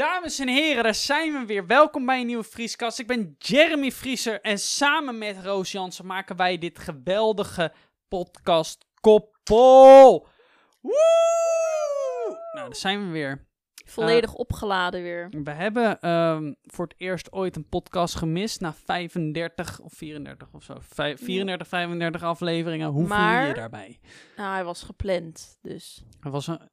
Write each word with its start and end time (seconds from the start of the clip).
Dames 0.00 0.38
en 0.38 0.48
heren, 0.48 0.82
daar 0.82 0.94
zijn 0.94 1.32
we 1.32 1.44
weer. 1.46 1.66
Welkom 1.66 2.06
bij 2.06 2.20
een 2.20 2.26
nieuwe 2.26 2.44
Vrieskast. 2.44 2.98
Ik 2.98 3.06
ben 3.06 3.34
Jeremy 3.38 3.90
Vrieser 3.90 4.40
en 4.40 4.58
samen 4.58 5.18
met 5.18 5.36
Roos 5.42 5.72
Jansen 5.72 6.06
maken 6.06 6.36
wij 6.36 6.58
dit 6.58 6.78
geweldige 6.78 7.72
podcast 8.08 8.86
Koppel. 9.00 10.26
Woe! 10.80 10.92
Nou, 12.52 12.68
daar 12.68 12.76
zijn 12.76 13.06
we 13.06 13.12
weer. 13.12 13.48
Volledig 13.84 14.34
opgeladen 14.34 15.02
weer. 15.02 15.28
We 15.42 15.50
hebben 15.50 16.00
ehm, 16.00 16.52
voor 16.62 16.84
het 16.84 16.94
eerst 17.00 17.32
ooit 17.32 17.56
een 17.56 17.68
podcast 17.68 18.14
gemist 18.14 18.60
na 18.60 18.74
35 18.74 19.80
of 19.80 19.92
34 19.92 20.48
of 20.52 20.62
zo. 20.62 20.76
Vij- 20.80 21.18
34, 21.18 21.68
35 21.68 22.22
afleveringen. 22.22 22.88
Hoe 22.88 23.06
voel 23.06 23.16
je 23.16 23.46
je 23.46 23.54
daarbij? 23.54 24.00
Nou, 24.36 24.52
hij 24.52 24.64
was 24.64 24.82
gepland, 24.82 25.58
dus 25.62 26.04
Er 26.22 26.30
was 26.30 26.46
een, 26.46 26.70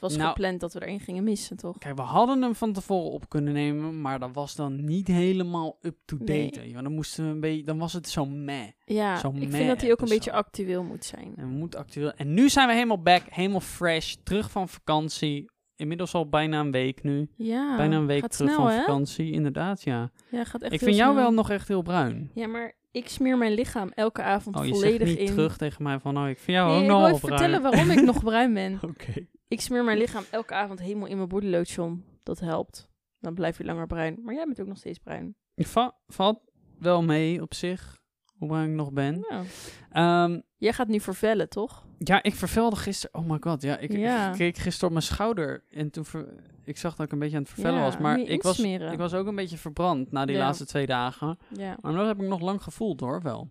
het 0.00 0.10
was 0.10 0.16
Nou- 0.16 0.28
gepland 0.28 0.60
dat 0.60 0.72
we 0.72 0.80
er 0.80 0.86
één 0.86 1.00
gingen 1.00 1.24
missen, 1.24 1.56
toch? 1.56 1.78
Kijk, 1.78 1.96
we 1.96 2.02
hadden 2.02 2.42
hem 2.42 2.54
van 2.54 2.72
tevoren 2.72 3.10
op 3.10 3.28
kunnen 3.28 3.52
nemen, 3.52 4.00
maar 4.00 4.18
dat 4.18 4.30
was 4.32 4.54
dan 4.54 4.84
niet 4.84 5.06
helemaal 5.06 5.78
up-to-date. 5.82 6.32
Nee. 6.60 6.72
wel. 6.72 6.82
Dan, 6.82 6.92
moesten 6.92 7.24
we 7.24 7.30
een 7.30 7.40
beetje, 7.40 7.64
dan 7.64 7.78
was 7.78 7.92
het 7.92 8.08
zo 8.08 8.26
meh. 8.26 8.66
Ja, 8.84 9.16
ik 9.24 9.32
meh 9.32 9.50
vind 9.50 9.68
dat 9.68 9.80
hij 9.80 9.90
ook 9.92 10.00
een 10.00 10.08
beetje 10.08 10.32
actueel 10.32 10.82
moet 10.82 11.04
zijn. 11.04 11.32
En 11.36 11.48
we 11.48 11.54
moeten 11.54 11.80
actueel. 11.80 12.12
En 12.12 12.34
nu 12.34 12.48
zijn 12.48 12.66
we 12.68 12.74
helemaal 12.74 13.02
back, 13.02 13.22
helemaal 13.30 13.60
fresh, 13.60 14.14
terug 14.22 14.50
van 14.50 14.68
vakantie. 14.68 15.50
Inmiddels 15.76 16.14
al 16.14 16.28
bijna 16.28 16.60
een 16.60 16.70
week 16.70 17.02
nu. 17.02 17.28
Ja, 17.36 17.76
bijna 17.76 17.96
een 17.96 18.06
week 18.06 18.26
terug 18.26 18.50
snel, 18.52 18.62
van 18.62 18.70
hè? 18.74 18.78
vakantie, 18.78 19.32
inderdaad, 19.32 19.82
ja. 19.82 20.10
Ja, 20.30 20.44
gaat 20.44 20.62
echt 20.62 20.72
ik 20.72 20.80
vind 20.80 20.96
jou 20.96 21.14
wel 21.14 21.30
nog 21.32 21.50
echt 21.50 21.68
heel 21.68 21.82
bruin. 21.82 22.30
Ja, 22.34 22.46
maar 22.46 22.76
ik 22.90 23.08
smeer 23.08 23.38
mijn 23.38 23.52
lichaam 23.52 23.88
elke 23.94 24.22
avond 24.22 24.56
Oh, 24.56 24.66
je 24.66 24.74
zegt 24.74 24.98
niet 25.04 25.18
in. 25.18 25.26
terug 25.26 25.56
tegen 25.56 25.82
mij 25.82 25.98
van, 25.98 26.18
oh, 26.18 26.28
ik 26.28 26.38
vind 26.38 26.56
jou 26.56 26.68
Nee, 26.68 26.76
ook 26.76 26.82
ik 26.82 26.88
nog 26.88 26.96
wil 26.98 27.06
wel 27.06 27.16
even 27.16 27.28
bruin. 27.28 27.40
vertellen 27.42 27.70
waarom 27.70 27.90
ik 27.98 28.04
nog 28.04 28.22
bruin 28.24 28.54
ben. 28.54 28.78
Oké. 28.90 29.26
Ik 29.50 29.60
smeer 29.60 29.84
mijn 29.84 29.98
lichaam 29.98 30.24
elke 30.30 30.54
avond 30.54 30.80
helemaal 30.80 31.08
in 31.08 31.16
mijn 31.16 31.28
bodylotion. 31.28 32.04
Dat 32.22 32.40
helpt. 32.40 32.88
Dan 33.18 33.34
blijf 33.34 33.58
je 33.58 33.64
langer 33.64 33.86
bruin. 33.86 34.20
Maar 34.22 34.34
jij 34.34 34.44
bent 34.44 34.60
ook 34.60 34.66
nog 34.66 34.76
steeds 34.76 34.98
bruin. 34.98 35.34
Va- 35.56 35.96
valt 36.06 36.40
wel 36.78 37.02
mee 37.02 37.42
op 37.42 37.54
zich, 37.54 38.00
hoe 38.38 38.48
bruin 38.48 38.68
ik 38.70 38.74
nog 38.76 38.92
ben. 38.92 39.26
Ja. 39.30 39.42
Ehm, 39.90 40.40
Jij 40.56 40.72
gaat 40.72 40.88
nu 40.88 41.00
vervellen, 41.00 41.48
toch? 41.48 41.86
Ja, 41.98 42.22
ik 42.22 42.34
vervelde 42.34 42.76
gisteren. 42.76 43.20
Oh 43.20 43.30
my 43.30 43.36
god, 43.40 43.62
ja. 43.62 43.78
Ik, 43.78 43.92
Ja. 43.92 44.30
ik 44.30 44.36
keek 44.36 44.56
gisteren 44.56 44.86
op 44.86 44.92
mijn 44.92 45.04
schouder 45.06 45.64
en 45.70 45.90
toen 45.90 46.04
ver- 46.04 46.34
ik 46.64 46.76
zag 46.78 46.96
dat 46.96 47.06
ik 47.06 47.12
een 47.12 47.18
beetje 47.18 47.36
aan 47.36 47.42
het 47.42 47.52
vervellen 47.52 47.78
Ja, 47.78 47.84
was. 47.84 47.98
Maar 47.98 48.18
ik 48.18 48.42
was, 48.42 48.58
ik 48.58 48.98
was 48.98 49.14
ook 49.14 49.26
een 49.26 49.34
beetje 49.34 49.56
verbrand 49.58 50.10
na 50.12 50.24
die 50.26 50.36
laatste 50.36 50.66
twee 50.66 50.86
dagen. 50.86 51.38
Maar 51.80 51.92
dat 51.92 52.06
heb 52.06 52.20
ik 52.22 52.28
nog 52.28 52.40
lang 52.40 52.62
gevoeld 52.62 53.00
hoor, 53.00 53.22
wel. 53.22 53.50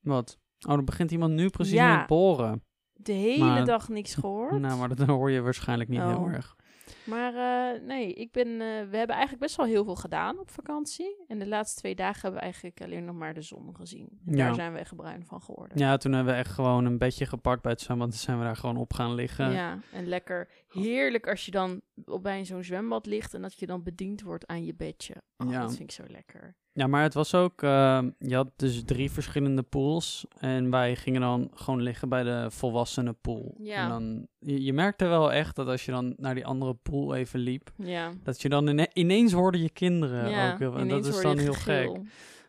Wat? 0.00 0.38
Oh, 0.68 0.74
dan 0.74 0.84
begint 0.84 1.10
iemand 1.10 1.32
nu 1.34 1.48
precies 1.50 1.80
met 1.80 2.06
boren. 2.06 2.64
De 2.96 3.12
hele 3.12 3.44
Maar- 3.44 3.64
dag 3.64 3.88
niks 3.88 4.14
gehoord. 4.14 4.60
Nou, 4.60 4.78
maar 4.78 4.88
dat 4.94 5.06
hoor 5.16 5.30
je 5.30 5.40
waarschijnlijk 5.40 5.88
niet 5.90 6.00
heel 6.00 6.18
Oh. 6.18 6.32
erg. 6.32 6.56
Maar 7.04 7.34
eh, 7.34 7.80
nee, 7.82 8.12
ik 8.12 8.32
ben, 8.32 8.46
eh, 8.46 8.58
we 8.58 8.96
hebben 8.96 9.08
eigenlijk 9.08 9.38
best 9.38 9.56
wel 9.56 9.66
heel 9.66 9.84
veel 9.84 9.94
gedaan 9.96 10.38
op 10.38 10.50
vakantie. 10.50 11.24
En 11.28 11.38
de 11.38 11.46
laatste 11.48 11.78
twee 11.80 11.94
dagen 11.94 12.20
hebben 12.20 12.32
we 12.34 12.44
eigenlijk 12.44 12.80
alleen 12.82 13.04
nog 13.04 13.14
maar 13.16 13.34
de 13.34 13.42
zon 13.42 13.76
gezien. 13.76 14.08
En 14.26 14.36
Ja. 14.36 14.44
Daar 14.46 14.54
zijn 14.54 14.72
we 14.72 14.78
echt 14.78 14.96
bruin 14.96 15.24
van 15.26 15.42
geworden. 15.42 15.78
Ja, 15.78 15.96
toen 15.96 16.12
hebben 16.12 16.32
we 16.32 16.38
echt 16.38 16.50
gewoon 16.52 16.84
een 16.84 16.98
bedje 16.98 17.26
gepakt 17.26 17.62
bij 17.62 17.72
het 17.72 17.80
zwembad. 17.80 18.10
Toen 18.10 18.18
zijn 18.18 18.38
we 18.38 18.44
daar 18.44 18.56
gewoon 18.56 18.76
op 18.76 18.92
gaan 18.92 19.14
liggen. 19.14 19.52
Ja, 19.52 19.78
en 19.92 20.06
lekker 20.06 20.48
heerlijk 20.68 21.28
als 21.28 21.44
je 21.44 21.50
dan 21.50 21.80
op 22.04 22.22
bij 22.22 22.44
zo'n 22.44 22.64
zwembad 22.64 23.06
ligt 23.06 23.34
en 23.34 23.42
dat 23.42 23.58
je 23.58 23.66
dan 23.66 23.82
bediend 23.82 24.22
wordt 24.22 24.46
aan 24.46 24.64
je 24.64 24.74
bedje. 24.74 25.14
Oh, 25.36 25.50
Ja. 25.50 25.60
Dat 25.60 25.68
vind 25.76 25.82
ik 25.90 25.90
zo 25.90 26.02
lekker. 26.12 26.54
Ja, 26.72 26.86
maar 26.86 27.02
het 27.02 27.14
was 27.14 27.34
ook, 27.34 27.62
eh, 27.62 28.02
je 28.18 28.34
had 28.34 28.50
dus 28.56 28.82
drie 28.84 29.10
verschillende 29.10 29.62
pools. 29.62 30.26
En 30.38 30.70
wij 30.70 30.96
gingen 30.96 31.20
dan 31.20 31.50
gewoon 31.54 31.82
liggen 31.82 32.08
bij 32.08 32.22
de 32.22 32.46
volwassenen 32.50 33.20
pool. 33.20 33.54
Ja. 33.58 33.82
En 33.82 33.88
dan, 33.88 34.26
je, 34.38 34.62
je 34.64 34.72
merkte 34.72 35.06
wel 35.06 35.32
echt 35.32 35.56
dat 35.56 35.66
als 35.66 35.84
je 35.84 35.92
dan 35.92 36.14
naar 36.16 36.34
die 36.34 36.46
andere 36.46 36.74
pool 36.74 37.14
even 37.14 37.40
liep, 37.40 37.70
Ja, 37.76 38.12
dat 38.22 38.42
je 38.42 38.48
dan 38.48 38.68
ine- 38.68 38.90
ineens 38.92 39.32
hoorde 39.32 39.62
je 39.62 39.70
kinderen 39.70 40.30
ja 40.30 40.52
ook. 40.60 40.74
En 40.76 40.88
dat 40.88 41.06
is 41.06 41.20
dan 41.20 41.38
heel 41.38 41.52
gegil. 41.52 41.94
gek. 41.94 42.02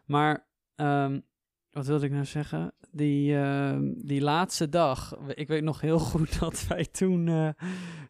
Maar, 0.05 0.47
ehm, 0.75 1.19
wat 1.69 1.85
wilde 1.85 2.05
ik 2.05 2.11
nou 2.11 2.25
zeggen? 2.25 2.73
Die, 2.91 3.35
ehm, 3.37 3.93
die 3.97 4.21
laatste 4.21 4.69
dag, 4.69 5.17
ik 5.27 5.47
weet 5.47 5.63
nog 5.63 5.81
heel 5.81 5.99
goed 5.99 6.39
dat 6.39 6.67
wij 6.67 6.85
toen, 6.85 7.27
eh, 7.27 7.49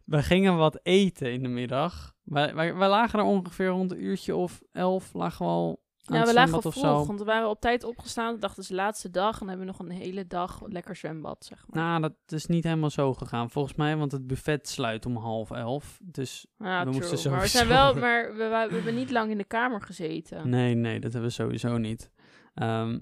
we 0.08 0.24
gingen 0.24 0.58
wat 0.58 0.80
eten 0.84 1.32
in 1.34 1.44
de 1.44 1.50
middag. 1.50 2.16
Wij, 2.24 2.56
wij, 2.56 2.76
wij 2.76 2.90
lagen 2.90 3.20
er 3.20 3.26
ongeveer 3.26 3.68
rond 3.68 3.92
een 3.92 4.04
uurtje 4.04 4.36
of 4.36 4.62
elf, 4.72 5.14
lagen 5.14 5.46
we 5.46 5.52
al 5.52 5.82
Ja, 5.96 6.18
het 6.18 6.28
we 6.28 6.34
lagen 6.34 6.62
vroeg, 6.62 6.74
zo. 6.74 7.06
want 7.06 7.20
we 7.20 7.26
waren 7.26 7.50
op 7.50 7.60
tijd 7.62 7.84
opgestaan. 7.84 8.34
We 8.34 8.40
dachten, 8.40 8.62
het 8.62 8.70
is 8.72 8.76
de 8.78 8.82
laatste 8.84 9.10
dag 9.10 9.34
en 9.34 9.40
dan 9.40 9.48
hebben 9.48 9.66
we 9.66 9.72
nog 9.72 9.80
een 9.82 9.96
hele 9.96 10.28
dag 10.28 10.62
lekker 10.68 10.96
zwembad, 10.96 11.46
zeg 11.46 11.66
maar. 11.68 11.84
Nou, 11.84 12.02
dat 12.02 12.14
is 12.40 12.46
niet 12.46 12.64
helemaal 12.64 12.90
zo 12.90 13.14
gegaan 13.14 13.50
volgens 13.50 13.76
mij, 13.76 13.98
want 13.98 14.12
het 14.12 14.28
buffet 14.28 14.68
sluit 14.68 15.06
om 15.06 15.16
half 15.18 15.52
elf. 15.52 16.00
Dus 16.04 16.46
Ja, 16.58 16.86
we 16.86 16.92
true. 16.92 17.10
moesten 17.10 17.32
Maar 17.32 17.42
we 17.42 17.48
zijn 17.48 17.68
wel, 17.68 17.94
maar 18.04 18.32
we, 18.32 18.38
we, 18.38 18.68
we 18.70 18.76
hebben 18.76 18.96
niet 18.96 19.12
lang 19.12 19.32
in 19.32 19.38
de 19.38 19.44
kamer 19.46 19.82
gezeten. 19.82 20.50
nee, 20.50 20.76
nee, 20.76 21.00
dat 21.00 21.12
hebben 21.12 21.30
we 21.30 21.36
sowieso 21.36 21.78
niet. 21.78 22.12
Ehm, 22.54 23.00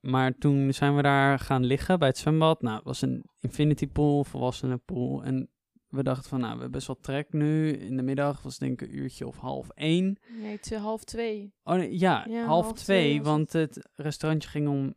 maar 0.00 0.38
toen 0.38 0.72
zijn 0.72 0.96
we 0.96 1.02
daar 1.02 1.38
gaan 1.38 1.64
liggen 1.64 1.98
bij 1.98 2.08
het 2.08 2.18
zwembad. 2.18 2.62
Nou, 2.62 2.76
het 2.76 2.84
was 2.84 3.02
een 3.02 3.24
infinity 3.40 3.86
pool, 3.88 4.24
volwassenen 4.24 4.82
pool. 4.84 5.22
En 5.24 5.50
we 5.88 6.02
dachten 6.02 6.28
van, 6.28 6.38
nou, 6.40 6.52
we 6.54 6.60
hebben 6.60 6.70
best 6.78 6.86
wel 6.86 6.98
trek 7.00 7.32
nu. 7.32 7.70
In 7.72 7.96
de 7.96 8.02
middag 8.02 8.42
was 8.42 8.52
het 8.52 8.60
denk 8.60 8.80
ik 8.82 8.88
een 8.88 8.96
uurtje 8.98 9.26
of 9.26 9.36
half 9.36 9.68
één. 9.74 10.18
Nee, 10.40 10.58
te 10.58 10.76
half 10.78 11.04
twee. 11.04 11.52
Oh 11.64 11.74
nee, 11.74 11.98
ja, 11.98 12.24
Ja, 12.28 12.44
half, 12.44 12.64
half 12.64 12.78
twee, 12.78 13.22
want 13.22 13.52
het 13.52 13.88
restaurantje 13.94 14.48
ging 14.48 14.68
om 14.68 14.94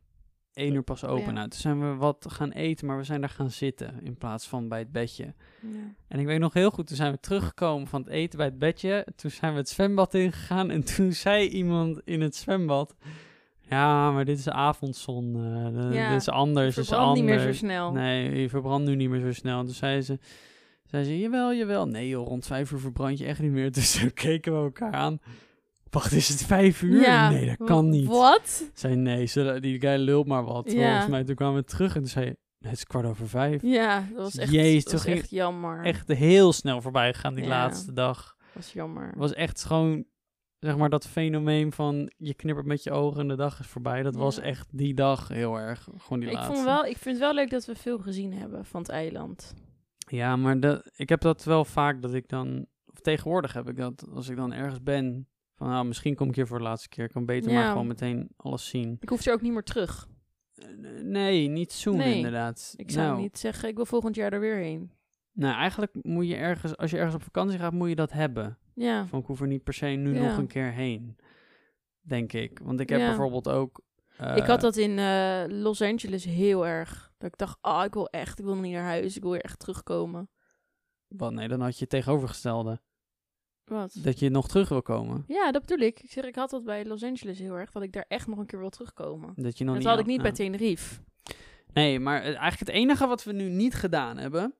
één 0.52 0.74
uur 0.74 0.82
pas 0.82 1.04
open. 1.04 1.24
Ja. 1.24 1.30
Nou, 1.32 1.48
toen 1.48 1.60
zijn 1.60 1.80
we 1.90 1.96
wat 1.96 2.26
gaan 2.28 2.50
eten, 2.50 2.86
maar 2.86 2.96
we 2.96 3.04
zijn 3.04 3.20
daar 3.20 3.30
gaan 3.30 3.50
zitten 3.50 4.00
in 4.02 4.16
plaats 4.16 4.46
van 4.48 4.68
bij 4.68 4.78
het 4.78 4.92
bedje. 4.92 5.24
Ja. 5.62 5.68
En 6.08 6.18
ik 6.18 6.26
weet 6.26 6.38
nog 6.40 6.52
heel 6.52 6.70
goed, 6.70 6.86
toen 6.86 6.96
zijn 6.96 7.12
we 7.12 7.20
teruggekomen 7.20 7.86
van 7.86 8.00
het 8.00 8.10
eten 8.10 8.36
bij 8.38 8.46
het 8.46 8.58
bedje. 8.58 9.06
Toen 9.16 9.30
zijn 9.30 9.52
we 9.52 9.58
het 9.58 9.68
zwembad 9.68 10.14
ingegaan 10.14 10.70
en 10.70 10.84
toen 10.84 11.12
zei 11.26 11.48
iemand 11.48 12.00
in 12.04 12.20
het 12.20 12.36
zwembad... 12.36 12.96
Ja, 13.68 14.10
maar 14.12 14.24
dit 14.24 14.38
is 14.38 14.48
avondzon. 14.48 15.32
de- 15.32 15.88
Ja, 15.92 16.10
dit 16.12 16.20
is 16.20 16.28
anders. 16.28 16.74
dit 16.74 16.84
is 16.84 16.88
Verbrand 16.90 17.14
niet 17.16 17.24
meer 17.24 17.34
zo 17.34 17.40
anders." 17.40 17.58
snel. 17.58 17.92
Nee, 17.92 18.40
je 18.40 18.48
verbrandt 18.48 18.88
nu 18.88 18.94
niet 18.94 19.08
meer 19.10 19.20
zo 19.20 19.32
snel. 19.32 19.64
Toen 19.64 19.74
zei 19.74 20.00
ze, 20.02 20.18
zei 20.90 21.04
ze, 21.04 21.18
jawel, 21.18 21.54
jawel. 21.54 21.86
Nee 21.88 22.08
joh, 22.08 22.26
rond 22.26 22.46
vijf 22.46 22.70
uur 22.72 22.78
verbrand 22.78 23.18
je 23.18 23.24
echt 23.26 23.40
niet 23.40 23.50
meer. 23.50 23.72
Dus 23.80 23.92
toen 24.00 24.12
keken 24.12 24.52
we 24.52 24.58
elkaar 24.58 24.92
aan. 24.92 25.18
Wacht, 25.90 26.12
is 26.12 26.28
het 26.28 26.44
vijf 26.44 26.82
uur? 26.82 27.00
Ja, 27.02 27.30
Nee, 27.30 27.46
dat 27.56 27.66
kan 27.66 27.88
niet. 27.88 28.06
Wat? 28.06 28.64
Zei 28.74 28.94
nee, 28.96 29.26
ze, 29.26 29.56
die 29.60 29.80
guy 29.80 29.96
lult 29.96 30.26
maar 30.26 30.44
wat. 30.44 30.72
Ja. 30.72 30.88
Volgens 30.88 31.10
mij, 31.10 31.24
toen 31.24 31.34
kwamen 31.34 31.60
we 31.60 31.64
terug 31.64 31.94
en 31.94 32.00
toen 32.00 32.10
zei 32.10 32.34
het 32.60 32.72
is 32.72 32.84
kwart 32.84 33.06
over 33.06 33.28
vijf. 33.28 33.62
Ja, 33.62 34.04
dat 34.14 34.22
was 34.22 34.36
echt, 34.36 34.52
Jezus, 34.52 34.84
dat 34.84 34.92
was 34.92 35.02
toen 35.02 35.10
ging- 35.10 35.22
echt 35.22 35.30
jammer. 35.30 35.84
Echt 35.84 36.08
heel 36.08 36.52
snel 36.52 36.80
voorbij 36.80 37.12
gegaan 37.14 37.34
die 37.34 37.44
Ja. 37.44 37.48
laatste 37.50 37.92
dag. 37.92 38.36
Dat 38.38 38.48
was 38.54 38.72
jammer. 38.72 39.06
Het 39.06 39.16
was 39.18 39.32
echt 39.32 39.64
gewoon, 39.64 40.04
zeg 40.58 40.76
maar, 40.76 40.88
dat 40.90 41.06
fenomeen 41.08 41.72
van 41.72 42.12
je 42.16 42.34
knippert 42.34 42.66
met 42.66 42.82
je 42.82 42.90
ogen 42.90 43.20
en 43.20 43.28
de 43.28 43.36
dag 43.36 43.60
is 43.60 43.66
voorbij. 43.66 44.02
Dat 44.02 44.14
was 44.16 44.38
echt 44.38 44.68
die 44.70 44.94
dag 44.94 45.28
heel 45.28 45.56
erg. 45.56 45.88
Gewoon 45.98 46.20
die 46.20 46.28
ik, 46.28 46.34
laatste. 46.34 46.52
vond 46.54 46.64
wel, 46.64 46.84
ik 46.84 46.96
vind 46.96 47.14
het 47.16 47.24
wel 47.24 47.34
leuk 47.34 47.50
dat 47.50 47.64
we 47.66 47.74
veel 47.74 47.98
gezien 47.98 48.32
hebben 48.32 48.64
van 48.64 48.80
het 48.80 48.90
eiland. 48.90 49.54
Ja, 50.10 50.36
maar 50.36 50.60
de, 50.60 50.90
ik 50.96 51.08
heb 51.08 51.20
dat 51.20 51.44
wel 51.44 51.64
vaak 51.64 52.02
dat 52.02 52.14
ik 52.14 52.28
dan, 52.28 52.66
of 52.86 53.00
tegenwoordig 53.00 53.52
heb 53.52 53.68
ik 53.68 53.76
dat, 53.76 54.06
als 54.14 54.28
ik 54.28 54.36
dan 54.36 54.52
ergens 54.52 54.82
ben, 54.82 55.28
van 55.54 55.68
nou, 55.68 55.84
misschien 55.86 56.14
kom 56.14 56.28
ik 56.28 56.34
hier 56.34 56.46
voor 56.46 56.58
de 56.58 56.64
laatste 56.64 56.88
keer. 56.88 57.04
Ik 57.04 57.10
kan 57.10 57.24
beter 57.26 57.52
maar 57.52 57.70
gewoon 57.70 57.86
meteen 57.86 58.28
alles 58.36 58.68
zien. 58.68 58.96
Ik 59.00 59.08
hoef 59.08 59.26
er 59.26 59.32
ook 59.32 59.40
niet 59.42 59.52
meer 59.52 59.62
terug. 59.62 60.08
Eh, 60.54 60.66
Nee, 61.02 61.48
niet 61.48 61.72
zoen 61.72 61.96
Nee, 61.96 62.16
inderdaad. 62.16 62.74
Ik 62.76 62.90
zou 62.90 63.06
nou, 63.08 63.20
niet 63.20 63.38
zeggen, 63.38 63.68
ik 63.68 63.76
wil 63.76 63.86
volgend 63.86 64.14
jaar 64.14 64.32
er 64.32 64.40
weer 64.40 64.56
heen. 64.56 64.90
Nou, 65.32 65.54
eigenlijk 65.54 65.92
moet 66.02 66.28
je 66.28 66.34
ergens, 66.36 66.76
als 66.76 66.90
je 66.90 66.96
ergens 66.96 67.14
op 67.14 67.22
vakantie 67.22 67.58
gaat, 67.58 67.72
moet 67.72 67.88
je 67.88 67.94
dat 67.94 68.12
hebben. 68.12 68.58
Ja, 68.74 69.06
Van 69.06 69.18
ik 69.20 69.26
hoef 69.26 69.40
er 69.40 69.46
niet 69.46 69.64
per 69.64 69.74
se 69.74 69.86
nu 69.86 70.14
Ja. 70.14 70.28
nog 70.28 70.36
een 70.38 70.46
keer 70.46 70.72
heen. 70.72 71.16
Denk 72.00 72.32
ik. 72.32 72.58
Want 72.62 72.80
ik 72.80 72.88
heb 72.88 73.00
Ja. 73.00 73.06
bijvoorbeeld 73.06 73.48
ook. 73.48 73.80
Ik 74.20 74.44
had 74.44 74.60
dat 74.60 74.76
in 74.76 74.98
eh, 74.98 75.44
Los 75.48 75.82
Angeles 75.82 76.24
heel 76.24 76.66
erg. 76.66 77.12
Dat 77.18 77.32
ik 77.32 77.38
dacht, 77.38 77.58
ah, 77.60 77.84
ik 77.84 77.94
wil 77.94 78.08
echt, 78.08 78.38
ik 78.38 78.44
wil 78.44 78.56
niet 78.56 78.72
naar 78.72 78.84
huis, 78.84 79.16
ik 79.16 79.22
wil 79.22 79.30
weer 79.30 79.40
echt 79.40 79.58
terugkomen. 79.58 80.30
Wat 81.08 81.32
nee, 81.32 81.48
dan 81.48 81.60
had 81.60 81.74
je 81.74 81.80
het 81.80 81.88
tegenovergestelde. 81.90 82.80
Wat? 83.64 83.96
Dat 84.02 84.18
je 84.18 84.30
nog 84.30 84.48
terug 84.48 84.68
wil 84.68 84.82
komen. 84.82 85.24
Ja, 85.26 85.52
dat 85.52 85.66
bedoel 85.66 85.86
ik. 85.86 86.00
Ik 86.00 86.10
zeg, 86.10 86.24
ik 86.24 86.34
had 86.34 86.50
dat 86.50 86.64
bij 86.64 86.84
Los 86.84 87.02
Angeles 87.02 87.38
heel 87.38 87.54
erg, 87.54 87.70
dat 87.70 87.82
ik 87.82 87.92
daar 87.92 88.04
echt 88.08 88.26
nog 88.26 88.38
een 88.38 88.46
keer 88.46 88.58
wil 88.58 88.70
terugkomen. 88.70 89.32
Dat 89.36 89.58
je 89.58 89.64
nog 89.64 89.74
dat 89.74 89.82
niet 89.82 89.92
had 89.92 90.00
ik 90.00 90.06
niet 90.06 90.22
bij. 90.22 90.32
Tenerife. 90.32 91.00
Nee, 91.72 92.00
maar 92.00 92.20
eh, 92.20 92.26
eigenlijk 92.26 92.58
het 92.58 92.68
enige 92.68 93.06
wat 93.06 93.24
we 93.24 93.32
nu 93.32 93.48
niet 93.48 93.74
gedaan 93.74 94.16
hebben. 94.16 94.54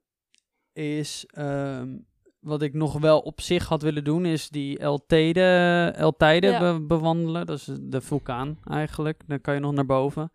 Is. 0.73 1.27
ehm, 1.27 1.99
wat 2.41 2.63
ik 2.63 2.75
nog 2.75 2.99
wel 2.99 3.19
op 3.21 3.41
zich 3.41 3.67
had 3.69 3.83
willen 3.83 4.05
doen. 4.05 4.25
Is 4.27 4.49
die 4.49 4.79
El 4.79 5.07
Teide, 5.07 5.93
El 5.97 6.13
Teide 6.17 6.47
Ja. 6.47 6.59
be- 6.75 6.81
bewandelen. 6.87 7.47
Dat 7.47 7.59
is 7.59 7.69
de 7.81 8.01
vulkaan 8.01 8.59
eigenlijk. 8.65 9.23
Dan 9.27 9.41
kan 9.41 9.55
je 9.55 9.61
nog 9.61 9.73
naar 9.73 9.87
boven. 9.87 10.33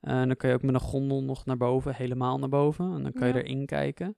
En 0.00 0.26
dan 0.26 0.36
kan 0.36 0.48
je 0.50 0.54
ook 0.56 0.62
met 0.62 0.74
een 0.74 0.80
gondel 0.80 1.22
nog 1.22 1.44
naar 1.46 1.56
boven. 1.56 1.94
Helemaal 1.94 2.38
naar 2.38 2.48
boven. 2.48 2.94
En 2.94 3.02
dan 3.02 3.12
kan 3.12 3.28
je 3.28 3.34
Ja. 3.34 3.40
erin 3.40 3.66
kijken. 3.66 4.16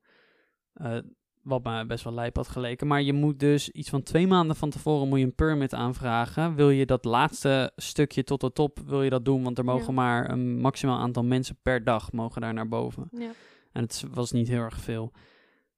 Eh, 0.74 0.96
wat 1.42 1.64
me 1.64 1.86
best 1.86 2.04
wel 2.04 2.12
lijp 2.14 2.36
had 2.36 2.48
geleken. 2.48 2.86
Maar 2.86 3.02
je 3.02 3.12
moet 3.12 3.38
dus 3.40 3.70
iets 3.70 3.90
van 3.90 4.02
twee 4.02 4.26
maanden 4.26 4.56
van 4.56 4.70
tevoren 4.70 5.08
moet 5.08 5.18
je 5.18 5.24
een 5.24 5.34
permit 5.34 5.74
aanvragen. 5.74 6.54
Wil 6.54 6.70
je 6.70 6.86
dat 6.86 7.04
laatste 7.04 7.72
stukje 7.76 8.24
tot 8.24 8.40
de 8.40 8.52
top, 8.52 8.78
wil 8.86 9.02
je 9.02 9.10
dat 9.10 9.24
doen? 9.24 9.42
Want 9.42 9.58
er 9.58 9.64
mogen 9.64 9.86
Ja. 9.86 9.92
maar 10.00 10.30
een 10.30 10.60
maximaal 10.60 10.98
aantal 10.98 11.24
mensen 11.24 11.56
per 11.62 11.84
dag 11.84 12.12
mogen 12.12 12.40
daar 12.40 12.54
naar 12.54 12.68
boven. 12.68 13.08
Ja. 13.10 13.30
En 13.72 13.82
het 13.82 14.04
was 14.14 14.32
niet 14.32 14.48
heel 14.48 14.60
erg 14.62 14.80
veel. 14.80 15.12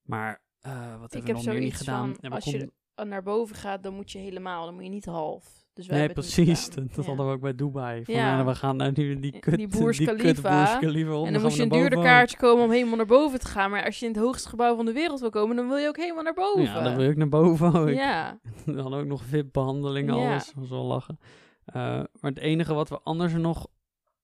Maar 0.03 0.45
eh, 0.67 1.01
wat 1.01 1.15
Ik 1.15 1.27
hebben 1.27 1.43
we 1.45 1.51
heb 1.51 1.59
zoiets 1.59 1.77
gedaan? 1.77 2.07
van, 2.07 2.17
Ja, 2.21 2.29
we 2.29 2.35
als 2.35 2.45
je- 2.45 2.71
naar 3.05 3.23
boven 3.23 3.57
gaat, 3.57 3.83
dan 3.83 3.95
moet 3.95 4.13
je 4.13 4.19
helemaal, 4.19 4.65
dan 4.65 4.75
moet 4.75 4.83
je 4.83 4.89
niet 4.91 5.05
half. 5.05 5.65
Dus 5.75 5.87
wij 5.87 5.99
Nee, 5.99 6.09
precies. 6.13 6.65
Dat, 6.71 6.75
dat 6.95 6.97
Ja. 6.97 7.03
hadden 7.03 7.27
we 7.27 7.33
ook 7.33 7.41
bij 7.41 7.55
Dubai. 7.55 8.05
Van, 8.05 8.15
Ja. 8.15 8.45
we 8.45 8.55
gaan 8.55 8.77
naar 8.77 8.93
die, 8.95 9.19
die 9.21 9.39
kut, 9.39 9.57
Die 9.57 9.69
Burj 9.69 10.05
Khalifa. 10.07 10.77
En 11.25 11.33
dan 11.33 11.43
moest 11.43 11.57
je 11.57 11.63
een 11.63 11.69
duurder 11.69 12.03
kaartje 12.03 12.37
komen 12.37 12.65
om 12.65 12.71
helemaal 12.71 12.97
naar 12.97 13.07
boven 13.07 13.39
te 13.41 13.47
gaan. 13.47 13.71
Maar 13.71 13.85
als 13.85 13.99
je 13.99 14.07
in 14.07 14.13
het 14.13 14.21
hoogste 14.21 14.49
gebouw 14.49 14.77
van 14.77 14.85
de 14.85 14.93
wereld 14.93 15.21
wil 15.21 15.31
komen, 15.31 15.57
dan 15.57 15.69
wil 15.69 15.77
je 15.77 15.89
ook 15.89 15.97
helemaal 15.97 16.23
naar 16.23 16.35
boven. 16.35 16.63
Ja, 16.63 16.83
dan 16.83 16.95
wil 16.95 17.05
je 17.05 17.11
ook 17.11 17.17
naar 17.17 17.29
boven. 17.29 17.75
ook. 17.75 17.89
Ja, 17.89 18.39
We 18.65 18.81
hadden 18.81 19.01
ook 19.01 19.07
nog 19.07 19.25
VIP-behandelingen, 19.25 20.17
Ja. 20.19 20.31
alles. 20.31 20.53
Was 20.55 20.69
wel 20.69 20.85
lachen. 20.85 21.19
Eh, 21.65 21.75
maar 22.21 22.31
het 22.31 22.39
enige 22.39 22.75
wat 22.75 22.89
we 22.89 22.99
anders 23.03 23.33
nog 23.33 23.67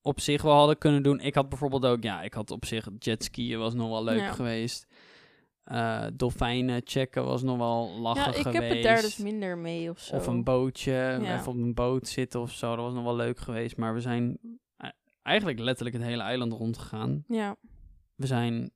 op 0.02 0.20
zich 0.20 0.42
wel 0.42 0.54
hadden 0.54 0.78
kunnen 0.78 1.02
doen... 1.02 1.20
Ik 1.20 1.34
had 1.34 1.48
bijvoorbeeld 1.48 1.86
ook... 1.86 2.02
Ja, 2.02 2.22
ik 2.22 2.34
had 2.34 2.50
op 2.50 2.64
zich 2.64 2.88
jetskiën 2.98 3.58
was 3.58 3.74
nog 3.74 3.88
wel 3.88 4.04
leuk 4.04 4.26
geweest. 4.30 4.86
Eh, 5.62 6.06
dolfijnen 6.14 6.81
checken 6.85 7.25
was 7.25 7.43
nog 7.43 7.56
wel 7.59 7.99
lachen 8.00 8.23
ja 8.23 8.29
ik 8.29 8.35
geweest. 8.43 8.59
heb 8.62 8.70
het 8.73 8.82
daar 8.82 9.00
dus 9.00 9.17
minder 9.17 9.59
mee 9.59 9.91
of 9.91 9.99
zo. 9.99 10.17
Of 10.17 10.26
een 10.26 10.44
bootje, 10.44 10.93
Ja. 10.93 11.38
even 11.38 11.53
op 11.53 11.56
een 11.59 11.75
boot 11.75 12.09
zitten 12.09 12.41
of 12.41 12.53
zo. 12.53 12.76
Dat 12.76 12.85
was 12.85 12.94
nog 12.94 13.05
wel 13.05 13.17
leuk 13.17 13.38
geweest. 13.38 13.76
Maar 13.76 13.94
we 13.94 14.00
zijn 14.00 14.38
eh, 14.76 14.91
eigenlijk 15.23 15.59
letterlijk 15.59 15.97
het 15.97 16.05
hele 16.05 16.23
eiland 16.23 16.53
rondgegaan. 16.53 17.25
Ja, 17.29 17.56
We 18.14 18.26
zijn... 18.26 18.70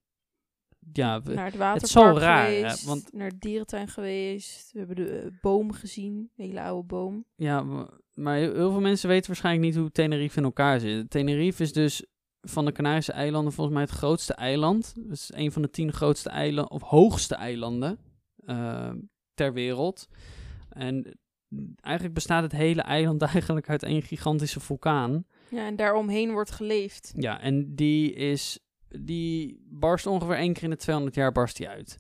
Ja, 0.93 1.23
we, 1.23 1.35
naar 1.35 1.45
het 1.45 1.55
is 1.55 1.59
waterpark 1.61 2.15
zo 2.17 2.21
raar, 2.21 2.47
hè, 2.47 2.55
geweest, 2.57 2.85
want- 2.85 3.13
naar 3.13 3.31
de 3.31 3.39
dierentuin 3.39 3.89
geweest. 3.89 4.73
We 4.73 4.79
hebben 4.79 4.97
de 4.97 5.19
eh, 5.19 5.27
boom 5.41 5.73
gezien, 5.73 6.31
de 6.35 6.43
hele 6.43 6.61
oude 6.61 6.87
boom. 6.87 7.25
Ja, 7.37 7.63
maar 8.15 8.37
heel 8.37 8.71
veel 8.71 8.81
mensen 8.81 9.09
weten 9.09 9.27
waarschijnlijk 9.27 9.65
niet 9.67 9.77
hoe 9.77 9.91
Tenerife 9.91 10.39
in 10.39 10.45
elkaar 10.45 10.81
zit. 10.81 11.11
Tenerife 11.11 11.63
is 11.63 11.73
dus 11.73 12.07
van 12.49 12.65
de 12.65 12.73
Canarische 12.73 13.13
eilanden 13.13 13.53
volgens 13.53 13.77
mij 13.77 13.85
het 13.85 13.95
grootste 13.95 14.35
eiland. 14.35 14.95
Het 15.03 15.13
is 15.13 15.31
een 15.35 15.53
van 15.53 15.63
de 15.63 15.71
tien 15.71 15.93
grootste 15.93 16.29
eilanden, 16.29 16.71
of 16.73 16.83
hoogste 16.83 17.35
eilanden 17.35 17.99
eh, 18.37 18.91
ter 19.35 19.53
wereld. 19.53 20.09
En 20.69 21.19
eigenlijk 21.81 22.15
bestaat 22.15 22.43
het 22.43 22.53
hele 22.53 22.83
eiland 22.83 23.23
eigenlijk 23.33 23.69
uit 23.69 23.83
één 23.83 24.03
gigantische 24.03 24.61
vulkaan. 24.61 25.25
Ja, 25.51 25.67
en 25.67 25.77
daaromheen 25.77 26.33
wordt 26.33 26.51
geleefd. 26.51 27.13
Ja, 27.17 27.41
en 27.41 27.75
die 27.75 28.13
is, 28.13 28.59
die 28.89 29.65
barst 29.69 30.07
ongeveer 30.07 30.37
één 30.37 30.53
keer 30.53 30.63
in 30.63 30.71
de 30.71 30.77
200 30.77 31.15
jaar 31.15 31.33
barst 31.33 31.57
die 31.57 31.69
uit. 31.69 31.99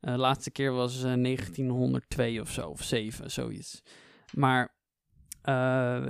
Eh, 0.00 0.12
De 0.12 0.18
laatste 0.18 0.50
keer 0.50 0.72
was 0.72 0.96
eh, 0.96 1.12
1902 1.22 2.40
of 2.40 2.50
zo, 2.50 2.68
of 2.68 2.82
7, 2.82 3.30
zoiets. 3.30 3.82
Maar 4.32 4.74
eh, 5.42 6.06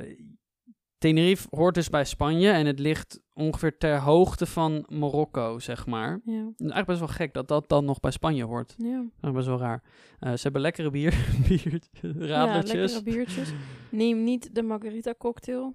Tenerife 0.99 1.47
hoort 1.51 1.75
dus 1.75 1.91
bij 1.91 2.05
Spanje 2.05 2.51
en 2.51 2.67
het 2.67 2.79
ligt 2.79 3.21
ongeveer 3.35 3.79
ter 3.79 3.99
hoogte 3.99 4.47
van 4.47 4.87
Marokko, 4.89 5.59
zeg 5.59 5.87
maar. 5.87 6.21
Ja, 6.25 6.33
Het 6.33 6.61
is 6.61 6.71
eigenlijk 6.71 6.87
best 6.87 6.99
wel 6.99 7.09
gek 7.09 7.35
dat 7.35 7.49
dat 7.49 7.69
dan 7.69 7.85
nog 7.85 8.01
bij 8.01 8.11
Spanje 8.11 8.45
hoort. 8.45 8.75
ja. 8.79 9.05
Dat 9.21 9.31
is 9.31 9.37
best 9.37 9.47
wel 9.47 9.59
raar. 9.59 9.83
Eh, 10.19 10.33
ze 10.33 10.43
hebben 10.43 10.61
lekkere 10.61 10.91
bier, 10.91 11.27
bier 11.49 11.81
ja 12.19 12.45
lekkere 12.47 13.03
biertjes. 13.03 13.53
Neem 13.91 14.25
niet 14.25 14.55
de 14.55 14.63
margarita 14.63 15.15
cocktail. 15.19 15.75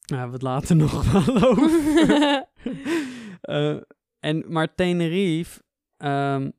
Ja, 0.00 0.26
we 0.26 0.32
het 0.32 0.42
later 0.42 0.76
nog 0.76 1.04
wel 1.12 1.48
over. 1.48 2.46
Eh, 3.40 3.76
en, 4.18 4.44
maar 4.48 4.74
Tenerife 4.74 5.62
ehm, 5.96 6.50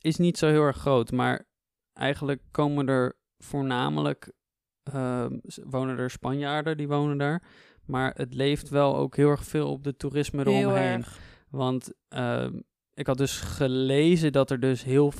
is 0.00 0.16
niet 0.16 0.38
zo 0.38 0.46
heel 0.46 0.62
erg 0.62 0.76
groot. 0.76 1.12
Maar 1.12 1.48
eigenlijk 1.92 2.42
komen 2.50 2.88
er 2.88 3.16
voornamelijk... 3.38 4.32
ehm, 4.82 5.38
wonen 5.64 5.98
er 5.98 6.10
Spanjaarden, 6.10 6.76
die 6.76 6.88
wonen 6.88 7.18
daar. 7.18 7.42
Maar 7.86 8.12
het 8.16 8.34
leeft 8.34 8.68
wel 8.68 8.96
ook 8.96 9.16
heel 9.16 9.28
erg 9.28 9.44
veel 9.44 9.70
op 9.70 9.84
de 9.84 9.96
toerisme 9.96 10.46
eromheen. 10.46 11.04
Want 11.50 11.92
ehm, 12.08 12.52
ik 12.94 13.06
had 13.06 13.18
dus 13.18 13.38
gelezen 13.38 14.32
dat 14.32 14.50
er 14.50 14.60
dus 14.60 14.84
heel, 14.84 15.12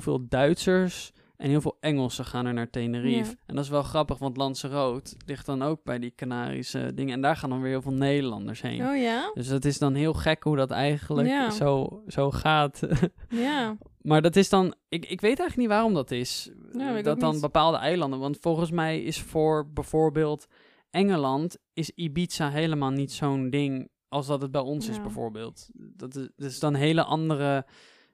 veel 0.00 0.26
Duitsers 0.28 1.12
en 1.36 1.48
heel 1.48 1.60
veel 1.60 1.76
Engelsen 1.80 2.24
gaan 2.24 2.46
er 2.46 2.54
naar 2.54 2.70
Tenerife. 2.70 3.30
Ja. 3.30 3.36
En 3.46 3.54
dat 3.54 3.64
is 3.64 3.70
wel 3.70 3.82
grappig, 3.82 4.18
want 4.18 4.36
Lanzarote 4.36 5.16
ligt 5.26 5.46
dan 5.46 5.62
ook 5.62 5.84
bij 5.84 5.98
die 5.98 6.12
Canarische 6.16 6.94
dingen. 6.94 7.14
En 7.14 7.20
daar 7.20 7.36
gaan 7.36 7.50
dan 7.50 7.60
weer 7.60 7.70
heel 7.70 7.82
veel 7.82 7.92
Nederlanders 7.92 8.60
heen. 8.62 8.86
Oh 8.88 8.96
ja? 8.96 9.30
Dus 9.34 9.48
dat 9.48 9.64
is 9.64 9.78
dan 9.78 9.94
heel 9.94 10.14
gek 10.14 10.42
hoe 10.42 10.56
dat 10.56 10.70
eigenlijk 10.70 11.28
Ja. 11.28 11.50
zo, 11.50 12.02
zo 12.06 12.30
gaat. 12.30 12.80
Ja. 13.28 13.76
maar 14.02 14.22
dat 14.22 14.36
is 14.36 14.48
dan... 14.48 14.74
Ik, 14.88 15.06
ik 15.06 15.20
weet 15.20 15.38
eigenlijk 15.38 15.56
niet 15.56 15.68
waarom 15.68 15.94
dat 15.94 16.10
is. 16.10 16.50
Ja, 16.72 17.02
dat 17.02 17.20
dan 17.20 17.32
niet. 17.32 17.40
bepaalde 17.40 17.76
eilanden... 17.78 18.18
Want 18.18 18.38
volgens 18.40 18.70
mij 18.70 19.02
is 19.02 19.20
voor 19.20 19.68
bijvoorbeeld 19.72 20.46
Engeland... 20.90 21.56
is 21.72 21.90
Ibiza 21.90 22.50
helemaal 22.50 22.90
niet 22.90 23.12
zo'n 23.12 23.50
ding 23.50 23.90
als 24.08 24.26
dat 24.26 24.42
het 24.42 24.50
bij 24.50 24.60
ons 24.60 24.88
is 24.88 25.00
bijvoorbeeld. 25.00 25.68
Dat 25.72 26.14
is, 26.16 26.28
dat 26.36 26.50
is 26.50 26.58
dan 26.58 26.74
hele 26.74 27.04
andere 27.04 27.66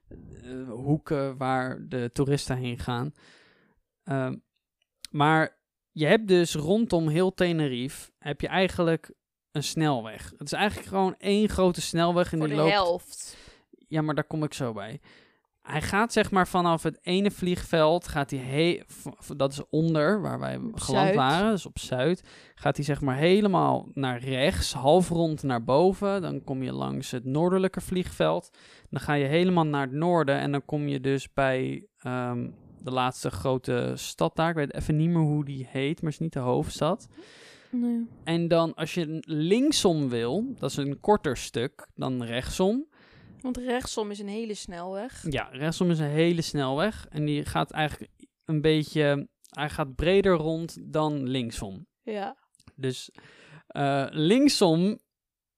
eh, 0.07 0.69
hoeken 0.69 1.37
waar 1.37 1.87
de 1.87 2.09
toeristen 2.13 2.57
heen 2.57 2.79
gaan. 2.79 3.13
Ehm, 4.03 4.35
maar 5.11 5.57
je 5.91 6.05
hebt 6.05 6.27
dus 6.27 6.55
rondom 6.55 7.07
heel 7.07 7.33
Tenerife... 7.33 8.11
heb 8.19 8.41
je 8.41 8.47
eigenlijk 8.47 9.13
een 9.51 9.63
snelweg. 9.63 10.29
Het 10.37 10.47
is 10.47 10.51
eigenlijk 10.51 10.87
gewoon 10.87 11.15
één 11.17 11.49
grote 11.49 11.81
snelweg 11.81 12.31
en 12.31 12.37
Voor 12.37 12.47
die 12.47 12.55
de 12.55 12.61
loopt 12.61 12.73
helft. 12.73 13.37
ja, 13.87 14.01
maar 14.01 14.15
daar 14.15 14.23
kom 14.27 14.43
ik 14.43 14.53
zo 14.53 14.73
bij. 14.73 14.99
Hij 15.65 15.81
gaat 15.81 16.13
zeg 16.13 16.31
maar 16.31 16.47
vanaf 16.47 16.83
het 16.83 16.99
ene 17.01 17.31
vliegveld, 17.31 18.07
gaat 18.07 18.31
hij 18.31 18.39
he 18.39 18.81
dat 19.35 19.51
is 19.51 19.61
onder 19.69 20.21
waar 20.21 20.39
wij 20.39 20.55
Op 20.55 20.79
geland 20.79 21.05
Zuid. 21.05 21.15
waren, 21.15 21.51
dus 21.51 21.65
op 21.65 21.79
Zuid, 21.79 22.23
gaat 22.55 22.75
hij 22.75 22.85
zeg 22.85 23.01
maar 23.01 23.15
helemaal 23.15 23.87
naar 23.93 24.19
rechts, 24.19 24.73
half 24.73 25.09
rond 25.09 25.43
naar 25.43 25.63
boven. 25.63 26.21
Dan 26.21 26.43
kom 26.43 26.63
je 26.63 26.73
langs 26.73 27.11
het 27.11 27.25
noordelijke 27.25 27.81
vliegveld. 27.81 28.49
Dan 28.89 29.01
ga 29.01 29.13
je 29.13 29.25
helemaal 29.25 29.65
naar 29.65 29.81
het 29.81 29.91
noorden 29.91 30.39
en 30.39 30.51
dan 30.51 30.65
kom 30.65 30.87
je 30.87 30.99
dus 30.99 31.33
bij 31.33 31.87
ehm, 31.97 32.49
de 32.83 32.91
laatste 32.91 33.31
grote 33.31 33.91
stad 33.95 34.35
daar. 34.35 34.49
Ik 34.49 34.55
weet 34.55 34.73
even 34.73 34.95
niet 34.95 35.09
meer 35.09 35.23
hoe 35.23 35.45
die 35.45 35.67
heet, 35.69 36.01
maar 36.01 36.11
het 36.11 36.19
is 36.19 36.25
niet 36.25 36.33
de 36.33 36.39
hoofdstad. 36.39 37.07
Nee. 37.71 38.07
En 38.23 38.47
dan 38.47 38.73
als 38.73 38.93
je 38.93 39.23
linksom 39.27 40.09
wil, 40.09 40.53
dat 40.59 40.69
is 40.69 40.77
een 40.77 40.99
korter 40.99 41.37
stuk 41.37 41.87
dan 41.95 42.23
rechtsom. 42.23 42.85
Want 43.45 43.57
rechtsom 43.57 44.11
is 44.11 44.19
een 44.19 44.27
hele 44.27 44.53
snelweg. 44.53 45.25
Ja, 45.29 45.49
rechtsom 45.51 45.89
is 45.89 45.99
een 45.99 46.09
hele 46.09 46.41
snelweg. 46.41 47.05
En 47.09 47.25
die 47.25 47.45
gaat 47.45 47.71
eigenlijk 47.71 48.11
een 48.45 48.61
beetje... 48.61 49.27
Hij 49.49 49.69
gaat 49.69 49.95
breder 49.95 50.33
rond 50.33 50.77
dan 50.93 51.27
linksom. 51.29 51.87
Ja. 52.01 52.37
Dus 52.75 53.11
eh, 53.67 54.05
linksom 54.09 54.99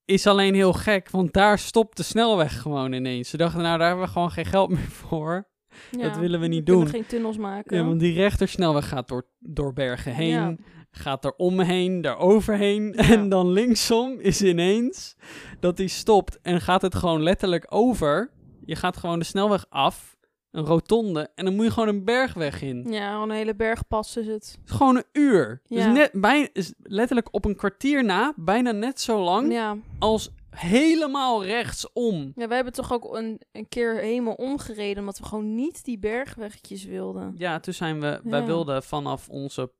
is 0.05 0.27
alleen 0.27 0.53
heel 0.53 0.73
gek, 0.73 1.09
want 1.09 1.33
daar 1.33 1.59
stopt 1.59 1.97
de 1.97 2.03
snelweg 2.03 2.61
gewoon 2.61 2.93
ineens. 2.93 3.29
Ze 3.29 3.37
dachten, 3.37 3.61
nou, 3.61 3.77
daar 3.77 3.87
hebben 3.87 4.05
we 4.05 4.11
gewoon 4.11 4.31
geen 4.31 4.45
geld 4.45 4.69
meer 4.77 4.91
voor. 4.91 5.49
ja. 5.91 6.19
willen 6.19 6.39
we 6.39 6.47
niet 6.47 6.65
doen. 6.65 6.87
geen 6.87 7.05
tunnels 7.05 7.37
maken. 7.37 7.77
Ja, 7.77 7.83
want 7.85 7.99
die 7.99 8.13
rechtersnelweg 8.13 8.87
gaat 8.87 9.07
door, 9.07 9.29
door 9.39 9.73
bergen 9.73 10.13
heen, 10.13 10.29
Ja. 10.29 10.55
Gaat 10.97 11.25
er 11.25 11.33
omheen, 11.37 12.01
daar 12.01 12.17
overheen. 12.17 12.93
En 12.95 13.29
dan 13.29 13.51
linksom 13.51 14.19
is 14.19 14.41
ineens 14.41 15.15
dat 15.59 15.77
die 15.77 15.87
stopt 15.87 16.39
en 16.41 16.61
gaat 16.61 16.81
het 16.81 16.95
gewoon 16.95 17.23
letterlijk 17.23 17.65
over. 17.69 18.31
Je 18.65 18.75
gaat 18.75 18.97
gewoon 18.97 19.19
de 19.19 19.25
snelweg 19.25 19.65
af, 19.69 20.15
een 20.51 20.65
rotonde, 20.65 21.29
en 21.35 21.45
dan 21.45 21.55
moet 21.55 21.65
je 21.65 21.71
gewoon 21.71 21.89
een 21.89 22.03
bergweg 22.05 22.61
in. 22.61 22.85
Ja, 22.89 23.21
een 23.21 23.29
hele 23.29 23.55
bergpas 23.55 24.17
is 24.17 24.27
het. 24.27 24.33
Het 24.61 24.69
is 24.69 24.71
gewoon 24.75 24.95
een 24.95 25.03
uur. 25.21 25.61
Dus 25.67 25.83
Ja. 25.83 25.91
net, 25.91 26.09
bij, 26.13 26.49
is 26.53 26.73
letterlijk 26.83 27.27
op 27.31 27.45
een 27.45 27.55
kwartier 27.55 28.03
na, 28.05 28.33
bijna 28.35 28.71
net 28.71 29.01
zo 29.01 29.23
lang 29.23 29.51
Ja. 29.51 29.77
als 29.99 30.29
helemaal 30.49 31.45
rechtsom. 31.45 32.31
ja, 32.35 32.47
wij 32.47 32.55
hebben 32.55 32.73
toch 32.73 32.93
ook 32.93 33.15
een, 33.17 33.41
een 33.51 33.67
keer 33.69 33.95
helemaal 33.99 34.33
omgereden, 34.33 34.99
omdat 34.99 35.19
we 35.19 35.25
gewoon 35.25 35.55
niet 35.55 35.83
die 35.85 35.99
bergweggetjes 35.99 36.85
wilden. 36.85 37.33
Ja, 37.37 37.59
toen 37.59 37.73
zijn 37.73 37.99
we, 38.01 38.19
wij 38.23 38.45
wilden 38.45 38.83
vanaf 38.83 39.29
onze, 39.29 39.71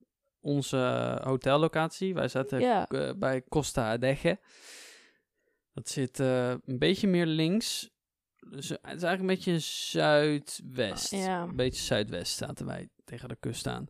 onze 0.42 1.18
hotellocatie, 1.24 2.14
wij 2.14 2.28
zaten 2.28 2.60
Ja. 2.60 2.88
eh, 2.88 3.12
bij 3.18 3.44
Costa 3.50 3.92
Adeje. 3.92 4.40
Dat 5.74 5.90
zit 5.90 6.20
eh, 6.20 6.50
een 6.50 6.80
beetje 6.80 7.08
meer 7.08 7.26
links. 7.26 7.90
Dus, 8.50 8.72
eh, 8.72 8.78
het 8.82 8.96
is 8.96 9.04
eigenlijk 9.04 9.20
een 9.22 9.28
beetje 9.28 9.60
zuidwest. 9.60 11.12
Ja. 11.12 11.42
Een 11.42 11.56
beetje 11.56 11.84
zuidwest 11.84 12.38
zaten 12.38 12.66
wij 12.66 12.90
tegen 13.06 13.30
de 13.30 13.38
kust 13.40 13.68
aan. 13.68 13.88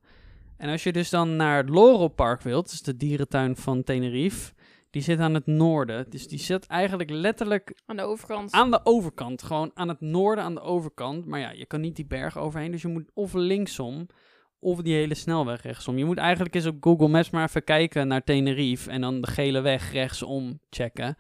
En 0.58 0.70
als 0.70 0.84
je 0.84 0.92
dus 0.92 1.10
dan 1.10 1.36
naar 1.36 1.58
het 1.58 1.70
Loro 1.70 2.08
Park 2.08 2.42
wilt, 2.42 2.72
is 2.72 2.82
de 2.82 2.98
dierentuin 2.98 3.56
van 3.56 3.84
Tenerife, 3.84 4.54
die 4.90 5.02
zit 5.02 5.20
aan 5.20 5.34
het 5.34 5.46
noorden. 5.46 6.10
Dus 6.10 6.28
die 6.28 6.40
zit 6.40 6.66
eigenlijk 6.68 7.10
letterlijk 7.10 7.80
Aan 7.86 7.96
de 7.96 8.02
overkant. 8.02 8.52
aan 8.52 8.72
de 8.72 8.80
overkant. 8.84 9.44
Gewoon 9.44 9.72
aan 9.74 9.88
het 9.88 10.02
noorden 10.02 10.44
aan 10.44 10.54
de 10.56 10.62
overkant. 10.62 11.26
Maar 11.26 11.40
ja, 11.40 11.50
je 11.52 11.66
kan 11.66 11.82
niet 11.82 11.96
die 11.96 12.06
berg 12.06 12.38
overheen. 12.38 12.72
Dus 12.72 12.82
je 12.82 12.88
moet 12.88 13.10
of 13.14 13.34
linksom 13.34 14.08
of 14.60 14.82
die 14.82 14.94
hele 14.94 15.16
snelweg 15.16 15.62
rechtsom. 15.62 15.98
Je 15.98 16.06
moet 16.06 16.18
eigenlijk 16.18 16.56
eens 16.56 16.66
op 16.66 16.78
Google 16.80 17.08
Maps 17.08 17.30
maar 17.30 17.44
even 17.44 17.64
kijken 17.64 18.08
naar 18.08 18.24
Tenerife. 18.24 18.90
En 18.92 19.02
dan 19.02 19.22
de 19.22 19.28
gele 19.28 19.62
weg 19.62 19.92
rechtsom 19.92 20.60
checken. 20.70 21.16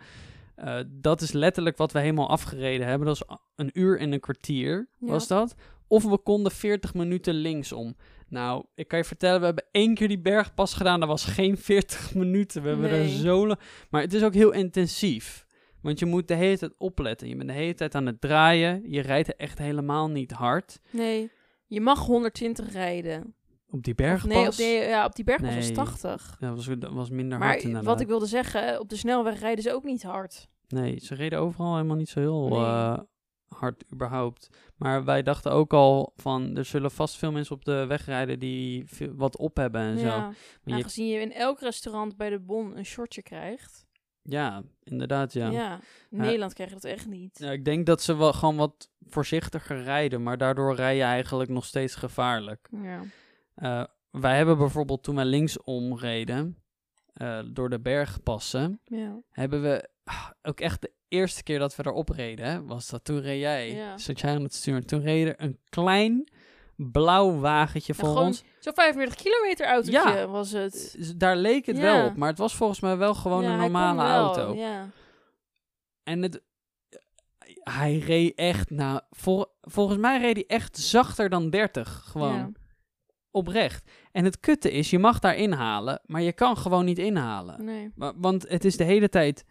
Eh, 0.55 0.79
dat 0.87 1.21
is 1.21 1.31
letterlijk 1.31 1.77
wat 1.77 1.91
we 1.91 1.99
helemaal 1.99 2.29
afgereden 2.29 2.87
hebben. 2.87 3.07
Dat 3.07 3.15
is 3.15 3.35
een 3.55 3.69
uur 3.73 3.99
en 3.99 4.11
een 4.11 4.19
kwartier, 4.19 4.87
Ja. 4.99 5.07
was 5.07 5.27
dat. 5.27 5.55
Of 5.87 6.03
we 6.03 6.17
konden 6.17 6.51
40 6.51 6.93
minuten 6.93 7.33
linksom. 7.33 7.95
Nou, 8.29 8.65
ik 8.75 8.87
kan 8.87 8.99
je 8.99 9.05
vertellen, 9.05 9.39
we 9.39 9.45
hebben 9.45 9.65
één 9.71 9.93
keer 9.93 10.07
die 10.07 10.19
bergpas 10.19 10.73
gedaan. 10.73 10.99
Dat 10.99 11.09
was 11.09 11.25
geen 11.25 11.57
40 11.57 12.13
minuten. 12.15 12.61
We 12.61 12.67
hebben 12.69 12.89
er 12.89 13.07
zo 13.07 13.47
lang... 13.47 13.59
Maar 13.89 14.01
het 14.01 14.13
is 14.13 14.23
ook 14.23 14.33
heel 14.33 14.51
intensief. 14.51 15.45
Want 15.81 15.99
je 15.99 16.05
moet 16.05 16.27
de 16.27 16.33
hele 16.33 16.57
tijd 16.57 16.73
opletten. 16.77 17.27
Je 17.27 17.35
bent 17.35 17.49
de 17.49 17.55
hele 17.55 17.73
tijd 17.73 17.95
aan 17.95 18.05
het 18.05 18.21
draaien. 18.21 18.83
Je 18.91 19.01
rijdt 19.01 19.35
echt 19.35 19.57
helemaal 19.57 20.09
niet 20.09 20.31
hard. 20.31 20.79
Nee. 20.89 21.31
Je 21.67 21.81
mag 21.81 22.05
120 22.05 22.71
rijden. 22.71 23.35
Op 23.69 23.83
die 23.83 23.93
Of 23.93 23.99
bergpas? 23.99 24.29
nee, 24.29 24.47
op, 24.47 24.55
die, 24.55 24.67
ja, 24.89 25.05
op 25.05 25.15
die 25.15 25.23
bergpas 25.25 25.55
was 25.55 25.65
Nee. 25.65 25.75
80. 25.75 26.37
Ja, 26.39 26.53
was, 26.53 26.65
dat 26.79 26.91
was 26.93 27.09
minder 27.09 27.37
Maar 27.39 27.47
hard 27.47 27.61
inderdaad. 27.61 27.85
wat 27.85 27.99
ik 28.01 28.07
wilde 28.07 28.25
zeggen, 28.25 28.79
op 28.79 28.89
de 28.89 28.95
snelweg 28.95 29.39
rijden 29.39 29.63
ze 29.63 29.73
ook 29.73 29.83
niet 29.83 30.03
hard. 30.03 30.47
Nee, 30.67 30.99
ze 30.99 31.15
reden 31.15 31.39
overal 31.39 31.73
helemaal 31.75 31.95
niet 31.95 32.09
zo 32.09 32.19
heel 32.19 32.47
Nee. 32.47 32.59
eh, 32.59 32.99
hard 33.47 33.83
überhaupt. 33.93 34.49
Maar 34.75 35.03
wij 35.05 35.23
dachten 35.23 35.51
ook 35.51 35.73
al 35.73 36.13
van, 36.15 36.57
er 36.57 36.65
zullen 36.65 36.91
vast 36.91 37.15
veel 37.17 37.31
mensen 37.31 37.55
op 37.55 37.65
de 37.65 37.85
weg 37.87 38.05
rijden 38.05 38.39
die 38.39 38.85
wat 39.15 39.37
op 39.37 39.55
hebben 39.57 39.81
en 39.81 39.97
zo. 39.99 40.05
Ja. 40.05 40.17
Maar 40.19 40.35
Nou, 40.63 40.77
je- 40.77 40.83
gezien 40.83 41.07
je 41.07 41.19
in 41.19 41.33
elk 41.33 41.59
restaurant 41.59 42.17
bij 42.17 42.29
de 42.29 42.39
Bon 42.39 42.77
een 42.77 42.85
shortje 42.85 43.21
krijgt. 43.23 43.85
Ja, 44.29 44.63
inderdaad 44.83 45.33
ja. 45.33 45.49
Ja. 45.49 45.79
In 46.09 46.17
Nederland 46.17 46.53
krijg 46.53 46.69
je 46.69 46.75
dat 46.75 46.83
echt 46.83 47.07
niet. 47.07 47.39
Ja, 47.39 47.51
ik 47.51 47.65
denk 47.65 47.85
dat 47.85 48.01
ze 48.01 48.15
wel 48.15 48.33
gewoon 48.33 48.55
wat 48.55 48.89
voorzichtiger 49.09 49.83
rijden, 49.83 50.23
maar 50.23 50.37
daardoor 50.37 50.75
rij 50.75 50.95
je 50.95 51.03
eigenlijk 51.03 51.49
nog 51.49 51.65
steeds 51.65 51.95
gevaarlijk. 51.95 52.69
Ja. 52.81 53.01
Eh, 53.55 53.83
wij 54.21 54.37
hebben 54.37 54.57
bijvoorbeeld 54.57 55.03
toen 55.03 55.15
wij 55.15 55.25
linksom 55.25 55.97
reden, 55.97 56.57
eh, 57.13 57.39
door 57.51 57.69
de 57.69 57.79
bergpassen, 57.79 58.79
Ja. 58.83 59.21
hebben 59.29 59.61
we 59.61 59.89
ah, 60.03 60.29
ook 60.41 60.59
echt 60.59 60.81
de 60.81 60.91
eerste 61.07 61.43
keer 61.43 61.59
dat 61.59 61.75
we 61.75 61.85
erop 61.85 62.09
reden, 62.09 62.65
was 62.65 62.89
dat 62.89 63.03
toen 63.03 63.21
reed 63.21 63.39
jij, 63.39 63.73
Ja. 63.73 63.97
zat 63.97 64.19
jij 64.19 64.35
aan 64.35 64.43
het 64.43 64.53
sturen. 64.53 64.85
Toen 64.85 65.01
reed 65.01 65.27
er 65.27 65.35
een 65.37 65.59
klein 65.69 66.31
blauw 66.77 67.39
wagentje 67.39 67.93
voor 67.93 68.17
ons. 68.17 68.43
Zo'n 68.59 68.73
45 68.73 69.15
kilometer 69.23 69.65
autootje 69.67 69.91
Ja. 69.91 70.27
was 70.27 70.51
het. 70.51 70.95
Daar 71.17 71.35
leek 71.37 71.65
het 71.65 71.75
Ja. 71.77 71.81
wel 71.81 72.05
op, 72.05 72.15
maar 72.15 72.29
het 72.29 72.37
was 72.37 72.55
volgens 72.55 72.79
mij 72.79 72.97
wel 72.97 73.13
gewoon 73.15 73.43
een 73.43 73.57
normale 73.59 74.01
auto. 74.01 74.53
Ja. 74.55 74.89
En 76.03 76.21
het, 76.21 76.41
hij 77.63 77.97
reed 77.97 78.35
echt, 78.35 78.69
nou, 78.69 79.01
vol, 79.09 79.45
volgens 79.61 79.97
mij 79.97 80.19
reed 80.19 80.35
hij 80.35 80.45
echt 80.47 80.77
zachter 80.77 81.29
dan 81.29 81.49
30, 81.49 82.03
gewoon 82.05 82.55
oprecht. 83.31 83.91
En 84.11 84.23
het 84.25 84.39
kutte 84.39 84.71
is, 84.71 84.89
je 84.89 84.99
mag 84.99 85.19
daar 85.19 85.35
inhalen, 85.35 86.01
maar 86.05 86.21
je 86.21 86.33
kan 86.33 86.57
gewoon 86.57 86.85
niet 86.85 86.99
inhalen. 86.99 87.65
Nee. 87.65 87.91
Wa- 87.95 88.13
Want 88.15 88.47
het 88.49 88.65
is 88.65 88.77
de 88.77 88.83
hele 88.83 89.09
tijd 89.09 89.45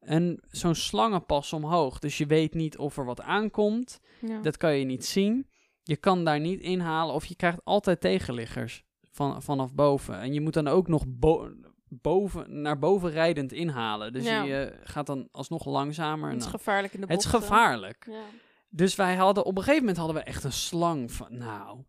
een, 0.00 0.42
zo'n 0.50 0.74
slangenpas 0.74 1.52
omhoog, 1.52 1.98
dus 1.98 2.18
je 2.18 2.26
weet 2.26 2.54
niet 2.54 2.78
of 2.78 2.96
er 2.96 3.04
wat 3.04 3.20
aankomt. 3.20 4.00
Dat 4.42 4.56
kan 4.56 4.74
je 4.76 4.84
niet 4.84 5.06
zien. 5.06 5.48
Je 5.82 5.96
kan 5.96 6.24
daar 6.24 6.40
niet 6.40 6.60
inhalen 6.60 7.14
of 7.14 7.24
je 7.24 7.36
krijgt 7.36 7.58
altijd 7.64 8.00
tegenliggers 8.00 8.82
van, 9.10 9.42
vanaf 9.42 9.74
boven. 9.74 10.20
En 10.20 10.32
je 10.32 10.40
moet 10.40 10.54
dan 10.54 10.68
ook 10.68 10.88
nog 10.88 11.04
bo- 11.08 11.50
boven, 11.88 12.60
naar 12.62 12.78
boven 12.78 13.10
rijdend 13.10 13.52
inhalen. 13.52 14.12
Dus 14.12 14.24
Ja. 14.24 14.42
je 14.42 14.64
eh, 14.64 14.78
gaat 14.84 15.06
dan 15.06 15.28
alsnog 15.32 15.64
langzamer. 15.66 16.30
het 16.30 16.40
is 16.40 16.46
gevaarlijk 16.46 16.92
in 16.94 17.00
de 17.00 17.06
het 17.06 17.18
is 17.18 17.24
gevaarlijk. 17.24 18.06
Ja. 18.10 18.22
Dus 18.68 18.94
wij 18.96 19.14
hadden 19.14 19.44
op 19.44 19.52
een 19.56 19.62
gegeven 19.62 19.80
moment 19.80 19.96
hadden 19.98 20.16
we 20.16 20.22
echt 20.22 20.44
een 20.44 20.52
slang 20.52 21.12
van, 21.12 21.38
nou, 21.38 21.84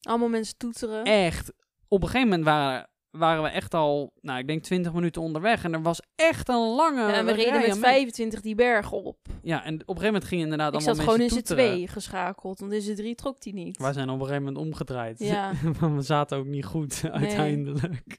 Allemaal 0.00 0.28
mensen 0.28 0.56
toeteren. 0.56 1.04
echt. 1.04 1.52
Op 1.88 2.02
een 2.02 2.08
gegeven 2.08 2.28
moment 2.28 2.44
waren, 2.46 2.88
waren 3.16 3.42
we 3.42 3.48
echt 3.48 3.74
al, 3.74 4.12
nou, 4.20 4.38
ik 4.38 4.46
denk 4.46 4.62
20 4.62 4.92
minuten 4.92 5.22
onderweg. 5.22 5.64
En 5.64 5.72
er 5.72 5.82
was 5.82 6.00
echt 6.14 6.48
een 6.48 6.74
lange. 6.74 7.00
Ja, 7.00 7.12
en 7.12 7.26
we 7.26 7.32
reden 7.32 7.60
met 7.60 7.70
aan 7.70 7.76
25 7.78 8.40
die 8.40 8.54
berg 8.54 8.92
op. 8.92 9.18
Ja, 9.42 9.64
en 9.64 9.74
op 9.74 9.80
een 9.80 9.86
gegeven 9.86 10.04
moment 10.04 10.24
ging 10.24 10.42
inderdaad 10.42 10.68
Ik 10.68 10.74
allemaal 10.74 10.94
zat 10.94 11.04
gewoon 11.04 11.20
in 11.20 11.30
z'n 11.30 11.42
twee 11.42 11.88
geschakeld, 11.88 12.60
want 12.60 12.72
in 12.72 12.82
z'n 12.82 12.94
drie 12.94 13.14
trok 13.14 13.40
die 13.40 13.54
niet. 13.54 13.78
Wij 13.78 13.92
zijn 13.92 14.08
op 14.08 14.20
een 14.20 14.26
gegeven 14.26 14.44
moment 14.44 14.64
omgedraaid. 14.64 15.18
Ja. 15.18 15.52
Want 15.80 15.94
we 15.94 16.02
zaten 16.02 16.38
ook 16.38 16.46
niet 16.46 16.64
goed 16.64 17.02
uiteindelijk. 17.10 18.18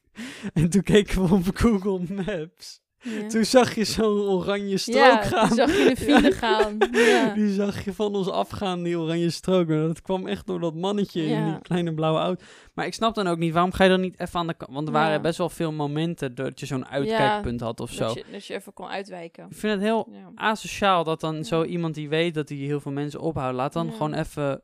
En 0.54 0.70
toen 0.70 0.82
keken 0.82 1.28
we 1.28 1.34
op 1.34 1.46
Google 1.54 2.00
Maps. 2.14 2.82
Ja. 3.02 3.28
Toen 3.28 3.46
zag 3.46 3.76
je 3.76 3.84
zo'n 3.84 4.20
oranje 4.20 4.78
strook 4.78 4.96
ja, 4.96 5.22
gaan. 5.22 5.48
toen 5.48 5.58
zag 5.58 5.78
je 5.78 5.94
de 5.96 5.96
file 5.96 6.32
gaan. 6.44 6.78
Ja. 6.92 7.34
Die 7.34 7.54
zag 7.54 7.86
je 7.86 7.94
van 7.94 8.16
ons 8.16 8.30
afgaan, 8.30 8.84
die 8.84 9.00
oranje 9.00 9.30
strook. 9.30 9.68
Maar 9.68 9.78
dat 9.78 10.02
kwam 10.02 10.28
echt 10.28 10.48
door 10.48 10.60
dat 10.60 10.76
mannetje 10.76 11.26
in 11.26 11.46
die 11.46 11.62
kleine 11.62 11.94
blauwe 11.94 12.20
auto. 12.20 12.44
Maar 12.74 12.86
ik 12.86 12.94
snap 12.94 13.16
dan 13.16 13.28
ook 13.28 13.38
niet, 13.38 13.54
waarom 13.54 13.72
ga 13.72 13.84
je 13.84 13.90
dan 13.90 14.02
niet 14.02 14.20
even 14.20 14.40
aan 14.40 14.48
de 14.48 14.54
kant? 14.54 14.74
Want 14.74 14.88
er 14.88 14.94
waren 14.94 15.22
best 15.22 15.38
wel 15.38 15.50
veel 15.50 15.72
momenten 15.72 16.36
dat 16.36 16.60
je 16.60 16.66
zo'n 16.66 16.88
uitkijkpunt 16.88 17.60
had 17.60 17.80
of 17.80 17.92
zo. 17.92 18.06
Dat 18.06 18.14
je, 18.14 18.24
dat 18.32 18.46
je 18.46 18.54
even 18.54 18.74
kon 18.74 18.88
uitwijken. 18.88 19.46
Ik 19.50 19.56
vind 19.56 19.74
het 19.74 19.82
heel 19.82 20.10
asociaal 20.36 21.04
dat 21.04 21.20
dan 21.20 21.44
zo 21.44 21.64
iemand 21.64 21.96
die 21.96 22.10
weet 22.10 22.34
dat 22.34 22.50
hij 22.50 22.58
heel 22.58 22.80
veel 22.80 22.92
mensen 22.92 23.20
ophoudt, 23.20 23.56
laat 23.56 23.74
dan 23.74 23.92
gewoon 23.92 24.14
even 24.14 24.62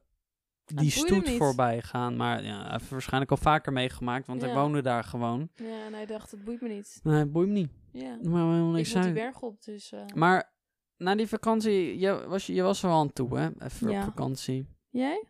die 0.65 0.91
stoet 0.91 1.29
voorbij 1.29 1.81
gaan. 1.81 2.15
Maar 2.15 2.43
ja, 2.43 2.61
hij 2.61 2.71
heeft 2.71 2.89
waarschijnlijk 2.89 3.31
al 3.31 3.37
vaker 3.37 3.73
meegemaakt, 3.73 4.27
want 4.27 4.41
hij 4.41 4.49
Ja. 4.49 4.55
woonde 4.55 4.81
daar 4.81 5.03
gewoon. 5.03 5.49
Ja, 5.55 5.85
en 5.85 5.93
hij 5.93 6.05
dacht, 6.05 6.31
het 6.31 6.43
boeit 6.43 6.61
me 6.61 6.67
niet. 6.69 6.99
Nee, 7.03 7.15
het 7.19 7.31
boeit 7.31 7.47
me 7.47 7.53
niet. 7.53 7.71
Ja. 7.91 8.09
Maar 8.21 8.41
helemaal 8.41 8.69
Ik 8.69 8.75
niks 8.75 8.93
moet 8.93 9.03
die 9.03 9.11
uit. 9.11 9.21
berg 9.21 9.41
op, 9.41 9.63
dus... 9.63 9.91
eh, 9.91 9.99
Maar 10.15 10.53
na 10.97 11.15
die 11.15 11.27
vakantie, 11.27 11.99
je 11.99 12.25
was, 12.27 12.45
je 12.47 12.61
was 12.61 12.83
er 12.83 12.89
al 12.89 12.99
aan 12.99 13.13
toe, 13.13 13.37
hè? 13.37 13.49
Even 13.59 13.89
Ja. 13.89 13.97
op 13.99 14.03
vakantie. 14.03 14.67
Jij? 14.89 15.23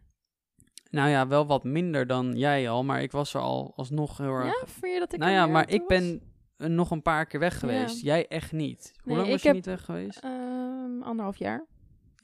Nou 0.90 1.10
ja, 1.10 1.28
wel 1.28 1.46
wat 1.46 1.64
minder 1.64 2.08
dan 2.08 2.34
jij 2.38 2.70
al, 2.70 2.84
maar 2.84 3.02
ik 3.02 3.12
was 3.12 3.34
er 3.34 3.42
al 3.42 3.74
alsnog 3.76 4.18
heel 4.18 4.34
erg... 4.34 4.46
Ja, 4.46 4.68
vind 4.68 4.94
je 4.94 5.00
dat 5.00 5.14
ik 5.14 5.20
nou 5.20 5.32
ja, 5.32 5.48
maar 5.48 5.70
ik 5.70 5.88
ben 5.88 6.22
nog 6.58 6.92
een 6.92 7.02
paar 7.02 7.26
keer 7.26 7.40
weg 7.40 7.60
geweest. 7.60 8.02
Jij 8.02 8.28
echt 8.28 8.52
niet. 8.52 8.92
Hoe 8.96 9.04
Nee, 9.06 9.16
lang 9.18 9.30
was 9.32 9.42
je 9.42 9.48
heb- 9.48 9.56
niet 9.56 9.66
weg 9.66 9.86
geweest? 9.86 10.20
Ehm, 10.20 11.02
anderhalf 11.02 11.38
jaar. 11.38 11.66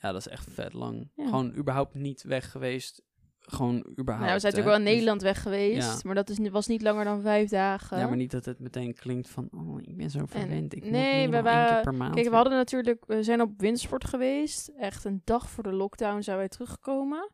Ja, 0.01 0.12
dat 0.12 0.20
is 0.25 0.27
echt 0.27 0.48
vet 0.51 0.74
lang. 0.74 1.12
Ja. 1.15 1.25
Gewoon 1.25 1.56
überhaupt 1.56 1.94
niet 1.94 2.24
weg 2.24 2.51
geweest. 2.51 3.01
Gewoon 3.39 3.75
überhaupt. 3.77 4.25
Nou, 4.25 4.34
we 4.34 4.39
zijn 4.39 4.53
natuurlijk 4.53 4.65
wel 4.65 4.75
in 4.75 4.84
Dus- 4.84 4.91
Nederland 4.91 5.22
weg 5.22 5.41
geweest, 5.41 5.88
Ja. 5.94 6.00
maar 6.03 6.15
dat 6.15 6.29
is, 6.29 6.50
was 6.50 6.68
niet 6.68 6.82
langer 6.82 7.03
dan 7.06 7.22
vijf 7.22 7.50
dagen. 7.50 7.98
Ja, 8.00 8.08
maar 8.08 8.15
niet 8.18 8.32
dat 8.32 8.46
het 8.46 8.60
meteen 8.60 8.94
klinkt 8.94 9.29
van, 9.29 9.48
oh, 9.51 9.82
ik 9.82 9.98
ben 9.98 10.10
zo 10.10 10.25
verwend. 10.25 10.75
Ik 10.75 10.86
nee, 10.89 11.27
moet 11.27 11.36
we 11.36 11.41
waren- 11.41 11.74
keer 11.74 11.82
per 11.84 11.94
maand. 11.94 12.15
Kijk, 12.15 12.29
we 12.29 12.36
hadden 12.36 12.53
natuurlijk, 12.53 13.03
we 13.08 13.24
zijn 13.24 13.41
op 13.41 13.51
windsport 13.58 14.06
geweest. 14.06 14.68
Echt 14.68 15.03
een 15.03 15.22
dag 15.24 15.50
voor 15.50 15.63
de 15.63 15.72
lockdown 15.74 16.22
zijn 16.22 16.38
wij 16.38 16.48
teruggekomen. 16.48 17.32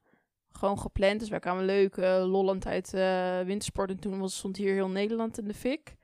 Gewoon 0.51 0.79
gepland, 0.79 1.19
dus 1.19 1.29
wij 1.29 1.39
kwamen 1.39 1.65
leuk, 1.65 1.97
eh, 1.97 2.23
lollend 2.27 2.65
uit 2.67 2.93
eh 2.93 3.39
wintersport. 3.39 3.89
En 3.89 3.99
toen 3.99 4.19
was, 4.19 4.37
stond 4.37 4.57
hier 4.57 4.73
heel 4.73 4.89
Nederland 4.89 5.37
in 5.37 5.47
de 5.47 5.53
fik. 5.53 5.95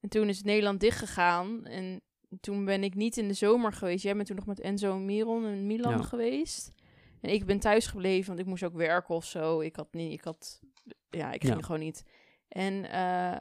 En 0.00 0.08
toen 0.08 0.28
is 0.28 0.42
Nederland 0.42 0.80
dichtgegaan. 0.80 1.64
En 1.66 2.00
toen 2.40 2.64
ben 2.64 2.84
ik 2.84 2.94
niet 2.94 3.16
in 3.16 3.28
de 3.28 3.34
zomer 3.34 3.72
geweest. 3.72 4.02
Jij 4.02 4.14
bent 4.14 4.26
toen 4.26 4.36
nog 4.36 4.46
met 4.46 4.60
Enzo 4.60 4.92
en 4.94 5.04
Miron 5.04 5.46
in 5.46 5.66
Milan 5.66 5.96
Ja. 5.96 6.02
geweest. 6.02 6.72
En 7.20 7.30
ik 7.32 7.44
ben 7.44 7.58
thuis 7.58 7.86
gebleven, 7.86 8.26
want 8.26 8.38
ik 8.38 8.46
moest 8.46 8.62
ook 8.64 8.74
werken 8.74 9.14
of 9.14 9.24
zo. 9.24 9.60
Ik 9.60 9.76
had 9.76 9.88
niet, 9.92 10.12
ik 10.12 10.24
had, 10.24 10.60
ja, 11.10 11.32
ik 11.32 11.44
ging 11.44 11.56
Ja. 11.60 11.62
gewoon 11.66 11.80
niet. 11.80 12.04
En 12.48 12.90
eh, 12.90 13.40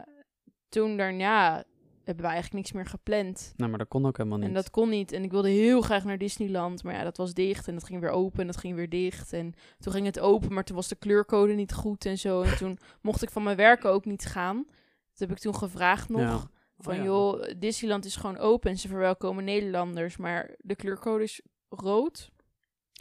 toen 0.69 0.97
daarna 0.97 1.63
hebben 2.03 2.25
we 2.25 2.31
eigenlijk 2.31 2.53
niks 2.63 2.71
meer 2.71 2.85
gepland. 2.85 3.53
Nou, 3.57 3.69
maar 3.69 3.79
dat 3.79 3.88
kon 3.88 4.05
ook 4.05 4.17
helemaal 4.17 4.38
niet. 4.38 4.47
En 4.47 4.53
dat 4.53 4.69
kon 4.69 4.89
niet. 4.89 5.12
En 5.12 5.23
ik 5.23 5.31
wilde 5.31 5.50
heel 5.50 5.81
graag 5.81 6.03
naar 6.03 6.17
Disneyland. 6.17 6.83
Maar 6.83 6.93
ja, 6.93 7.03
dat 7.03 7.17
was 7.17 7.33
dicht. 7.33 7.67
En 7.67 7.73
dat 7.73 7.83
ging 7.83 8.00
weer 8.01 8.09
open. 8.09 8.39
En 8.39 8.47
dat 8.47 8.57
ging 8.57 8.75
weer 8.75 8.89
dicht. 8.89 9.33
En 9.33 9.53
toen 9.79 9.93
ging 9.93 10.05
het 10.05 10.19
open. 10.19 10.53
Maar 10.53 10.63
toen 10.63 10.75
was 10.75 10.88
de 10.88 10.95
kleurcode 10.95 11.53
niet 11.53 11.73
goed 11.73 12.05
en 12.05 12.17
zo. 12.17 12.41
En 12.41 12.57
toen 12.57 12.77
mocht 13.01 13.21
ik 13.23 13.29
van 13.29 13.43
mijn 13.43 13.57
werken 13.57 13.89
ook 13.89 14.05
niet 14.05 14.25
gaan. 14.25 14.65
Dat 15.12 15.19
heb 15.19 15.31
ik 15.31 15.38
toen 15.39 15.55
gevraagd 15.55 16.09
nog. 16.09 16.21
Ja. 16.21 16.50
Van 16.84 16.94
Oh 16.94 17.00
ja. 17.00 17.06
joh, 17.06 17.44
Disneyland 17.58 18.06
is 18.06 18.16
gewoon 18.16 18.38
open. 18.38 18.70
En 18.72 18.78
ze 18.78 18.88
verwelkomen 18.88 19.44
Nederlanders. 19.44 20.18
Maar 20.18 20.56
de 20.58 20.75
kleurcode 20.75 21.24
is 21.24 21.42
rood. 21.70 22.32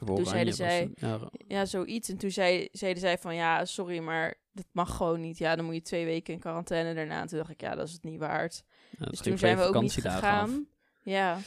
Of 0.06 0.16
toen 0.16 0.26
zeiden 0.26 0.54
zij-. 0.54 0.90
Ja, 1.48 1.64
zoiets. 1.64 2.08
En 2.08 2.16
toen 2.16 2.30
zei, 2.30 2.68
zeiden 2.72 3.00
zij 3.00 3.18
van 3.18 3.34
ja, 3.34 3.64
sorry, 3.64 3.98
maar 3.98 4.34
dat 4.52 4.66
mag 4.72 4.96
gewoon 4.96 5.20
niet. 5.20 5.38
Ja, 5.38 5.56
dan 5.56 5.64
moet 5.64 5.74
je 5.74 5.82
twee 5.82 6.04
weken 6.04 6.34
in 6.34 6.40
quarantaine 6.40 6.94
daarna. 6.94 7.20
En 7.20 7.26
toen 7.26 7.38
dacht 7.38 7.50
ik, 7.50 7.60
ja, 7.60 7.74
dat 7.74 7.86
is 7.86 7.92
het 7.92 8.04
niet 8.04 8.18
waard. 8.18 8.64
ja, 8.98 9.06
Dus 9.06 9.20
toen 9.20 9.38
zijn 9.38 9.56
we 9.56 9.62
ook 9.62 9.80
niet 9.80 10.06
af. 10.06 10.14
gegaan. 10.14 10.66
Ja, 11.04 11.38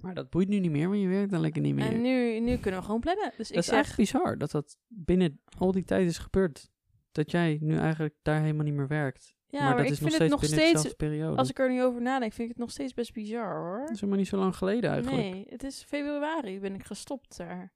Maar 0.00 0.14
dat 0.14 0.30
boeit 0.30 0.48
nu 0.48 0.58
niet 0.58 0.70
meer, 0.70 0.88
want 0.88 1.00
je 1.00 1.08
werkt 1.08 1.30
dan 1.30 1.40
lekker 1.40 1.62
niet 1.62 1.74
meer. 1.74 1.86
en 1.86 2.00
nu, 2.00 2.40
nu 2.40 2.56
kunnen 2.58 2.80
we 2.80 2.86
gewoon 2.86 3.00
plannen. 3.00 3.32
Dus 3.36 3.48
ik 3.48 3.54
dat 3.54 3.64
is 3.64 3.70
zeg, 3.70 3.78
echt 3.78 3.96
bizar 3.96 4.38
dat 4.38 4.50
dat 4.50 4.76
binnen 4.88 5.40
al 5.58 5.72
die 5.72 5.84
tijd 5.84 6.08
is 6.08 6.18
gebeurd. 6.18 6.70
Dat 7.14 7.30
jij 7.30 7.58
nu 7.60 7.78
eigenlijk 7.78 8.14
daar 8.22 8.40
helemaal 8.40 8.64
niet 8.64 8.74
meer 8.74 8.88
werkt. 8.88 9.34
ja, 9.46 9.58
maar, 9.58 9.68
maar, 9.68 9.76
dat 9.76 9.86
ik 9.86 9.92
is 9.92 10.00
nog 10.00 10.08
vind 10.10 10.14
steeds 10.22 10.32
het 10.32 10.40
nog 10.40 10.50
binnen 10.50 10.78
steeds, 10.78 10.94
periode. 10.94 11.36
als 11.36 11.48
ik 11.50 11.58
er 11.58 11.70
nu 11.70 11.82
over 11.82 12.02
nadenk, 12.02 12.32
vind 12.32 12.42
ik 12.48 12.54
het 12.54 12.58
nog 12.64 12.70
steeds 12.70 12.94
best 12.94 13.12
bizar 13.12 13.56
hoor. 13.56 13.78
Dat 13.80 13.90
is 13.90 13.94
helemaal 13.96 14.18
niet 14.18 14.28
zo 14.28 14.36
lang 14.36 14.56
geleden 14.56 14.90
eigenlijk. 14.90 15.22
Nee, 15.22 15.46
het 15.48 15.62
is 15.62 15.82
februari 15.82 16.60
ben 16.60 16.74
ik 16.74 16.84
gestopt 16.84 17.36
daar. 17.36 17.72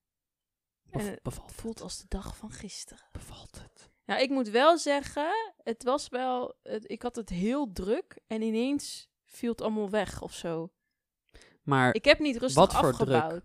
Bev- 0.82 1.02
En 1.02 1.10
het 1.10 1.22
bevalt, 1.22 1.52
voelt 1.52 1.80
als 1.80 1.98
de 1.98 2.04
dag 2.08 2.36
van 2.36 2.50
gisteren. 2.50 3.08
bevalt 3.12 3.58
het? 3.62 3.90
Nou, 4.04 4.20
ik 4.22 4.30
moet 4.30 4.48
wel 4.48 4.78
zeggen, 4.78 5.30
het 5.62 5.82
was 5.82 6.08
wel, 6.08 6.56
het, 6.62 6.90
ik 6.90 7.02
had 7.02 7.16
het 7.16 7.28
heel 7.28 7.72
druk 7.72 8.18
en 8.26 8.42
ineens 8.42 9.08
viel 9.24 9.50
het 9.50 9.60
allemaal 9.62 9.90
weg 9.90 10.22
of 10.22 10.32
zo. 10.34 10.72
Maar 11.62 11.94
Ik 11.94 12.04
heb 12.04 12.18
niet 12.18 12.36
rustig 12.36 12.62
Wat 12.72 12.74
voor 12.74 12.92
druk? 13.06 13.42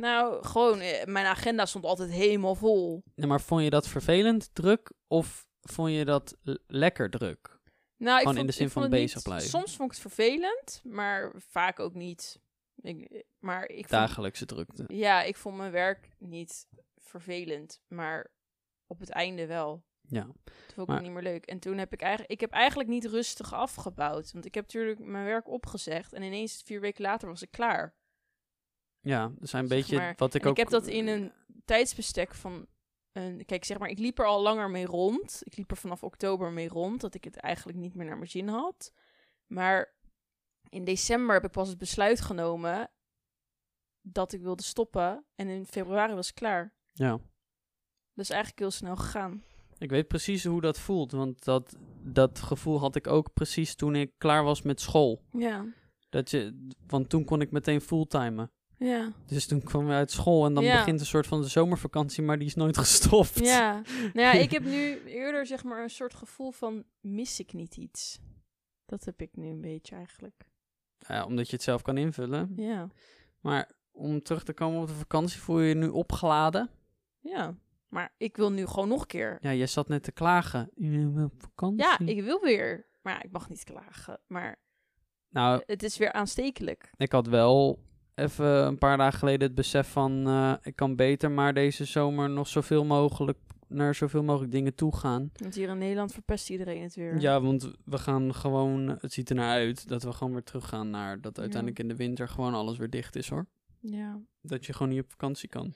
Nou, 0.00 0.44
gewoon, 0.46 0.80
eh, 0.80 1.04
mijn 1.06 1.26
agenda 1.26 1.66
stond 1.66 1.84
altijd 1.84 2.10
helemaal 2.10 2.54
vol. 2.54 3.02
Nee, 3.14 3.26
maar 3.26 3.40
vond 3.40 3.62
je 3.64 3.70
dat 3.70 3.88
vervelend 3.88 4.54
druk 4.54 4.92
of 5.08 5.48
vond 5.60 5.92
je 5.92 6.04
dat 6.04 6.36
lekker 6.66 7.10
druk? 7.10 7.58
Nou, 7.96 8.12
ik 8.14 8.18
Gewoon 8.18 8.24
vond, 8.24 8.38
in 8.38 8.46
de 8.46 8.52
zin 8.52 8.70
van 8.70 8.90
bezig 8.90 9.14
niet- 9.14 9.24
blijven. 9.24 9.48
Soms 9.48 9.76
vond 9.76 9.92
ik 9.92 9.98
het 9.98 10.12
vervelend, 10.12 10.80
maar 10.84 11.32
vaak 11.36 11.78
ook 11.80 11.94
niet. 11.94 12.40
Ik, 12.76 13.24
maar 13.38 13.68
ik 13.68 13.76
vond, 13.76 13.88
Dagelijkse 13.88 14.46
drukte. 14.46 14.84
ja, 14.86 15.22
ik 15.22 15.36
vond 15.36 15.56
mijn 15.56 15.72
werk 15.72 16.08
niet 16.18 16.66
vervelend, 16.96 17.80
maar 17.88 18.30
op 18.86 18.98
het 19.00 19.10
einde 19.10 19.46
wel. 19.46 19.84
Ja. 20.08 20.22
Toen 20.22 20.34
vond 20.44 20.78
ik 20.78 20.86
Maar- 20.86 20.96
het 20.96 21.04
niet 21.04 21.12
meer 21.14 21.22
leuk. 21.22 21.44
En 21.46 21.58
toen 21.58 21.78
heb 21.78 21.92
ik 21.92 22.00
eigenlijk, 22.00 22.32
ik 22.32 22.40
heb 22.40 22.50
eigenlijk 22.50 22.88
niet 22.88 23.04
rustig 23.04 23.54
afgebouwd. 23.54 24.32
Want 24.32 24.44
ik 24.44 24.54
heb 24.54 24.64
natuurlijk 24.64 24.98
mijn 24.98 25.24
werk 25.24 25.48
opgezegd 25.48 26.12
en 26.12 26.22
ineens 26.22 26.62
vier 26.64 26.80
weken 26.80 27.02
later 27.02 27.28
was 27.28 27.42
ik 27.42 27.50
klaar. 27.50 27.94
Ja, 29.00 29.32
dat 29.38 29.48
zijn 29.48 29.62
een 29.62 29.68
Zeg 29.68 29.78
beetje 29.78 29.96
maar. 29.96 30.14
wat 30.16 30.34
ik 30.34 30.42
en 30.42 30.48
ook... 30.48 30.56
ik 30.56 30.62
heb 30.62 30.70
dat 30.72 30.86
in 30.86 31.06
een 31.06 31.32
tijdsbestek 31.64 32.34
van 32.34 32.66
een... 33.12 33.44
Kijk, 33.44 33.64
zeg 33.64 33.78
maar, 33.78 33.88
ik 33.88 33.98
liep 33.98 34.18
er 34.18 34.26
al 34.26 34.42
langer 34.42 34.70
mee 34.70 34.86
rond. 34.86 35.40
Ik 35.44 35.56
liep 35.56 35.70
er 35.70 35.76
vanaf 35.76 36.02
oktober 36.04 36.52
mee 36.52 36.68
rond, 36.68 37.00
dat 37.00 37.14
ik 37.14 37.24
het 37.24 37.36
eigenlijk 37.36 37.78
niet 37.78 37.94
meer 37.94 38.06
naar 38.06 38.18
mijn 38.18 38.30
zin 38.30 38.48
had. 38.48 38.92
Maar 39.46 39.94
in 40.68 40.84
december 40.84 41.34
heb 41.34 41.44
ik 41.44 41.50
pas 41.50 41.68
het 41.68 41.78
besluit 41.78 42.20
genomen 42.20 42.90
dat 44.00 44.32
ik 44.32 44.40
wilde 44.42 44.62
stoppen. 44.62 45.24
En 45.34 45.48
in 45.48 45.66
februari 45.66 46.14
was 46.14 46.26
het 46.26 46.36
klaar. 46.36 46.74
Ja. 46.92 47.10
Dat 48.14 48.24
is 48.24 48.30
eigenlijk 48.30 48.60
heel 48.60 48.70
snel 48.70 48.96
gegaan. 48.96 49.42
Ik 49.78 49.90
weet 49.90 50.08
precies 50.08 50.44
hoe 50.44 50.60
dat 50.60 50.78
voelt, 50.78 51.12
want 51.12 51.44
dat, 51.44 51.76
dat 52.02 52.38
gevoel 52.40 52.78
had 52.80 52.96
ik 52.96 53.06
ook 53.06 53.32
precies 53.32 53.74
toen 53.74 53.94
ik 53.94 54.12
klaar 54.18 54.44
was 54.44 54.62
met 54.62 54.80
school. 54.80 55.22
Ja, 55.32 55.64
Dat 56.08 56.30
je, 56.30 56.68
want 56.86 57.08
toen 57.08 57.24
kon 57.24 57.40
ik 57.40 57.50
meteen 57.50 57.80
fulltimen. 57.80 58.52
Ja, 58.86 59.12
Dus 59.26 59.46
toen 59.46 59.62
kwam 59.62 59.86
we 59.86 59.92
uit 59.92 60.10
school 60.10 60.46
en 60.46 60.54
dan 60.54 60.64
Ja. 60.64 60.76
begint 60.78 61.00
een 61.00 61.06
soort 61.06 61.26
van 61.26 61.40
de 61.40 61.48
zomervakantie, 61.48 62.22
maar 62.22 62.38
die 62.38 62.46
is 62.46 62.54
nooit 62.54 62.78
gestopt. 62.84 63.38
ja. 63.38 63.72
Nou 64.12 64.20
ja, 64.20 64.32
ik 64.46 64.50
heb 64.50 64.64
nu 64.64 65.04
eerder 65.04 65.46
zeg 65.46 65.64
maar 65.64 65.82
een 65.82 65.90
soort 65.90 66.14
gevoel 66.14 66.50
van 66.50 66.84
mis 67.00 67.40
ik 67.40 67.52
niet 67.52 67.76
iets. 67.76 68.18
Dat 68.86 69.04
heb 69.04 69.20
ik 69.20 69.36
nu 69.36 69.48
een 69.48 69.60
beetje 69.60 69.96
eigenlijk. 69.96 70.44
Ja, 70.98 71.24
omdat 71.24 71.46
je 71.48 71.54
het 71.54 71.62
zelf 71.64 71.82
kan 71.82 71.96
invullen. 71.96 72.52
Ja, 72.56 72.88
Maar 73.40 73.70
om 73.92 74.22
terug 74.22 74.44
te 74.44 74.52
komen 74.52 74.80
op 74.80 74.86
de 74.86 74.94
vakantie, 74.94 75.40
voel 75.40 75.60
je 75.60 75.68
je 75.68 75.74
nu 75.74 75.88
opgeladen? 75.88 76.70
ja. 77.20 77.54
Maar 77.88 78.14
ik 78.16 78.36
wil 78.36 78.52
nu 78.52 78.66
gewoon 78.66 78.88
nog 78.88 79.00
een 79.00 79.06
keer. 79.06 79.38
Ja, 79.40 79.50
je 79.50 79.66
zat 79.66 79.88
net 79.88 80.02
te 80.02 80.12
klagen. 80.12 80.70
Op 81.24 81.32
vakantie. 81.42 81.84
Ja, 81.86 81.98
ik 81.98 82.22
wil 82.22 82.40
weer. 82.40 82.86
Maar 83.02 83.12
ja, 83.14 83.22
ik 83.22 83.30
mag 83.30 83.48
niet 83.48 83.64
klagen. 83.64 84.20
Maar 84.26 84.58
Nou, 85.28 85.62
het 85.66 85.82
is 85.82 85.96
weer 85.98 86.12
aanstekelijk. 86.12 86.90
ik 86.96 87.12
had 87.12 87.26
wel 87.26 87.82
even 88.20 88.66
een 88.66 88.78
paar 88.78 88.96
dagen 88.96 89.18
geleden 89.18 89.46
het 89.46 89.54
besef 89.56 89.88
van... 89.88 90.26
eh, 90.26 90.52
ik 90.62 90.76
kan 90.76 90.96
beter 90.96 91.30
maar 91.30 91.54
deze 91.54 91.84
zomer 91.84 92.30
nog 92.30 92.48
zoveel 92.48 92.84
mogelijk 92.84 93.38
naar 93.68 93.94
zoveel 93.94 94.22
mogelijk 94.22 94.52
dingen 94.52 94.74
toe 94.74 94.96
gaan. 94.96 95.30
Want 95.34 95.54
hier 95.54 95.68
in 95.68 95.78
Nederland 95.78 96.12
verpest 96.12 96.50
iedereen 96.50 96.82
het 96.82 96.94
weer. 96.94 97.20
Ja, 97.20 97.40
want 97.40 97.70
we 97.84 97.98
gaan 97.98 98.34
gewoon... 98.34 98.88
Het 99.00 99.12
ziet 99.12 99.30
ernaar 99.30 99.50
uit 99.52 99.88
dat 99.88 100.02
we 100.02 100.12
gewoon 100.12 100.32
weer 100.32 100.42
teruggaan 100.42 100.90
naar... 100.90 101.20
dat 101.20 101.38
uiteindelijk 101.38 101.78
in 101.80 101.88
de 101.88 101.96
winter 101.96 102.28
gewoon 102.28 102.54
alles 102.54 102.78
weer 102.78 102.90
dicht 102.90 103.16
is, 103.16 103.28
hoor. 103.28 103.46
Ja, 103.80 104.20
Dat 104.42 104.66
je 104.66 104.72
gewoon 104.72 104.92
niet 104.92 105.02
op 105.02 105.10
vakantie 105.10 105.48
kan. 105.48 105.74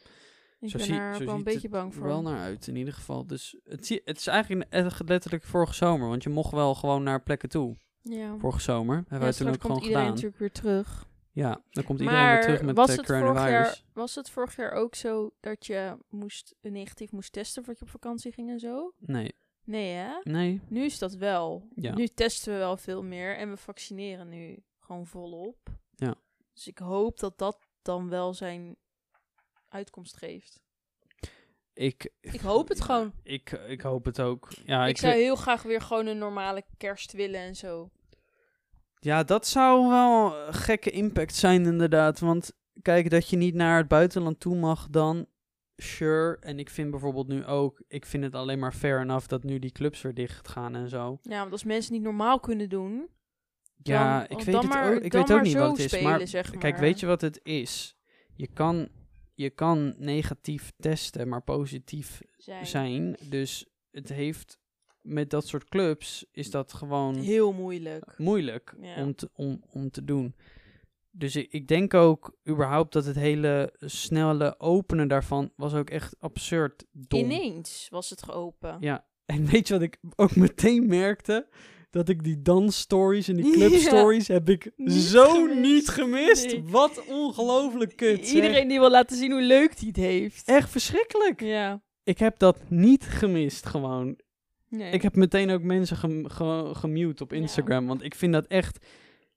ik 0.61 0.71
Zo 0.71 0.77
ben 0.79 0.87
zie- 0.87 0.95
zo 1.19 1.25
wel 1.25 1.35
een 1.35 1.43
beetje 1.45 1.69
bang 1.69 1.95
voor. 1.95 2.07
wel 2.07 2.23
naar 2.23 2.41
uit, 2.41 2.67
in 2.67 2.77
ieder 2.77 2.95
geval. 2.95 3.27
Dus 3.27 3.57
het, 3.65 3.87
zie, 3.87 4.01
het 4.05 4.17
is 4.19 4.27
eigenlijk 4.27 4.67
echt 4.73 5.09
letterlijk 5.09 5.43
vorige 5.45 5.75
zomer. 5.75 6.09
Want 6.09 6.23
je 6.23 6.31
mocht 6.31 6.53
wel 6.53 6.75
gewoon 6.75 7.03
naar 7.03 7.23
plekken 7.23 7.49
toe. 7.49 7.77
Ja. 8.03 8.37
Vorige 8.39 8.61
zomer. 8.61 8.95
Hebben 8.97 9.19
Ja, 9.19 9.25
wij 9.25 9.33
toen 9.33 9.47
ook 9.47 9.53
komt 9.53 9.63
gewoon 9.63 9.77
iedereen 9.83 9.99
gedaan. 10.01 10.15
natuurlijk 10.15 10.39
weer 10.39 10.53
terug. 10.53 11.07
Ja, 11.35 11.63
dan 11.71 11.85
komt 11.85 12.01
iedereen 12.01 12.23
maar 12.23 12.33
weer 12.33 12.43
terug 12.43 12.63
met 12.63 12.77
was, 12.77 12.87
de 12.87 12.93
het 12.93 13.07
vorig 13.07 13.21
coronavirus. 13.21 13.67
jaar, 13.67 13.83
was 13.93 14.15
het 14.15 14.31
vorig 14.31 14.57
jaar 14.57 14.73
ook 14.73 14.95
zo 14.95 15.35
dat 15.41 15.67
je 15.67 15.97
moest, 16.09 16.55
negatief 16.61 17.13
moest 17.13 17.33
testen 17.33 17.65
voordat 17.65 17.79
je 17.79 17.85
op 17.85 18.01
vakantie 18.01 18.33
ging 18.33 18.51
en 18.51 18.59
zo? 18.59 18.93
Nee, 18.99 19.35
Nee 19.65 19.93
hè? 19.95 20.13
nee. 20.23 20.61
Nu 20.69 20.85
is 20.85 20.99
dat 20.99 21.15
wel. 21.15 21.69
Ja. 21.75 21.95
Nu 21.95 22.07
testen 22.09 22.53
we 22.53 22.59
wel 22.59 22.77
veel 22.77 23.03
meer 23.03 23.37
en 23.37 23.51
we 23.51 23.57
vaccineren 23.57 24.29
nu 24.29 24.63
gewoon 24.79 25.07
volop. 25.07 25.71
Ja. 25.95 26.15
Dus 26.53 26.67
ik 26.69 26.79
hoop 26.79 27.19
dat 27.19 27.39
dat 27.39 27.59
dan 27.83 28.09
wel 28.09 28.35
zijn 28.35 28.77
uitkomst 29.69 30.17
geeft. 30.17 30.63
Ik, 31.73 32.11
Ik 32.21 32.41
hoop 32.41 32.69
het 32.69 32.81
gewoon. 32.81 33.13
ik, 33.23 33.51
ik 33.51 33.81
hoop 33.81 34.05
het 34.05 34.21
ook. 34.21 34.53
Ja, 34.65 34.85
ik 34.85 34.91
ik 34.91 34.99
zou 34.99 35.13
heel 35.15 35.37
graag 35.37 35.63
weer 35.63 35.81
gewoon 35.81 36.07
een 36.07 36.19
normale 36.19 36.65
kerst 36.77 37.13
willen 37.13 37.41
en 37.41 37.57
zo. 37.57 37.91
Ja, 39.05 39.23
dat 39.25 39.47
zou 39.47 39.89
wel 39.89 40.47
een 40.47 40.55
gekke 40.55 40.91
impact 40.91 41.35
zijn 41.35 41.67
inderdaad. 41.67 42.19
Want 42.21 42.53
kijk, 42.83 43.11
dat 43.11 43.29
je 43.29 43.37
niet 43.37 43.55
naar 43.55 43.77
het 43.77 43.89
buitenland 43.89 44.41
toe 44.41 44.57
mag 44.57 44.89
dan... 44.91 45.27
Sure, 45.77 46.37
en 46.41 46.59
ik 46.59 46.71
vind 46.71 46.91
bijvoorbeeld 46.91 47.29
nu 47.29 47.45
ook, 47.45 47.83
ik 47.89 48.07
vind 48.07 48.25
het 48.25 48.35
alleen 48.35 48.59
maar 48.59 48.73
fair 48.73 49.01
enough 49.01 49.27
dat 49.27 49.45
nu 49.45 49.59
die 49.59 49.73
clubs 49.73 50.03
weer 50.03 50.15
dicht 50.15 50.49
gaan 50.49 50.75
en 50.75 50.89
zo. 50.89 51.19
Ja, 51.23 51.39
want 51.39 51.53
als 51.53 51.65
mensen 51.65 51.93
niet 51.93 52.03
normaal 52.03 52.41
kunnen 52.41 52.69
doen, 52.69 53.09
Ja, 53.83 54.19
dan- 54.27 54.39
ik 54.39 54.45
weet 54.45 54.55
het 54.55 54.69
maar- 54.69 54.95
ook, 54.95 55.01
ik 55.03 55.13
weet 55.13 55.33
ook 55.33 55.43
niet 55.43 55.55
wat 55.55 55.71
het 55.71 55.79
is. 55.79 55.85
spelen, 55.85 56.11
maar 56.11 56.29
zeg 56.29 56.51
kijk, 56.51 56.77
weet 56.77 57.01
je 57.01 57.07
wat 57.07 57.21
het 57.21 57.41
is? 57.43 57.97
Je 58.35 58.47
kan, 58.47 58.89
je 59.35 59.51
kan 59.51 59.95
negatief 59.99 60.73
testen, 60.79 61.29
maar 61.29 61.43
positief 61.43 62.21
zijn 62.37 62.67
zijn. 62.67 63.17
Dus 63.29 63.67
het 63.91 64.09
heeft 64.09 64.59
met 65.05 65.31
dat 65.31 65.47
soort 65.47 65.69
clubs 65.69 66.25
is 66.33 66.51
dat 66.51 66.73
gewoon 66.73 67.15
heel 67.15 67.53
moeilijk. 67.53 68.15
moeilijk 68.19 68.75
Ja. 68.81 68.97
om, 69.03 69.15
te, 69.15 69.31
om, 69.35 69.63
om 69.71 69.91
te 69.91 70.05
doen. 70.05 70.35
Dus 71.11 71.37
ik, 71.37 71.47
ik 71.53 71.69
denk 71.69 71.95
ook 71.95 72.37
überhaupt 72.49 72.93
dat 72.93 73.05
het 73.05 73.17
hele 73.17 73.73
snelle 73.81 74.55
openen 74.61 75.09
daarvan 75.09 75.51
was 75.57 75.75
ook 75.75 75.91
echt 75.91 76.17
absurd 76.21 76.85
dom. 76.93 77.21
Ineens 77.21 77.87
was 77.91 78.11
het 78.11 78.23
geopen. 78.23 78.77
Ja, 78.81 79.05
en 79.27 79.47
weet 79.47 79.69
je 79.69 79.75
wat 79.75 79.83
ik 79.83 79.99
ook 80.17 80.37
meteen 80.37 80.87
merkte? 80.87 81.47
Dat 81.91 82.09
ik 82.09 82.23
die 82.25 82.43
dansstories 82.43 83.29
en 83.29 83.37
die 83.37 83.47
Ja. 83.51 83.53
clubstories 83.53 84.29
heb 84.29 84.49
ik 84.49 84.71
Niet 84.77 84.93
zo 84.93 85.25
gemist. 85.29 85.61
niet 85.61 85.89
gemist. 85.89 86.47
Nee. 86.47 86.63
Wat 86.65 87.05
ongelooflijk 87.09 87.97
kut. 87.97 88.27
zeg. 88.27 88.35
Iedereen 88.35 88.69
die 88.69 88.79
wil 88.79 88.91
laten 88.91 89.17
zien 89.17 89.33
hoe 89.33 89.43
leuk 89.43 89.79
hij 89.79 89.87
het 89.89 89.97
heeft. 89.97 90.49
Echt 90.49 90.71
verschrikkelijk. 90.71 91.41
Ja. 91.41 91.83
Ik 92.03 92.19
heb 92.19 92.39
dat 92.39 92.59
niet 92.69 93.05
gemist 93.05 93.67
gewoon. 93.67 94.19
Nee. 94.77 94.91
Ik 94.93 95.03
heb 95.03 95.17
meteen 95.17 95.51
ook 95.51 95.63
mensen 95.63 95.97
gem- 95.97 96.29
ge- 96.29 96.71
gemute 96.75 97.23
op 97.23 97.33
Instagram. 97.33 97.87
Want 97.87 98.03
ik 98.03 98.15
vind 98.15 98.33
dat 98.33 98.47
echt... 98.47 98.87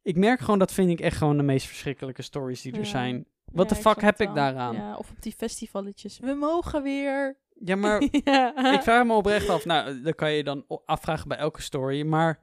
Ik 0.02 0.16
merk 0.18 0.40
gewoon, 0.40 0.60
dat 0.60 0.74
vind 0.74 0.90
ik 0.90 1.00
echt 1.00 1.18
gewoon 1.18 1.38
de 1.38 1.44
meest 1.44 1.68
verschrikkelijke 1.68 2.22
stories 2.22 2.62
die 2.62 2.78
er 2.78 2.86
zijn. 2.86 3.26
Wat 3.46 3.70
Ja, 3.70 3.76
de 3.76 3.82
fuck 3.82 4.02
heb 4.02 4.22
ik 4.22 4.34
daaraan? 4.34 4.76
Ja, 4.76 4.96
of 4.96 5.10
op 5.10 5.22
die 5.22 5.34
festivaletjes. 5.38 6.20
We 6.20 6.34
mogen 6.34 6.84
weer. 6.84 7.38
Ja, 7.66 7.76
maar 7.76 8.02
ik 8.74 8.82
vraag 8.82 9.06
me 9.06 9.14
oprecht 9.14 9.50
af. 9.50 9.66
Nou, 9.66 10.02
dat 10.02 10.16
kan 10.16 10.32
je 10.32 10.44
dan 10.44 10.66
afvragen 10.86 11.28
bij 11.28 11.38
elke 11.38 11.62
story. 11.62 12.06
Maar 12.06 12.40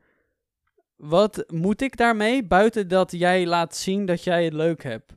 wat 0.97 1.45
moet 1.47 1.81
ik 1.81 1.97
daarmee? 1.97 2.45
Buiten 2.47 2.89
dat 2.89 3.11
jij 3.11 3.47
laat 3.47 3.77
zien 3.77 4.07
dat 4.07 4.25
jij 4.25 4.45
het 4.45 4.53
leuk 4.53 4.83
hebt. 4.83 5.13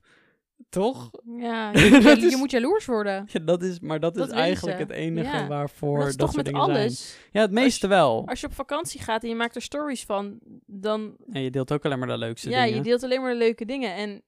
Toch? 0.70 1.10
Ja, 1.38 1.72
je 1.74 1.80
moet, 1.82 1.92
Dat 1.92 2.04
jalo- 2.04 2.26
is- 2.26 2.32
je 2.32 2.38
moet 2.38 2.52
jaloers 2.52 2.86
worden. 2.86 3.26
Ja, 3.28 3.40
dat 3.40 3.64
is, 3.64 3.80
maar 3.80 4.00
dat, 4.00 4.16
Dat 4.16 4.28
is 4.28 4.34
eigenlijk 4.34 4.80
het 4.80 4.90
enige 4.90 5.36
Ja. 5.38 5.48
waarvoor 5.48 5.98
dat, 5.98 6.00
dat 6.02 6.10
is 6.10 6.16
toch 6.16 6.32
soort 6.32 6.44
met 6.44 6.54
dingen 6.54 6.66
zijn. 6.66 6.78
alles. 6.78 7.18
Ja, 7.32 7.42
het 7.42 7.52
meeste 7.52 7.88
wel. 7.88 8.28
Als 8.28 8.40
je 8.42 8.48
op 8.48 8.54
vakantie 8.54 9.02
gaat 9.02 9.24
en 9.24 9.30
je 9.30 9.36
maakt 9.36 9.56
er 9.56 9.62
stories 9.62 10.04
van, 10.04 10.40
dan... 10.66 11.16
En 11.32 11.42
je 11.42 11.50
deelt 11.52 11.72
ook 11.72 11.86
alleen 11.86 12.00
maar 12.00 12.08
de 12.08 12.18
leukste 12.18 12.50
Ja, 12.50 12.62
dingen. 12.64 12.78
je 12.78 12.84
deelt 12.84 13.04
alleen 13.04 13.22
maar 13.22 13.32
de 13.32 13.38
leuke 13.38 13.66
dingen. 13.66 13.96
En 13.96 14.22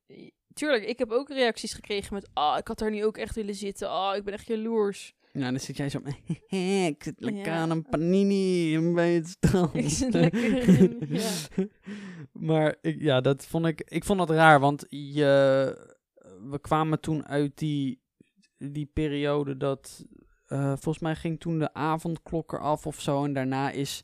tuurlijk, 0.54 0.84
ik 0.86 1.00
heb 1.00 1.12
ook 1.12 1.30
reacties 1.30 1.74
gekregen 1.74 2.14
met... 2.14 2.30
Ah, 2.34 2.58
ik 2.58 2.68
had 2.68 2.80
daar 2.80 2.92
nu 2.92 3.06
ook 3.06 3.18
echt 3.18 3.36
willen 3.36 3.56
zitten. 3.56 3.90
Ah, 3.90 4.16
ik 4.16 4.24
ben 4.24 4.34
echt 4.34 4.48
jaloers. 4.48 5.14
Ja, 5.32 5.52
dan 5.52 5.60
zit 5.60 5.78
jij 5.78 5.90
zo... 5.90 6.02
ik 6.88 7.04
zit 7.04 7.14
lekker 7.18 7.46
Ja. 7.46 7.56
aan 7.58 7.70
een 7.70 7.86
panini 7.90 8.80
bij 8.94 9.14
het 9.14 9.28
strand. 9.28 9.76
Ik 9.76 9.90
zit 9.90 10.14
lekker 10.14 10.70
in, 10.80 10.98
ja. 11.10 11.30
maar 12.50 12.76
ik, 12.82 13.02
ja, 13.02 13.22
dat 13.22 13.46
vond 13.46 13.66
ik... 13.66 13.82
Ik 13.86 14.04
vond 14.04 14.20
dat 14.20 14.30
raar, 14.30 14.60
want 14.60 14.86
je... 14.90 15.98
We 16.42 16.60
kwamen 16.60 17.00
toen 17.00 17.26
uit 17.28 17.58
die, 17.58 18.02
die 18.58 18.86
periode 18.86 19.58
dat... 19.58 20.06
eh, 20.48 20.68
volgens 20.68 21.00
mij 21.00 21.16
ging 21.16 21.40
toen 21.40 21.60
de 21.60 21.74
avondklok 21.74 22.54
eraf 22.54 22.86
of 22.88 23.02
zo. 23.02 23.24
En 23.24 23.34
daarna 23.34 23.72
is, 23.72 24.04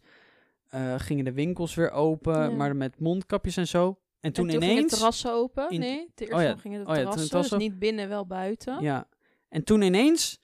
eh, 0.68 0.94
gingen 0.98 1.26
de 1.26 1.34
winkels 1.34 1.76
weer 1.76 1.92
open, 1.92 2.34
Ja. 2.34 2.50
maar 2.50 2.76
met 2.76 3.00
mondkapjes 3.00 3.58
en 3.58 3.68
zo. 3.68 4.00
En 4.20 4.34
toen, 4.34 4.46
en 4.46 4.52
toen 4.52 4.62
gingen 4.62 4.76
ineens... 4.76 4.92
de 4.92 4.96
terrassen 4.98 5.32
open. 5.34 5.70
in- 5.70 5.80
nee, 5.80 6.12
de 6.16 6.22
eerste 6.26 6.36
Oh 6.36 6.42
ja, 6.42 6.56
gingen 6.56 6.80
de 6.84 6.90
oh 6.90 6.96
ja, 6.96 6.96
terrassen. 6.98 7.24
het 7.24 7.32
was 7.32 7.50
dus 7.50 7.60
niet 7.60 7.80
binnen, 7.80 8.10
wel 8.10 8.26
buiten. 8.28 8.82
Ja. 8.82 9.08
En 9.50 9.64
toen 9.64 9.82
ineens 9.82 10.44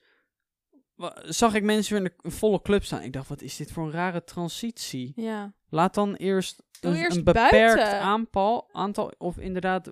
zag 1.22 1.54
ik 1.54 1.62
mensen 1.62 1.94
weer 1.96 2.04
in 2.06 2.12
de 2.22 2.30
volle 2.30 2.62
club 2.62 2.84
staan. 2.84 3.02
Ik 3.02 3.12
dacht, 3.12 3.28
wat 3.28 3.42
is 3.42 3.56
dit 3.56 3.72
voor 3.72 3.84
een 3.84 3.90
rare 3.90 4.24
transitie? 4.24 5.12
Ja. 5.16 5.52
Laat 5.68 5.94
dan 5.94 6.14
eerst, 6.14 6.62
een, 6.80 6.94
eerst 6.94 7.16
een 7.16 7.24
beperkt 7.24 7.82
aantal, 7.92 8.68
aantal, 8.72 9.12
of 9.18 9.38
inderdaad, 9.38 9.90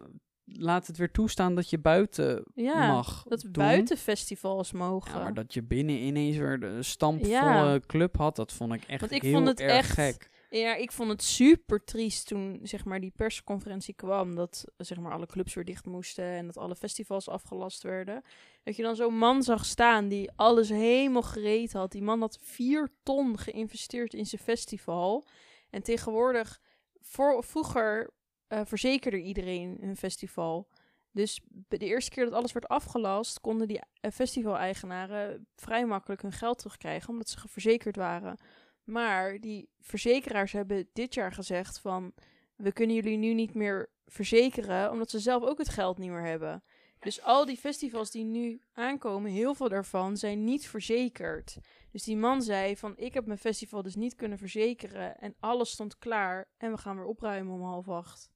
laat 0.52 0.86
het 0.86 0.96
weer 0.96 1.10
toestaan 1.10 1.54
dat 1.54 1.70
je 1.70 1.78
buiten 1.78 2.44
Ja, 2.54 2.86
mag 2.92 3.22
Dat 3.28 3.40
doen. 3.40 3.52
buiten 3.52 3.96
festivals 3.96 4.72
mogen. 4.72 5.12
Ja, 5.18 5.22
maar 5.22 5.34
dat 5.34 5.54
je 5.54 5.62
binnen 5.62 5.96
ineens 5.96 6.36
weer 6.36 6.60
de 6.60 6.82
stampvolle 6.82 7.32
Ja. 7.72 7.80
club 7.86 8.16
had, 8.16 8.36
dat 8.36 8.52
vond 8.52 8.72
ik 8.72 8.82
echt 8.84 9.00
Want 9.00 9.12
ik 9.12 9.22
heel 9.22 9.32
vond 9.32 9.46
het 9.48 9.60
erg 9.60 9.72
echt- 9.76 9.94
gek. 9.94 10.28
Ja, 10.50 10.74
ik 10.74 10.92
vond 10.92 11.10
het 11.10 11.22
super 11.22 11.84
triest 11.84 12.26
toen 12.26 12.60
zeg 12.62 12.84
maar, 12.84 13.00
die 13.00 13.12
persconferentie 13.16 13.94
kwam. 13.94 14.34
Dat 14.34 14.64
zeg 14.76 14.98
maar, 14.98 15.12
alle 15.12 15.26
clubs 15.26 15.54
weer 15.54 15.64
dicht 15.64 15.86
moesten 15.86 16.24
en 16.24 16.46
dat 16.46 16.58
alle 16.58 16.76
festivals 16.76 17.28
afgelast 17.28 17.82
werden. 17.82 18.22
Dat 18.62 18.76
je 18.76 18.82
dan 18.82 18.96
zo'n 18.96 19.16
man 19.18 19.42
zag 19.42 19.64
staan 19.64 20.08
die 20.08 20.30
alles 20.36 20.68
helemaal 20.68 21.22
gereed 21.22 21.72
had. 21.72 21.92
Die 21.92 22.02
man 22.02 22.20
had 22.20 22.38
vier 22.42 22.88
ton 23.02 23.38
geïnvesteerd 23.38 24.14
in 24.14 24.26
zijn 24.26 24.42
festival. 24.42 25.24
En 25.70 25.82
tegenwoordig, 25.82 26.60
voor, 27.00 27.44
vroeger 27.44 28.10
eh, 28.50 28.60
verzekerde 28.64 29.22
iedereen 29.22 29.78
een 29.80 29.96
festival. 29.96 30.68
Dus 31.10 31.40
de 31.68 31.78
eerste 31.78 32.10
keer 32.10 32.24
dat 32.24 32.34
alles 32.34 32.52
werd 32.52 32.68
afgelast, 32.68 33.40
konden 33.40 33.68
die 33.68 33.80
eh, 34.00 34.10
festivaleigenaren 34.10 35.46
vrij 35.56 35.86
makkelijk 35.86 36.22
hun 36.22 36.32
geld 36.32 36.58
terugkrijgen, 36.58 37.08
omdat 37.08 37.28
ze 37.28 37.48
verzekerd 37.48 37.96
waren. 37.96 38.38
Maar 38.84 39.40
die 39.40 39.68
verzekeraars 39.80 40.52
hebben 40.52 40.88
dit 40.92 41.14
jaar 41.14 41.32
gezegd 41.32 41.80
van... 41.80 42.12
we 42.56 42.72
kunnen 42.72 42.96
jullie 42.96 43.16
nu 43.16 43.34
niet 43.34 43.54
meer 43.54 43.90
verzekeren... 44.06 44.90
omdat 44.90 45.10
ze 45.10 45.18
zelf 45.18 45.42
ook 45.42 45.58
het 45.58 45.68
geld 45.68 45.98
niet 45.98 46.10
meer 46.10 46.26
hebben. 46.26 46.62
Dus 46.98 47.22
al 47.22 47.46
die 47.46 47.56
festivals 47.56 48.10
die 48.10 48.24
nu 48.24 48.62
aankomen, 48.72 49.30
heel 49.30 49.54
veel 49.54 49.68
daarvan 49.68 50.16
zijn 50.16 50.44
niet 50.44 50.68
verzekerd. 50.68 51.56
Dus 51.90 52.02
die 52.02 52.16
man 52.16 52.42
zei 52.42 52.76
van, 52.76 52.96
ik 52.96 53.14
heb 53.14 53.26
mijn 53.26 53.38
festival 53.38 53.82
dus 53.82 53.94
niet 53.94 54.14
kunnen 54.14 54.38
verzekeren. 54.38 55.18
En 55.18 55.34
alles 55.40 55.70
stond 55.70 55.98
klaar 55.98 56.48
en 56.56 56.70
we 56.70 56.78
gaan 56.78 56.96
weer 56.96 57.04
opruimen 57.04 57.54
om 57.54 57.62
half 57.62 57.88
acht. 57.88 58.29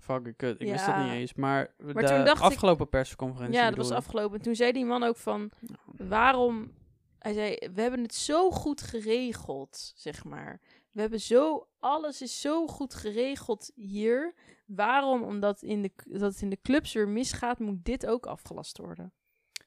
Fucking 0.00 0.36
kut. 0.36 0.60
Ik 0.60 0.70
wist 0.70 0.86
dat 0.86 0.96
niet 0.96 1.12
eens. 1.12 1.34
Maar, 1.34 1.74
Maar 1.78 1.94
de 2.02 2.08
toen 2.08 2.24
dacht 2.24 2.38
ik- 2.38 2.44
afgelopen 2.44 2.88
persconferentie 2.88 3.58
Ja, 3.60 3.68
dat 3.68 3.76
was 3.76 3.90
afgelopen. 3.90 4.40
Toen 4.42 4.54
zei 4.56 4.72
die 4.72 4.84
man 4.84 5.02
ook 5.02 5.16
van, 5.16 5.50
waarom... 5.96 6.76
Hij 7.18 7.32
zei, 7.32 7.56
we 7.74 7.80
hebben 7.80 8.02
het 8.02 8.14
zo 8.14 8.50
goed 8.50 8.80
geregeld, 8.82 9.92
zeg 9.96 10.24
maar. 10.24 10.60
We 10.90 11.00
hebben 11.00 11.20
zo, 11.20 11.68
alles 11.78 12.22
is 12.22 12.40
zo 12.40 12.66
goed 12.66 12.94
geregeld 12.94 13.70
hier. 13.74 14.34
Waarom, 14.66 15.22
omdat 15.22 15.62
in 15.62 15.82
de, 15.82 15.90
dat 16.04 16.32
het 16.32 16.42
in 16.42 16.50
de 16.50 16.58
clubs 16.62 16.92
weer 16.92 17.08
misgaat, 17.08 17.58
moet 17.58 17.84
dit 17.84 18.06
ook 18.06 18.26
afgelast 18.26 18.78
worden? 18.78 19.12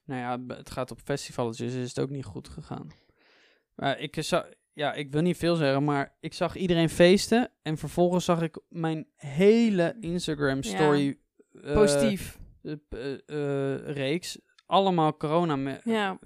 Nou 0.04 0.22
ja, 0.48 0.56
het 0.56 0.72
gaat 0.72 0.91
op 0.91 1.00
festivals, 1.04 1.58
dus 1.58 1.74
is 1.74 1.88
het 1.89 2.00
ook 2.00 2.10
niet 2.10 2.26
goed 2.26 2.50
gegaan. 2.50 2.88
Maar 3.76 4.00
ik 4.00 4.17
zag, 4.24 4.50
ja, 4.73 4.93
ik 4.93 5.12
wil 5.12 5.21
niet 5.21 5.38
veel 5.38 5.55
zeggen, 5.55 5.84
maar 5.84 6.15
ik 6.19 6.34
zag 6.34 6.55
iedereen 6.55 6.89
feesten. 6.89 7.51
En 7.62 7.77
vervolgens 7.77 8.25
zag 8.25 8.41
ik 8.41 8.60
mijn 8.69 9.07
hele 9.15 9.95
Instagram 9.99 10.63
story 10.63 11.17
eh, 11.63 11.73
Positief. 11.73 12.39
eh, 12.62 12.73
eh, 13.25 13.86
reeks. 13.86 14.39
Allemaal 14.65 15.17
corona, 15.17 15.55
me- 15.55 15.79
ja, 15.84 16.19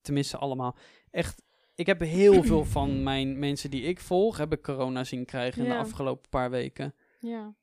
tenminste 0.00 0.36
allemaal. 0.36 0.76
Echt, 1.10 1.42
ik 1.74 1.86
heb 1.86 2.00
heel 2.00 2.42
veel 2.50 2.64
van 2.64 3.02
mijn 3.02 3.38
mensen 3.38 3.70
die 3.70 3.82
ik 3.82 4.00
volg, 4.00 4.36
heb 4.36 4.52
ik 4.52 4.62
corona 4.62 5.04
zien 5.04 5.24
krijgen 5.24 5.62
in 5.62 5.68
de 5.68 5.74
Ja. 5.74 5.80
afgelopen 5.80 6.28
paar 6.28 6.50
weken. 6.50 6.94
ja. 7.20 7.54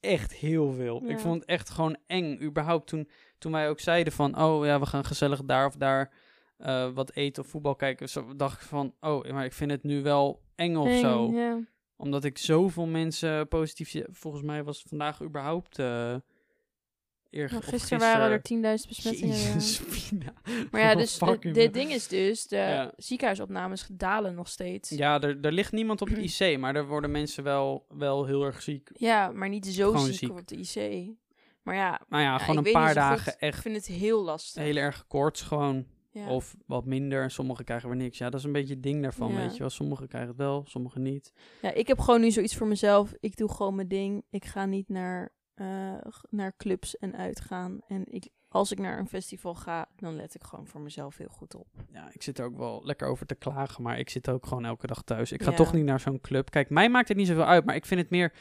Echt 0.00 0.32
heel 0.34 0.72
veel. 0.72 1.02
Ja. 1.04 1.10
Ik 1.10 1.18
vond 1.18 1.34
het 1.40 1.44
echt 1.44 1.70
gewoon 1.70 1.96
eng. 2.06 2.42
Überhaupt 2.42 2.86
toen, 2.86 3.08
toen 3.38 3.52
wij 3.52 3.68
ook 3.68 3.80
zeiden 3.80 4.12
van, 4.12 4.38
oh 4.42 4.64
ja, 4.64 4.80
we 4.80 4.86
gaan 4.86 5.04
gezellig 5.04 5.44
daar 5.44 5.66
of 5.66 5.74
daar 5.76 6.12
eh, 6.56 6.90
wat 6.94 7.12
eten 7.12 7.42
of 7.42 7.48
voetbal 7.48 7.74
kijken. 7.76 8.08
Zo 8.08 8.36
dacht 8.36 8.60
ik 8.62 8.66
van, 8.68 8.94
oh, 9.00 9.30
maar 9.30 9.44
ik 9.44 9.52
vind 9.52 9.70
het 9.70 9.82
nu 9.82 10.02
wel 10.02 10.42
eng 10.54 10.76
of 10.76 10.88
Eng, 10.88 11.00
zo. 11.00 11.30
Ja. 11.32 11.58
Omdat 11.96 12.24
ik 12.24 12.38
zoveel 12.38 12.86
mensen 12.86 13.48
positief 13.48 13.88
zie. 13.90 14.04
Volgens 14.10 14.42
mij 14.42 14.64
was 14.64 14.78
het 14.78 14.88
vandaag 14.88 15.22
überhaupt... 15.22 15.78
eh 15.78 16.14
eer, 17.30 17.50
Nou, 17.50 17.62
gisteren 17.62 17.98
waren 17.98 18.30
er 18.30 18.78
10.000 18.80 18.88
besmettingen. 18.88 19.36
ja. 19.36 19.52
Jezus. 19.52 19.80
Maar 20.70 20.80
ja, 20.80 20.94
dus 21.04 21.18
dit 21.40 21.74
ding 21.74 21.90
is 21.90 22.08
dus, 22.08 22.46
de 22.46 22.56
Ja. 22.56 22.92
ziekenhuisopnames 22.96 23.86
dalen 23.92 24.34
nog 24.34 24.48
steeds. 24.48 24.88
Ja, 24.90 24.96
Ja, 24.96 25.20
er, 25.20 25.38
er 25.40 25.52
ligt 25.52 25.72
niemand 25.72 26.00
op 26.02 26.08
de 26.08 26.22
IC, 26.28 26.58
maar 26.58 26.76
er 26.76 26.86
worden 26.86 27.10
mensen 27.10 27.44
wel, 27.44 27.86
wel 27.88 28.24
heel 28.26 28.42
erg 28.44 28.62
ziek. 28.62 28.90
maar 29.34 29.48
niet 29.48 29.66
zo 29.66 29.96
ziek, 29.96 30.14
ziek. 30.14 30.30
op 30.30 30.46
de 30.48 30.56
IC. 30.56 31.10
Maar 31.62 31.74
ja, 31.74 32.00
Nou 32.08 32.22
ja, 32.22 32.28
Ja, 32.32 32.38
gewoon 32.38 32.58
ik 32.60 32.66
een 32.66 32.72
paar 32.72 32.94
dagen 32.94 33.32
ik 33.32 33.38
echt 33.38 33.60
vind 33.62 33.76
het 33.76 33.86
heel 33.86 34.22
lastig. 34.24 34.62
heel 34.62 34.76
erg 34.76 35.06
koorts 35.06 35.42
gewoon. 35.42 35.86
Ja. 36.16 36.28
Of 36.28 36.56
wat 36.66 36.84
minder. 36.84 37.30
Sommigen 37.30 37.64
krijgen 37.64 37.88
weer 37.88 37.98
niks. 37.98 38.18
Ja, 38.18 38.30
dat 38.30 38.40
is 38.40 38.46
een 38.46 38.52
beetje 38.52 38.74
het 38.74 38.82
ding 38.82 39.02
daarvan, 39.02 39.32
Ja. 39.32 39.36
weet 39.36 39.52
je 39.52 39.58
wel. 39.58 39.70
Sommigen 39.70 40.08
krijgen 40.08 40.28
het 40.30 40.38
wel, 40.38 40.64
sommigen 40.66 41.02
niet. 41.02 41.32
ja, 41.62 41.72
ik 41.72 41.86
heb 41.86 41.98
gewoon 41.98 42.20
nu 42.20 42.30
zoiets 42.30 42.56
voor 42.56 42.66
mezelf. 42.66 43.14
Ik 43.20 43.36
doe 43.36 43.50
gewoon 43.52 43.74
mijn 43.74 43.88
ding. 43.88 44.24
Ik 44.30 44.44
ga 44.44 44.64
niet 44.66 44.88
naar, 44.88 45.34
eh, 45.54 45.94
naar 46.30 46.56
clubs 46.56 46.98
en 46.98 47.16
uitgaan. 47.16 47.80
En 47.88 48.02
ik, 48.12 48.28
als 48.48 48.72
ik 48.72 48.78
naar 48.78 48.98
een 48.98 49.08
festival 49.08 49.54
ga, 49.54 49.88
dan 49.96 50.16
let 50.16 50.34
ik 50.34 50.42
gewoon 50.42 50.66
voor 50.66 50.80
mezelf 50.80 51.16
heel 51.16 51.28
goed 51.28 51.54
op. 51.54 51.66
Ja, 51.92 52.10
ik 52.12 52.22
zit 52.22 52.38
er 52.38 52.44
ook 52.44 52.56
wel 52.56 52.80
lekker 52.84 53.08
over 53.08 53.26
te 53.26 53.34
klagen, 53.34 53.82
maar 53.82 53.98
ik 53.98 54.10
zit 54.10 54.28
ook 54.28 54.46
gewoon 54.46 54.64
elke 54.64 54.86
dag 54.86 55.02
thuis. 55.02 55.32
Ik 55.32 55.42
ga 55.42 55.50
Ja. 55.50 55.56
toch 55.56 55.72
niet 55.72 55.84
naar 55.84 56.00
zo'n 56.00 56.20
club. 56.20 56.50
Kijk, 56.50 56.70
mij 56.70 56.88
maakt 56.90 57.08
het 57.08 57.16
niet 57.16 57.26
zoveel 57.26 57.44
uit, 57.44 57.64
maar 57.64 57.74
ik 57.74 57.86
vind 57.86 58.00
het 58.00 58.10
meer... 58.10 58.32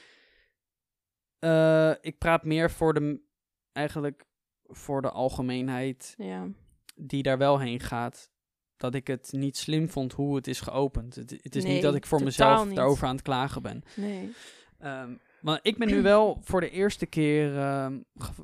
eh, 1.40 1.92
ik 2.02 2.18
praat 2.18 2.44
meer 2.44 2.72
voor 2.72 2.94
de... 2.94 3.24
Eigenlijk 3.72 4.26
voor 4.64 5.02
de 5.02 5.10
algemeenheid 5.12 6.14
Ja, 6.18 6.48
die 6.96 7.24
daar 7.24 7.38
wel 7.38 7.60
heen 7.60 7.80
gaat. 7.80 8.30
Dat 8.78 8.96
ik 8.96 9.08
het 9.08 9.28
niet 9.32 9.58
slim 9.58 9.90
vond 9.90 10.14
hoe 10.14 10.36
het 10.36 10.48
is 10.48 10.60
geopend. 10.62 11.16
Het, 11.16 11.30
het 11.42 11.56
is 11.56 11.64
Nee, 11.64 11.74
niet 11.74 11.82
dat 11.82 11.96
ik 11.96 12.06
voor 12.06 12.24
mezelf 12.24 12.66
niet. 12.68 12.76
daarover 12.76 13.08
aan 13.08 13.16
het 13.16 13.24
klagen 13.24 13.62
ben. 13.62 13.84
nee. 13.96 14.34
Ehm, 14.80 15.16
maar 15.42 15.60
ik 15.62 15.78
ben 15.78 15.88
nu 15.88 16.02
wel 16.02 16.40
voor 16.44 16.62
de 16.62 16.70
eerste 16.70 17.06
keer... 17.06 17.58
ehm, 17.58 18.00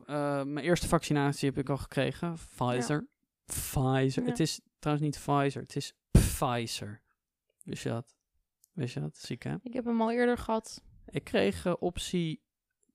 eh, 0.06 0.44
mijn 0.44 0.66
eerste 0.66 0.88
vaccinatie 0.88 1.50
heb 1.50 1.58
ik 1.58 1.70
al 1.70 1.78
gekregen. 1.78 2.34
Pfizer. 2.56 3.08
Pfizer. 3.46 4.24
Ja. 4.24 4.30
Het 4.30 4.40
is 4.40 4.62
trouwens 4.80 5.08
niet 5.08 5.20
Pfizer. 5.24 5.62
Het 5.62 5.76
is 5.76 5.94
Pfizer. 6.12 7.02
Wist 7.64 7.84
je 7.84 7.90
dat? 7.90 8.16
Wist 8.74 8.94
je 8.94 9.00
dat? 9.00 9.18
Ziek, 9.18 9.44
hè? 9.44 9.56
Ik 9.64 9.74
heb 9.74 9.86
hem 9.86 10.02
al 10.02 10.12
eerder 10.12 10.38
gehad. 10.38 10.84
Ik 11.06 11.24
kreeg 11.24 11.66
eh, 11.66 11.74
optie 11.80 12.42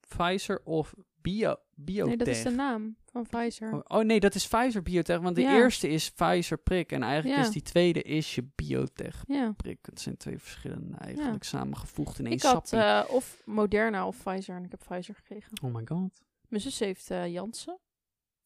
Pfizer 0.09 0.61
of 0.65 0.95
Bio, 1.21 1.57
Biotech. 1.75 2.07
Nee, 2.07 2.17
dat 2.17 2.27
is 2.27 2.43
de 2.43 2.51
naam 2.51 2.97
van 3.25 3.41
Pfizer. 3.41 3.73
Oh, 3.73 3.81
oh, 3.99 4.05
nee, 4.05 4.21
dat 4.21 4.35
is 4.35 4.49
Pfizer 4.49 4.83
Biotech. 4.83 5.21
Want 5.21 5.37
de 5.37 5.43
Ja. 5.43 5.55
eerste 5.55 5.89
is 5.89 6.11
Pfizer 6.11 6.59
prik. 6.59 6.93
En 6.93 7.03
eigenlijk 7.03 7.41
Ja. 7.41 7.47
is 7.47 7.51
die 7.53 7.63
tweede 7.63 8.03
is 8.03 8.35
je 8.35 8.45
Biotech 8.55 9.23
Ja. 9.27 9.53
prik. 9.57 9.79
Het 9.83 10.01
zijn 10.01 10.17
twee 10.17 10.39
verschillende 10.39 10.97
eigenlijk 10.97 11.45
samengevoegd 11.45 12.19
in 12.19 12.25
één 12.27 12.35
Ik 12.35 12.43
had 12.43 12.73
eh, 12.73 13.03
of 13.09 13.43
Moderna 13.45 14.07
of 14.07 14.23
Pfizer 14.23 14.57
en 14.57 14.65
ik 14.65 14.71
heb 14.71 14.81
Pfizer 14.89 15.15
gekregen. 15.15 15.51
oh 15.65 15.75
my 15.75 15.83
god. 15.85 16.21
Mijn 16.49 16.63
zus 16.63 16.79
heeft 16.79 17.11
eh 17.11 17.33
Janssen. 17.33 17.79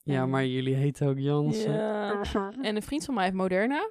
Ja, 0.02 0.22
En- 0.22 0.30
maar 0.30 0.46
jullie 0.46 0.74
heten 0.74 1.09
ook 1.09 1.18
Jansen. 1.18 1.72
Ja. 1.72 2.22
En 2.62 2.76
een 2.76 2.83
vriend 2.83 3.04
van 3.04 3.14
mij 3.14 3.24
heeft 3.24 3.37
Moderna. 3.37 3.90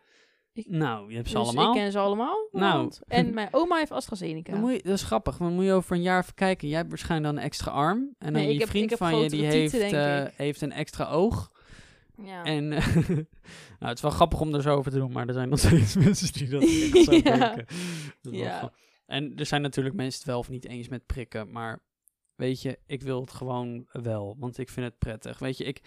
Nou, 0.67 1.09
je 1.09 1.15
hebt 1.15 1.29
ze 1.29 1.35
dus 1.37 1.43
allemaal. 1.43 1.73
ik 1.75 1.79
ken 1.81 1.91
ze 1.91 1.99
allemaal. 1.99 2.47
Nou. 2.51 2.91
En 3.07 3.33
mijn 3.33 3.47
oma 3.51 3.77
heeft 3.77 3.91
AstraZeneca. 3.91 4.51
Dan 4.51 4.61
moet 4.61 4.71
je, 4.71 4.81
dat 4.83 4.93
is 4.93 5.03
grappig, 5.03 5.37
dan 5.37 5.53
moet 5.53 5.63
je 5.65 5.71
over 5.73 5.95
een 5.95 6.01
jaar 6.01 6.21
even 6.21 6.33
kijken. 6.33 6.67
Jij 6.67 6.77
hebt 6.77 6.89
waarschijnlijk 6.89 7.29
dan 7.33 7.37
een 7.37 7.49
extra 7.49 7.71
arm. 7.71 7.97
En 7.97 8.33
dan 8.33 8.41
Nee, 8.41 8.53
je 8.53 8.59
heb- 8.59 8.69
vriend 8.69 8.93
van 8.93 9.19
je, 9.19 9.29
die 9.29 9.45
heeft, 9.45 9.71
tieten, 9.79 10.25
eh, 10.25 10.31
heeft 10.35 10.61
een 10.61 10.71
extra 10.71 11.05
oog. 11.09 11.51
Ja. 12.23 12.43
En 12.43 12.67
nou, 12.69 12.85
het 13.79 13.95
is 13.95 14.01
wel 14.01 14.11
grappig 14.11 14.41
om 14.41 14.53
er 14.53 14.61
zo 14.61 14.75
over 14.75 14.91
te 14.91 14.97
doen, 14.97 15.11
maar 15.11 15.27
er 15.27 15.33
zijn 15.33 15.49
nog 15.49 15.59
steeds 15.65 15.95
mensen 15.95 16.33
die 16.33 16.49
dat 16.49 16.61
echt 16.63 17.03
zo 17.05 17.11
Ja. 17.13 17.21
denken. 17.21 17.65
Dat 18.21 18.33
Ja. 18.35 18.71
En 19.05 19.35
er 19.35 19.45
zijn 19.45 19.61
natuurlijk 19.61 19.95
mensen 19.95 20.19
het 20.19 20.27
wel 20.29 20.39
of 20.39 20.49
niet 20.49 20.65
eens 20.65 20.87
met 20.87 21.05
prikken, 21.05 21.51
maar 21.51 21.79
weet 22.35 22.61
je, 22.61 22.79
ik 22.85 23.01
wil 23.01 23.21
het 23.21 23.31
gewoon 23.31 23.85
wel, 23.91 24.35
want 24.39 24.57
ik 24.57 24.69
vind 24.69 24.85
het 24.85 24.97
prettig. 24.97 25.39
Weet 25.39 25.57
je, 25.57 25.63
ik, 25.63 25.81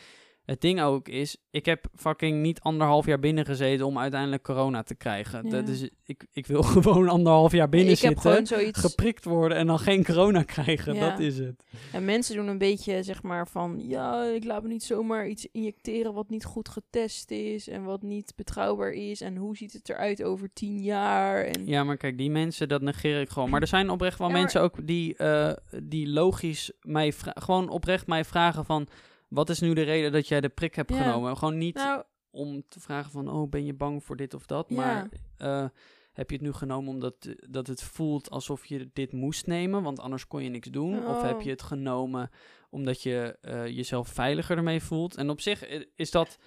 het 0.44 0.60
ding 0.60 0.80
ook 0.82 1.08
is, 1.08 1.36
ik 1.50 1.66
heb 1.66 1.86
fucking 1.94 2.42
niet 2.42 2.60
anderhalf 2.60 3.06
jaar 3.06 3.18
binnen 3.18 3.44
gezeten 3.44 3.86
om 3.86 3.98
uiteindelijk 3.98 4.42
corona 4.42 4.82
te 4.82 4.94
krijgen. 4.94 5.44
Ja. 5.44 5.50
Dat 5.50 5.68
is, 5.68 5.88
ik, 6.04 6.26
ik 6.32 6.46
wil 6.46 6.62
gewoon 6.82 7.08
anderhalf 7.08 7.52
jaar 7.52 7.68
binnen 7.68 7.92
ik 7.92 7.98
zitten 7.98 8.20
gewoon 8.20 8.46
zoiets. 8.46 8.80
geprikt 8.80 9.24
worden 9.24 9.58
en 9.58 9.66
dan 9.66 9.78
geen 9.78 10.04
corona 10.04 10.42
krijgen. 10.54 10.94
Ja. 10.94 11.10
Dat 11.10 11.18
is 11.18 11.38
het. 11.38 11.64
En 11.92 12.04
mensen 12.04 12.36
doen 12.36 12.48
een 12.48 12.58
beetje 12.58 13.02
zeg 13.02 13.22
maar 13.22 13.48
van 13.48 13.80
ja, 13.88 14.24
ik 14.24 14.44
laat 14.44 14.62
me 14.62 14.68
niet 14.68 14.82
zomaar 14.82 15.28
iets 15.28 15.46
injecteren 15.52 16.14
wat 16.14 16.28
niet 16.30 16.44
goed 16.44 16.68
getest 16.68 17.30
is 17.30 17.68
en 17.68 17.84
wat 17.84 18.02
niet 18.02 18.32
betrouwbaar 18.36 18.90
is. 18.92 19.20
En 19.20 19.36
hoe 19.36 19.56
ziet 19.56 19.72
het 19.72 19.88
eruit 19.88 20.22
over 20.22 20.48
tien 20.52 20.82
jaar? 20.82 21.44
En 21.44 21.66
Ja, 21.66 21.84
maar 21.84 21.96
kijk, 21.96 22.18
die 22.18 22.30
mensen, 22.30 22.68
dat 22.68 22.82
negeer 22.82 23.20
ik 23.20 23.28
gewoon. 23.28 23.50
Maar 23.50 23.60
er 23.60 23.66
zijn 23.66 23.90
oprecht 23.90 24.18
wel 24.18 24.26
Ja, 24.26 24.32
maar- 24.32 24.42
mensen 24.42 24.60
ook 24.62 24.86
die, 24.86 25.16
eh, 25.16 25.52
die 25.82 26.08
logisch 26.08 26.72
mij 26.82 27.12
gewoon 27.34 27.68
oprecht 27.68 28.06
mij 28.06 28.24
vragen 28.24 28.64
van... 28.64 28.88
Wat 29.32 29.48
is 29.50 29.60
nu 29.60 29.74
de 29.74 29.82
reden 29.82 30.12
dat 30.12 30.28
jij 30.28 30.40
de 30.40 30.48
prik 30.48 30.74
hebt 30.74 30.90
Ja. 30.90 31.02
genomen? 31.02 31.36
Gewoon 31.36 31.58
niet 31.58 31.74
nou, 31.74 32.02
om 32.30 32.62
te 32.68 32.80
vragen 32.80 33.10
van, 33.10 33.30
oh, 33.30 33.48
ben 33.50 33.64
je 33.64 33.74
bang 33.74 34.04
voor 34.04 34.16
dit 34.16 34.34
of 34.34 34.46
dat? 34.46 34.70
Maar 34.70 35.08
eh, 35.36 35.66
heb 36.12 36.30
je 36.30 36.36
het 36.36 36.44
nu 36.44 36.52
genomen 36.52 36.92
omdat 36.92 37.28
dat 37.50 37.66
het 37.66 37.82
voelt 37.82 38.30
alsof 38.30 38.66
je 38.66 38.90
dit 38.92 39.12
moest 39.12 39.46
nemen? 39.46 39.82
Want 39.82 40.00
anders 40.00 40.26
kon 40.26 40.42
je 40.42 40.48
niks 40.48 40.68
doen. 40.70 41.06
Of 41.06 41.22
heb 41.22 41.36
Oh. 41.36 41.42
je 41.42 41.50
het 41.50 41.62
genomen 41.62 42.30
omdat 42.70 43.02
je 43.02 43.38
eh, 43.40 43.66
jezelf 43.66 44.08
veiliger 44.08 44.56
ermee 44.56 44.82
voelt? 44.82 45.16
En 45.16 45.30
op 45.30 45.40
zich 45.40 45.62
eh, 45.62 45.84
is 45.96 46.10
dat... 46.10 46.38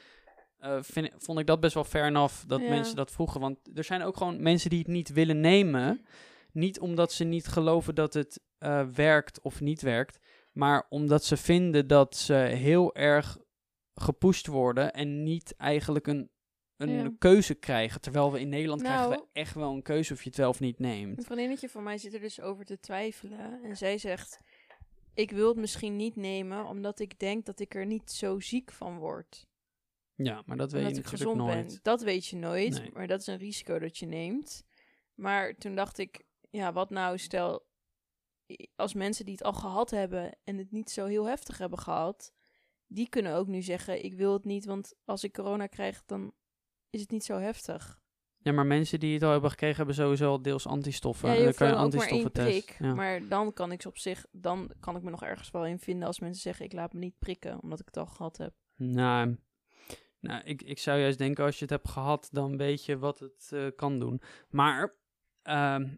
eh, 0.58 0.78
vind, 0.82 1.10
vond 1.18 1.40
ik 1.40 1.48
dat 1.48 1.60
best 1.60 1.74
wel 1.74 1.84
fair 1.84 2.06
enough 2.06 2.34
dat 2.48 2.62
Ja. 2.62 2.70
mensen 2.70 2.96
dat 2.96 3.12
vroegen. 3.12 3.40
Want 3.42 3.58
er 3.78 3.84
zijn 3.84 4.02
ook 4.02 4.18
gewoon 4.18 4.42
mensen 4.42 4.70
die 4.70 4.80
het 4.80 4.88
niet 4.88 5.10
willen 5.14 5.40
nemen. 5.40 6.06
Niet 6.52 6.80
omdat 6.80 7.12
ze 7.14 7.24
niet 7.24 7.48
geloven 7.48 7.96
dat 7.96 8.14
het 8.14 8.40
eh, 8.58 8.82
werkt 8.94 9.42
of 9.42 9.62
niet 9.62 9.82
werkt. 9.82 10.20
Maar 10.56 10.86
omdat 10.90 11.24
ze 11.24 11.38
vinden 11.38 11.88
dat 11.88 12.16
ze 12.16 12.34
heel 12.34 12.96
erg 12.96 13.38
gepusht 13.94 14.48
worden 14.48 14.94
en 14.94 15.24
niet 15.24 15.56
eigenlijk 15.56 16.08
een, 16.08 16.30
een 16.78 16.90
Ja. 16.90 17.12
keuze 17.20 17.54
krijgen. 17.56 18.02
Terwijl 18.02 18.32
we 18.32 18.40
in 18.40 18.50
Nederland 18.50 18.82
krijgen 18.82 19.10
Nou. 19.10 19.22
we 19.22 19.40
echt 19.40 19.54
wel 19.56 19.72
een 19.74 19.82
keuze 19.82 20.14
of 20.14 20.24
je 20.24 20.30
het 20.30 20.38
wel 20.38 20.50
of 20.50 20.60
niet 20.60 20.80
neemt. 20.80 21.18
Een 21.18 21.24
vriendinnetje 21.24 21.70
van 21.70 21.84
mij 21.84 21.98
zit 21.98 22.14
er 22.14 22.20
dus 22.20 22.42
over 22.42 22.66
te 22.66 22.80
twijfelen. 22.80 23.64
En 23.64 23.78
zij 23.78 23.98
zegt: 23.98 24.40
Ik 25.14 25.32
wil 25.32 25.48
het 25.48 25.58
misschien 25.58 25.96
niet 25.96 26.16
nemen, 26.16 26.66
omdat 26.66 27.00
ik 27.00 27.20
denk 27.20 27.46
dat 27.46 27.60
ik 27.60 27.76
er 27.76 27.86
niet 27.86 28.12
zo 28.12 28.40
ziek 28.40 28.72
van 28.72 28.98
word. 28.98 29.48
Ja, 30.16 30.44
maar 30.46 30.58
dat 30.58 30.72
weet 30.72 30.82
je 30.82 30.88
ik 30.90 30.96
natuurlijk 30.96 31.22
gezond 31.24 31.38
nooit. 31.38 31.68
ben. 31.68 31.80
Dat 31.82 32.02
weet 32.02 32.26
je 32.28 32.36
nooit, 32.36 32.80
Nee. 32.80 32.92
maar 32.94 33.08
dat 33.08 33.20
is 33.20 33.28
een 33.28 33.38
risico 33.38 33.80
dat 33.80 33.98
je 33.98 34.06
neemt. 34.06 34.64
Maar 35.14 35.56
toen 35.56 35.76
dacht 35.76 35.98
ik: 35.98 36.24
Ja, 36.50 36.74
wat 36.74 36.90
nou, 36.90 37.18
stel 37.18 37.66
als 38.76 38.94
mensen 38.94 39.26
die 39.26 39.34
het 39.34 39.44
al 39.44 39.54
gehad 39.54 39.92
hebben 39.92 40.38
en 40.44 40.58
het 40.58 40.72
niet 40.72 40.90
zo 40.90 41.06
heel 41.06 41.26
heftig 41.26 41.58
hebben 41.58 41.80
gehad, 41.80 42.34
die 42.88 43.10
kunnen 43.10 43.36
ook 43.36 43.48
nu 43.48 43.62
zeggen: 43.62 44.04
Ik 44.04 44.14
wil 44.14 44.34
het 44.34 44.46
niet, 44.46 44.66
want 44.66 44.94
als 45.06 45.24
ik 45.24 45.34
corona 45.34 45.68
krijg, 45.68 46.04
dan 46.06 46.34
is 46.90 47.02
het 47.02 47.12
niet 47.12 47.24
zo 47.24 47.38
heftig. 47.38 48.04
Ja, 48.46 48.52
maar 48.52 48.66
mensen 48.66 49.00
die 49.00 49.14
het 49.14 49.24
al 49.24 49.32
hebben 49.32 49.50
gekregen, 49.50 49.78
hebben 49.78 49.96
sowieso 49.96 50.30
al 50.30 50.42
deels 50.42 50.68
antistoffen. 50.68 51.30
Ja, 51.30 51.36
en 51.36 51.44
dan 51.44 51.54
kan 51.54 51.68
je 51.68 51.76
ook 51.76 51.94
maar 51.94 52.30
prik. 52.32 52.76
Ja. 52.80 52.94
Maar 52.94 53.28
dan 53.28 53.54
kan 53.54 53.72
ik 53.72 53.82
ze 53.82 53.88
op 53.88 53.98
zich, 53.98 54.26
dan 54.32 54.72
kan 54.80 54.96
ik 54.96 55.04
me 55.04 55.10
nog 55.10 55.24
ergens 55.24 55.52
wel 55.52 55.66
in 55.66 55.80
vinden 55.80 56.08
als 56.08 56.20
mensen 56.20 56.42
zeggen 56.42 56.66
ik 56.66 56.74
laat 56.74 56.94
me 56.94 57.00
niet 57.00 57.20
prikken, 57.20 57.62
omdat 57.62 57.80
ik 57.80 57.86
het 57.86 57.98
al 57.98 58.06
gehad 58.06 58.38
heb. 58.38 58.54
Nou, 58.76 59.38
nou 60.20 60.44
ik, 60.44 60.62
ik 60.62 60.80
zou 60.80 61.00
juist 61.00 61.18
denken, 61.18 61.46
als 61.46 61.56
je 61.56 61.62
het 61.62 61.70
hebt 61.70 61.90
gehad, 61.90 62.30
dan 62.32 62.58
weet 62.58 62.86
je 62.86 62.98
wat 62.98 63.20
het 63.20 63.50
eh, 63.52 63.68
kan 63.76 64.00
doen. 64.00 64.22
Maar, 64.50 64.96
ehm, 65.42 65.96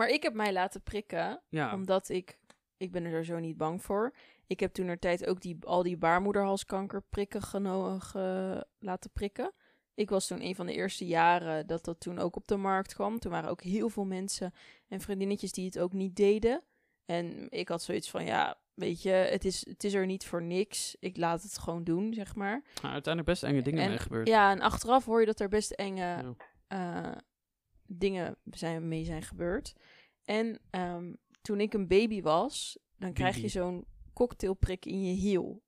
Maar 0.00 0.08
ik 0.08 0.22
heb 0.22 0.34
mij 0.34 0.52
laten 0.52 0.82
prikken, 0.82 1.42
ja, 1.48 1.74
omdat 1.74 2.08
ik, 2.08 2.38
ik 2.76 2.92
ben 2.92 3.04
er 3.04 3.10
sowieso 3.10 3.38
niet 3.38 3.56
bang 3.56 3.82
voor. 3.82 4.14
Ik 4.46 4.60
heb 4.60 4.72
toen 4.72 4.86
er 4.86 4.98
tijd 4.98 5.26
ook 5.26 5.40
die, 5.40 5.56
al 5.60 5.82
die 5.82 5.96
baarmoederhalskanker 5.96 7.02
prikken 7.02 7.42
ge- 7.42 8.66
laten 8.78 9.10
prikken. 9.12 9.52
Ik 9.94 10.10
was 10.10 10.26
toen 10.26 10.42
een 10.42 10.54
van 10.54 10.66
de 10.66 10.72
eerste 10.74 11.06
jaren 11.06 11.66
dat 11.66 11.84
dat 11.84 12.00
toen 12.00 12.18
ook 12.18 12.36
op 12.36 12.46
de 12.46 12.56
markt 12.56 12.94
kwam. 12.94 13.18
Toen 13.18 13.30
waren 13.30 13.50
ook 13.50 13.62
heel 13.62 13.88
veel 13.88 14.04
mensen 14.04 14.52
en 14.88 15.00
vriendinnetjes 15.00 15.52
die 15.52 15.64
het 15.64 15.78
ook 15.78 15.92
niet 15.92 16.16
deden. 16.16 16.62
En 17.04 17.46
ik 17.50 17.68
had 17.68 17.82
zoiets 17.82 18.10
van, 18.10 18.24
ja, 18.24 18.58
weet 18.74 19.02
je, 19.02 19.10
het 19.10 19.44
is, 19.44 19.66
het 19.68 19.84
is 19.84 19.94
er 19.94 20.06
niet 20.06 20.26
voor 20.26 20.42
niks. 20.42 20.96
Ik 21.00 21.16
laat 21.16 21.42
het 21.42 21.58
gewoon 21.58 21.84
doen, 21.84 22.14
zeg 22.14 22.34
maar. 22.34 22.62
nou, 22.82 22.92
uiteindelijk 22.92 23.26
best 23.26 23.42
enge 23.42 23.62
dingen 23.62 23.82
En- 23.82 23.88
mee 23.88 23.98
gebeurd. 23.98 24.28
Ja, 24.28 24.50
en 24.50 24.60
achteraf 24.60 25.04
hoor 25.04 25.20
je 25.20 25.26
dat 25.26 25.40
er 25.40 25.48
best 25.48 25.70
enge 25.70 26.00
Ja. 26.00 26.34
eh, 26.66 27.16
dingen 27.92 28.36
zijn, 28.50 28.88
mee 28.88 29.04
zijn 29.04 29.22
gebeurd. 29.22 29.74
En 30.24 30.58
ehm, 30.70 31.12
toen 31.42 31.60
ik 31.60 31.74
een 31.74 31.86
baby 31.88 32.22
was, 32.22 32.78
dan 32.98 33.12
krijg 33.12 33.36
je 33.36 33.48
zo'n 33.48 33.84
cocktailprik 34.12 34.84
in 34.86 35.02
je 35.02 35.14
hiel. 35.14 35.62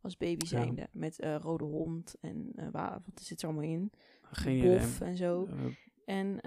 Als 0.00 0.16
baby 0.16 0.44
Ja. 0.44 0.46
zijnde. 0.48 0.88
Met 0.92 1.18
eh, 1.20 1.36
rode 1.40 1.64
hond 1.64 2.14
en 2.20 2.52
eh, 2.54 2.68
wa- 2.70 3.02
wat 3.04 3.22
zit 3.24 3.42
er 3.42 3.48
allemaal 3.48 3.70
in? 3.70 3.92
Geen. 4.22 4.60
Bof 4.62 5.00
en 5.00 5.16
zo. 5.16 5.46
Eh, 5.46 5.64
En 6.04 6.40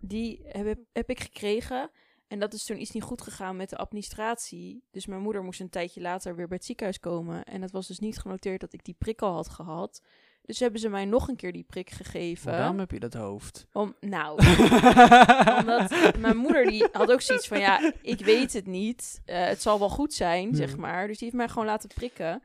die 0.00 0.40
heb, 0.44 0.78
heb 0.92 1.10
ik 1.10 1.20
gekregen. 1.20 1.90
En 2.26 2.38
dat 2.38 2.52
is 2.54 2.64
toen 2.64 2.80
iets 2.80 2.90
niet 2.90 3.02
goed 3.02 3.22
gegaan 3.22 3.56
met 3.56 3.70
de 3.70 3.76
administratie. 3.76 4.82
Dus 4.90 5.06
mijn 5.06 5.20
moeder 5.20 5.42
moest 5.42 5.60
een 5.60 5.68
tijdje 5.70 6.00
later 6.00 6.36
weer 6.36 6.46
bij 6.46 6.56
het 6.56 6.66
ziekenhuis 6.66 6.98
komen. 7.00 7.44
En 7.44 7.62
het 7.62 7.70
was 7.70 7.86
dus 7.86 7.98
niet 7.98 8.18
genoteerd 8.18 8.60
dat 8.60 8.72
ik 8.72 8.84
die 8.84 8.94
prik 8.98 9.22
al 9.22 9.34
had 9.34 9.48
gehad. 9.48 10.02
Dus 10.44 10.60
hebben 10.60 10.80
ze 10.80 10.88
mij 10.88 11.04
nog 11.04 11.28
een 11.28 11.36
keer 11.36 11.52
die 11.52 11.62
prik 11.64 11.90
gegeven. 11.90 12.52
Waarom 12.52 12.78
heb 12.78 12.90
je 12.90 13.00
dat 13.00 13.14
hoofd? 13.14 13.66
Om, 13.72 13.94
nou, 14.00 14.38
omdat 15.58 15.90
mijn 16.18 16.36
moeder 16.36 16.66
die 16.66 16.86
had 16.92 17.12
ook 17.12 17.20
zoiets 17.20 17.48
van, 17.48 17.60
ja, 17.60 17.92
ik 18.02 18.24
weet 18.24 18.52
het 18.52 18.66
niet. 18.66 19.20
Eh, 19.24 19.44
het 19.44 19.62
zal 19.62 19.78
wel 19.78 19.88
goed 19.88 20.14
zijn, 20.14 20.54
zeg 20.54 20.70
Ja. 20.70 20.76
maar. 20.76 21.06
Dus 21.06 21.16
die 21.18 21.24
heeft 21.26 21.38
mij 21.38 21.48
gewoon 21.48 21.66
laten 21.66 21.88
prikken. 21.88 22.42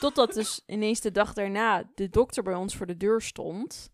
Totdat 0.00 0.34
dus 0.34 0.62
ineens 0.66 1.00
de 1.00 1.10
dag 1.10 1.32
daarna 1.32 1.82
de 1.94 2.08
dokter 2.08 2.42
bij 2.42 2.54
ons 2.54 2.76
voor 2.76 2.86
de 2.86 2.96
deur 2.96 3.22
stond. 3.22 3.90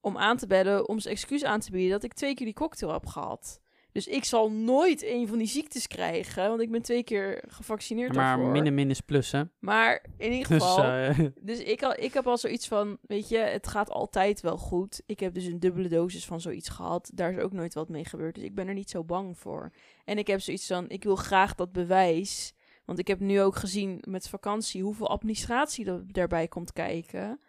Om 0.00 0.18
aan 0.18 0.36
te 0.36 0.46
bellen, 0.46 0.88
om 0.88 0.98
zijn 1.00 1.14
excuus 1.14 1.44
aan 1.44 1.60
te 1.60 1.70
bieden 1.70 1.90
dat 1.90 2.02
ik 2.02 2.12
twee 2.12 2.34
keer 2.34 2.46
die 2.46 2.54
cocktail 2.54 2.92
heb 2.92 3.06
gehad. 3.06 3.60
Dus 3.94 4.06
ik 4.06 4.24
zal 4.24 4.50
nooit 4.50 5.02
een 5.02 5.28
van 5.28 5.38
die 5.38 5.46
ziektes 5.46 5.86
krijgen, 5.86 6.48
want 6.48 6.60
ik 6.60 6.70
ben 6.70 6.82
twee 6.82 7.02
keer 7.02 7.44
gevaccineerd 7.46 8.14
maar 8.14 8.36
daarvoor. 8.36 8.52
min 8.52 8.66
en 8.66 8.74
min 8.74 8.90
is 8.90 9.00
plus, 9.00 9.32
hè? 9.32 9.42
Maar 9.58 10.04
in 10.18 10.32
ieder 10.32 10.48
Dus, 10.58 10.62
geval, 10.62 10.84
eh, 10.84 11.18
dus 11.40 11.58
ik, 11.58 11.82
al, 11.82 11.94
ik 11.98 12.14
heb 12.14 12.26
al 12.26 12.38
zoiets 12.38 12.68
van, 12.68 12.98
weet 13.02 13.28
je, 13.28 13.38
het 13.38 13.66
gaat 13.66 13.90
altijd 13.90 14.40
wel 14.40 14.56
goed. 14.56 15.02
Ik 15.06 15.20
heb 15.20 15.34
dus 15.34 15.44
een 15.44 15.60
dubbele 15.60 15.88
dosis 15.88 16.24
van 16.24 16.40
zoiets 16.40 16.68
gehad. 16.68 17.10
Daar 17.14 17.32
is 17.32 17.42
ook 17.42 17.52
nooit 17.52 17.74
wat 17.74 17.88
mee 17.88 18.04
gebeurd. 18.04 18.34
Dus 18.34 18.44
ik 18.44 18.54
ben 18.54 18.68
er 18.68 18.74
niet 18.74 18.90
zo 18.90 19.04
bang 19.04 19.38
voor. 19.38 19.72
En 20.04 20.18
ik 20.18 20.26
heb 20.26 20.40
zoiets 20.40 20.66
van, 20.66 20.88
ik 20.88 21.04
wil 21.04 21.16
graag 21.16 21.54
dat 21.54 21.72
bewijs. 21.72 22.52
Want 22.84 22.98
ik 22.98 23.08
heb 23.08 23.20
nu 23.20 23.40
ook 23.40 23.56
gezien 23.56 24.02
met 24.08 24.28
vakantie 24.28 24.82
hoeveel 24.82 25.08
administratie 25.08 25.86
er 25.86 26.02
daarbij 26.06 26.48
komt 26.48 26.72
kijken. 26.72 27.40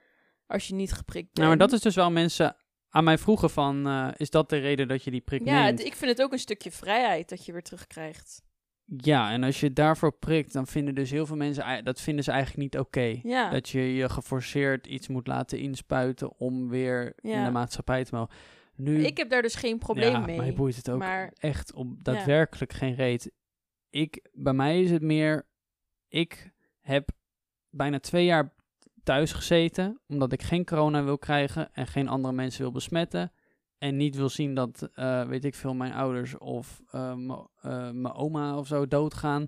Als 0.48 0.68
je 0.68 0.74
niet 0.74 0.94
geprikt 0.94 1.26
bent. 1.26 1.38
nou, 1.38 1.50
maar 1.50 1.58
dat 1.58 1.72
is 1.72 1.82
dus 1.82 1.96
wel 1.96 2.12
mensen 2.12 2.56
aan 2.96 3.04
mij 3.04 3.18
vroegen 3.18 3.50
van, 3.50 3.88
eh, 3.88 4.08
is 4.18 4.30
dat 4.30 4.50
de 4.50 4.58
reden 4.58 4.88
dat 4.88 5.04
je 5.04 5.12
die 5.12 5.22
prik 5.22 5.46
Ja, 5.46 5.64
neemt? 5.64 5.78
het- 5.78 5.88
ik 5.88 5.96
vind 5.96 6.12
het 6.12 6.22
ook 6.22 6.32
een 6.32 6.40
stukje 6.40 6.72
vrijheid 6.72 7.30
dat 7.30 7.46
je 7.46 7.52
weer 7.52 7.62
terugkrijgt. 7.62 8.44
Ja, 8.98 9.32
en 9.32 9.44
als 9.44 9.60
je 9.60 9.74
daarvoor 9.74 10.12
prikt, 10.18 10.54
dan 10.54 10.68
vinden 10.68 10.96
dus 10.96 11.12
heel 11.12 11.26
veel 11.26 11.36
mensen, 11.36 11.84
dat 11.84 12.02
vinden 12.02 12.24
ze 12.24 12.32
eigenlijk 12.32 12.62
niet 12.62 12.82
oké. 12.82 13.20
Ja, 13.24 13.50
Dat 13.50 13.70
je 13.70 13.94
je 13.96 14.10
geforceerd 14.10 14.88
iets 14.88 15.08
moet 15.08 15.28
laten 15.28 15.60
inspuiten 15.60 16.40
om 16.40 16.70
weer 16.70 17.14
in 17.16 17.30
Ja. 17.30 17.46
de 17.46 17.52
maatschappij 17.52 18.04
te 18.04 18.16
mogen. 18.16 18.36
Nu, 18.76 19.06
ik 19.06 19.18
heb 19.18 19.30
daar 19.30 19.42
dus 19.42 19.56
geen 19.56 19.78
probleem 19.78 20.12
ja, 20.12 20.20
mee. 20.20 20.38
mij 20.38 20.54
boeit 20.54 20.76
het 20.76 20.90
ook 20.90 21.00
maar- 21.00 21.34
echt 21.40 21.74
om 21.74 21.98
daadwerkelijk 22.02 22.74
geen 22.74 22.96
reet. 22.96 23.32
Ik, 23.90 24.30
bij 24.34 24.54
mij 24.54 24.82
is 24.82 24.92
het 24.92 25.02
meer, 25.02 25.48
ik 26.08 26.52
heb 26.80 27.10
bijna 27.70 28.00
twee 28.00 28.26
jaar 28.26 28.55
thuis 29.06 29.34
gezeten, 29.34 30.02
omdat 30.08 30.32
ik 30.32 30.42
geen 30.42 30.66
corona 30.66 31.04
wil 31.04 31.18
krijgen 31.18 31.74
en 31.74 31.88
geen 31.88 32.08
andere 32.08 32.34
mensen 32.34 32.62
wil 32.62 32.72
besmetten. 32.72 33.32
En 33.78 33.98
niet 33.98 34.16
wil 34.16 34.30
zien 34.30 34.54
dat, 34.54 34.90
eh, 34.94 35.28
weet 35.28 35.46
ik 35.46 35.56
veel, 35.56 35.74
mijn 35.74 35.94
ouders 35.94 36.38
of 36.38 36.82
eh, 36.92 37.12
eh, 37.12 37.92
mijn 37.92 38.14
oma 38.14 38.58
of 38.58 38.68
zo 38.68 38.88
doodgaan. 38.88 39.48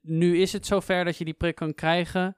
Nu 0.00 0.38
is 0.38 0.52
het 0.52 0.66
zover 0.66 1.04
dat 1.04 1.16
je 1.16 1.24
die 1.24 1.34
prik 1.34 1.54
kan 1.54 1.74
krijgen 1.74 2.36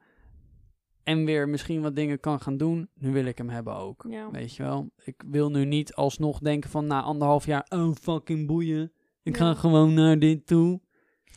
en 1.03 1.25
weer 1.25 1.49
misschien 1.49 1.83
wat 1.83 1.97
dingen 1.97 2.21
kan 2.21 2.41
gaan 2.41 2.57
doen. 2.57 2.89
Nu 2.95 3.13
wil 3.13 3.25
ik 3.25 3.39
hem 3.39 3.49
hebben 3.49 3.75
ook. 3.75 4.05
Ja. 4.09 4.31
Weet 4.31 4.55
je 4.55 4.63
wel? 4.63 4.91
Ik 5.05 5.23
wil 5.27 5.51
nu 5.51 5.65
niet 5.65 5.95
alsnog 5.95 6.39
denken 6.39 6.71
van 6.71 6.87
na 6.87 7.03
anderhalf 7.03 7.47
jaar, 7.47 7.67
oh 7.69 7.95
fucking 7.95 8.47
boeien. 8.47 8.93
Ik 9.23 9.37
ga 9.37 9.55
gewoon 9.55 9.95
naar 9.95 10.19
dit 10.19 10.47
toe. 10.47 10.81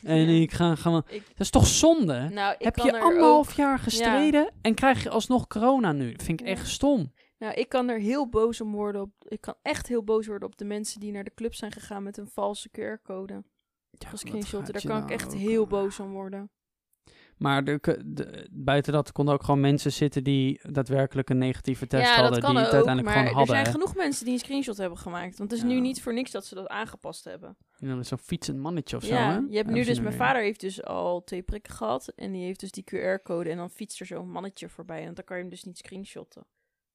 En 0.02 0.16
Ja. 0.20 0.40
ik 0.42 0.52
ga 0.52 0.74
gewoon... 0.74 1.02
Ik- 1.08 1.26
Dat 1.28 1.40
is 1.40 1.50
toch 1.50 1.66
zonde? 1.66 2.28
nou, 2.28 2.54
ik 2.58 2.64
Heb 2.64 2.74
kan 2.74 2.86
je 2.86 2.92
er 2.92 3.00
anderhalf 3.02 3.48
ook- 3.48 3.54
jaar 3.54 3.78
gestreden 3.78 4.52
en 4.62 4.74
krijg 4.74 5.02
je 5.02 5.10
alsnog 5.10 5.46
corona 5.46 5.92
nu? 5.92 6.12
Dat 6.12 6.22
vind 6.22 6.40
ik 6.40 6.46
Ja. 6.46 6.52
echt 6.52 6.68
stom. 6.68 7.12
Nou, 7.38 7.54
ik 7.54 7.68
kan 7.68 7.88
er 7.88 7.98
heel 7.98 8.28
boos 8.28 8.60
om 8.60 8.72
worden. 8.72 9.00
Op, 9.02 9.10
ik 9.28 9.40
kan 9.40 9.54
echt 9.62 9.86
heel 9.88 10.04
boos 10.04 10.26
worden 10.26 10.48
op 10.48 10.56
de 10.58 10.64
mensen 10.64 11.00
die 11.00 11.12
naar 11.12 11.24
de 11.24 11.34
club 11.34 11.54
zijn 11.54 11.72
gegaan 11.72 12.02
met 12.02 12.16
een 12.16 12.28
valse 12.28 12.68
QR-code. 12.70 13.42
Ja, 13.90 14.08
Gescreenshotten. 14.08 14.72
Daar 14.72 14.82
kan 14.86 15.02
ik 15.02 15.10
echt 15.10 15.34
heel 15.34 15.66
boos 15.66 16.00
om 16.00 16.10
worden. 16.12 16.50
Maar 17.38 17.64
de, 17.64 18.00
de- 18.06 18.48
buiten 18.52 18.92
dat 18.92 19.12
konden 19.12 19.34
ook 19.34 19.42
gewoon 19.42 19.60
mensen 19.60 19.92
zitten 19.92 20.24
die 20.24 20.60
daadwerkelijk 20.70 21.30
een 21.30 21.38
negatieve 21.38 21.86
test 21.86 22.08
ja, 22.08 22.14
hadden. 22.22 22.40
die 22.40 22.48
het 22.58 22.72
uiteindelijk 22.72 23.08
gewoon 23.08 23.26
er 23.28 23.34
hadden. 23.34 23.54
zijn 23.54 23.66
hè. 23.66 23.70
genoeg 23.72 23.94
mensen 23.96 24.24
die 24.24 24.34
een 24.34 24.40
screenshot 24.40 24.76
hebben 24.76 24.98
gemaakt. 24.98 25.38
Want 25.38 25.50
het 25.50 25.60
is 25.60 25.66
Ja. 25.68 25.72
nu 25.74 25.80
niet 25.80 26.02
voor 26.02 26.14
niks 26.14 26.30
dat 26.30 26.46
ze 26.46 26.54
dat 26.54 26.66
aangepast 26.66 27.24
hebben. 27.24 27.56
En 27.78 27.88
dan 27.88 27.98
is 27.98 28.08
zo'n 28.08 28.18
fietsend 28.18 28.58
mannetje 28.58 28.96
of 28.96 29.04
zo. 29.04 29.14
ja, 29.14 29.30
hè? 29.32 29.38
je 29.48 29.56
hebt 29.56 29.70
nu 29.70 29.84
dus... 29.84 30.00
Mijn 30.00 30.14
vader 30.14 30.42
heeft 30.42 30.60
dus 30.60 30.84
al 30.84 31.24
twee 31.24 31.42
prikken 31.42 31.72
gehad. 31.74 32.08
En 32.16 32.32
die 32.32 32.44
heeft 32.44 32.60
dus 32.60 32.70
die 32.70 32.84
QR-code. 32.94 33.50
En 33.50 33.56
dan 33.56 33.70
fietst 33.70 34.00
er 34.00 34.06
zo'n 34.06 34.30
mannetje 34.30 34.68
voorbij. 34.68 35.04
En 35.06 35.14
dan 35.14 35.24
kan 35.24 35.36
je 35.36 35.42
hem 35.42 35.52
dus 35.52 35.64
niet 35.64 35.78
screenshotten. 35.78 36.42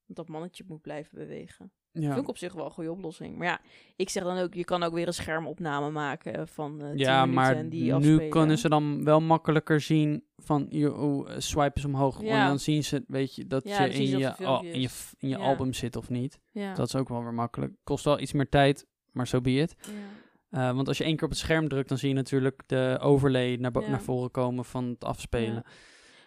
Want 0.06 0.18
dat 0.18 0.28
mannetje 0.28 0.64
moet 0.68 0.82
blijven 0.82 1.18
bewegen. 1.18 1.72
Ja. 1.94 2.08
Vind 2.08 2.22
ik 2.22 2.28
op 2.28 2.38
zich 2.38 2.54
wel 2.54 2.66
een 2.66 2.72
goede 2.72 2.92
oplossing. 2.92 3.38
Maar 3.38 3.48
ja, 3.48 3.60
ik 3.96 4.10
zeg 4.10 4.24
dan 4.24 4.38
ook, 4.38 4.54
je 4.54 4.64
kan 4.64 4.84
ook 4.84 4.94
weer 4.94 5.08
een 5.08 5.14
schermopname 5.14 5.90
maken 5.90 6.48
van 6.48 6.78
10 6.80 6.98
Ja, 6.98 7.26
maar 7.26 7.56
en 7.56 7.70
die 7.70 7.84
nu 7.84 7.94
afspelen. 7.94 8.30
kunnen 8.30 8.58
ze 8.58 8.70
dan 8.70 9.04
wel 9.04 9.22
makkelijker 9.22 9.82
zien 9.82 10.24
van 10.38 10.66
je 10.70 10.94
oh, 10.96 11.30
swipe 11.38 11.72
eens 11.76 11.86
omhoog. 11.86 12.22
Ja. 12.22 12.42
En 12.42 12.48
dan 12.48 12.60
zien 12.60 12.84
ze, 12.84 13.04
weet 13.08 13.36
je, 13.36 13.48
dat 13.48 13.64
Ja, 13.68 13.84
je 13.84 13.94
in 13.94 14.08
ze 14.08 14.18
je, 14.18 14.34
in 14.72 14.82
je, 14.82 14.90
in 15.20 15.36
album 15.36 15.74
zit 15.74 15.96
of 15.96 16.10
niet. 16.10 16.40
Dat 16.76 16.88
is 16.88 16.96
ook 16.96 17.10
wel 17.10 17.24
weer 17.24 17.34
makkelijk. 17.34 17.74
Kost 17.84 18.06
wel 18.06 18.20
iets 18.20 18.34
meer 18.34 18.50
tijd, 18.50 18.86
maar 19.12 19.28
zo 19.28 19.42
be 19.42 19.52
it. 19.52 19.76
ja. 19.82 19.92
Eh, 20.70 20.76
want 20.76 20.88
als 20.88 20.98
je 20.98 21.04
één 21.04 21.16
keer 21.16 21.24
op 21.24 21.30
het 21.30 21.40
scherm 21.40 21.68
drukt, 21.68 21.90
dan 21.90 21.98
zie 21.98 22.10
je 22.10 22.16
natuurlijk 22.16 22.62
de 22.66 22.98
overlay 23.02 23.56
naar, 23.56 23.72
naar 23.72 24.02
voren 24.02 24.32
komen 24.32 24.66
van 24.66 24.86
het 24.86 25.04
afspelen. 25.04 25.64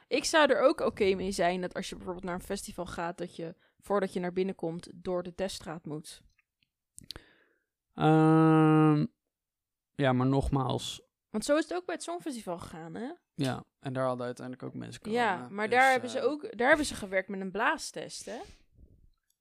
Ik 0.09 0.25
zou 0.25 0.51
er 0.51 0.61
ook 0.61 0.81
oké 0.81 1.15
mee 1.15 1.31
zijn 1.31 1.61
dat 1.61 1.75
als 1.75 1.89
je 1.89 1.95
bijvoorbeeld 1.95 2.25
naar 2.25 2.35
een 2.35 2.41
festival 2.41 2.87
gaat, 2.87 3.19
dat 3.19 3.37
je 3.37 3.55
voordat 3.87 4.13
je 4.13 4.21
naar 4.21 4.33
binnen 4.33 4.55
komt 4.55 4.89
door 4.95 5.23
de 5.23 5.35
teststraat 5.35 5.85
moet. 5.87 6.23
Ehm, 7.95 9.07
ja, 9.95 10.13
maar 10.13 10.27
nogmaals, 10.27 11.03
Want 11.31 11.45
zo 11.45 11.57
is 11.57 11.63
het 11.69 11.75
ook 11.75 11.85
bij 11.87 11.95
het 11.95 12.05
Songfestival 12.05 12.59
gegaan, 12.59 12.95
hè? 12.95 13.09
ja. 13.35 13.65
En 13.81 13.93
daar 13.93 14.07
hadden 14.07 14.27
uiteindelijk 14.27 14.67
ook 14.67 14.75
mensen 14.75 15.01
corona. 15.01 15.21
ja, 15.23 15.49
maar 15.51 15.69
Dus, 15.69 15.79
daar, 15.79 15.91
hebben 15.91 16.11
ze 16.11 16.19
eh, 16.19 16.25
ook, 16.25 16.59
daar 16.59 16.69
hebben 16.69 16.87
ze 16.87 16.95
gewerkt 16.95 17.29
met 17.29 17.41
een 17.41 17.51
blaastest, 17.51 18.25
hè? 18.25 18.39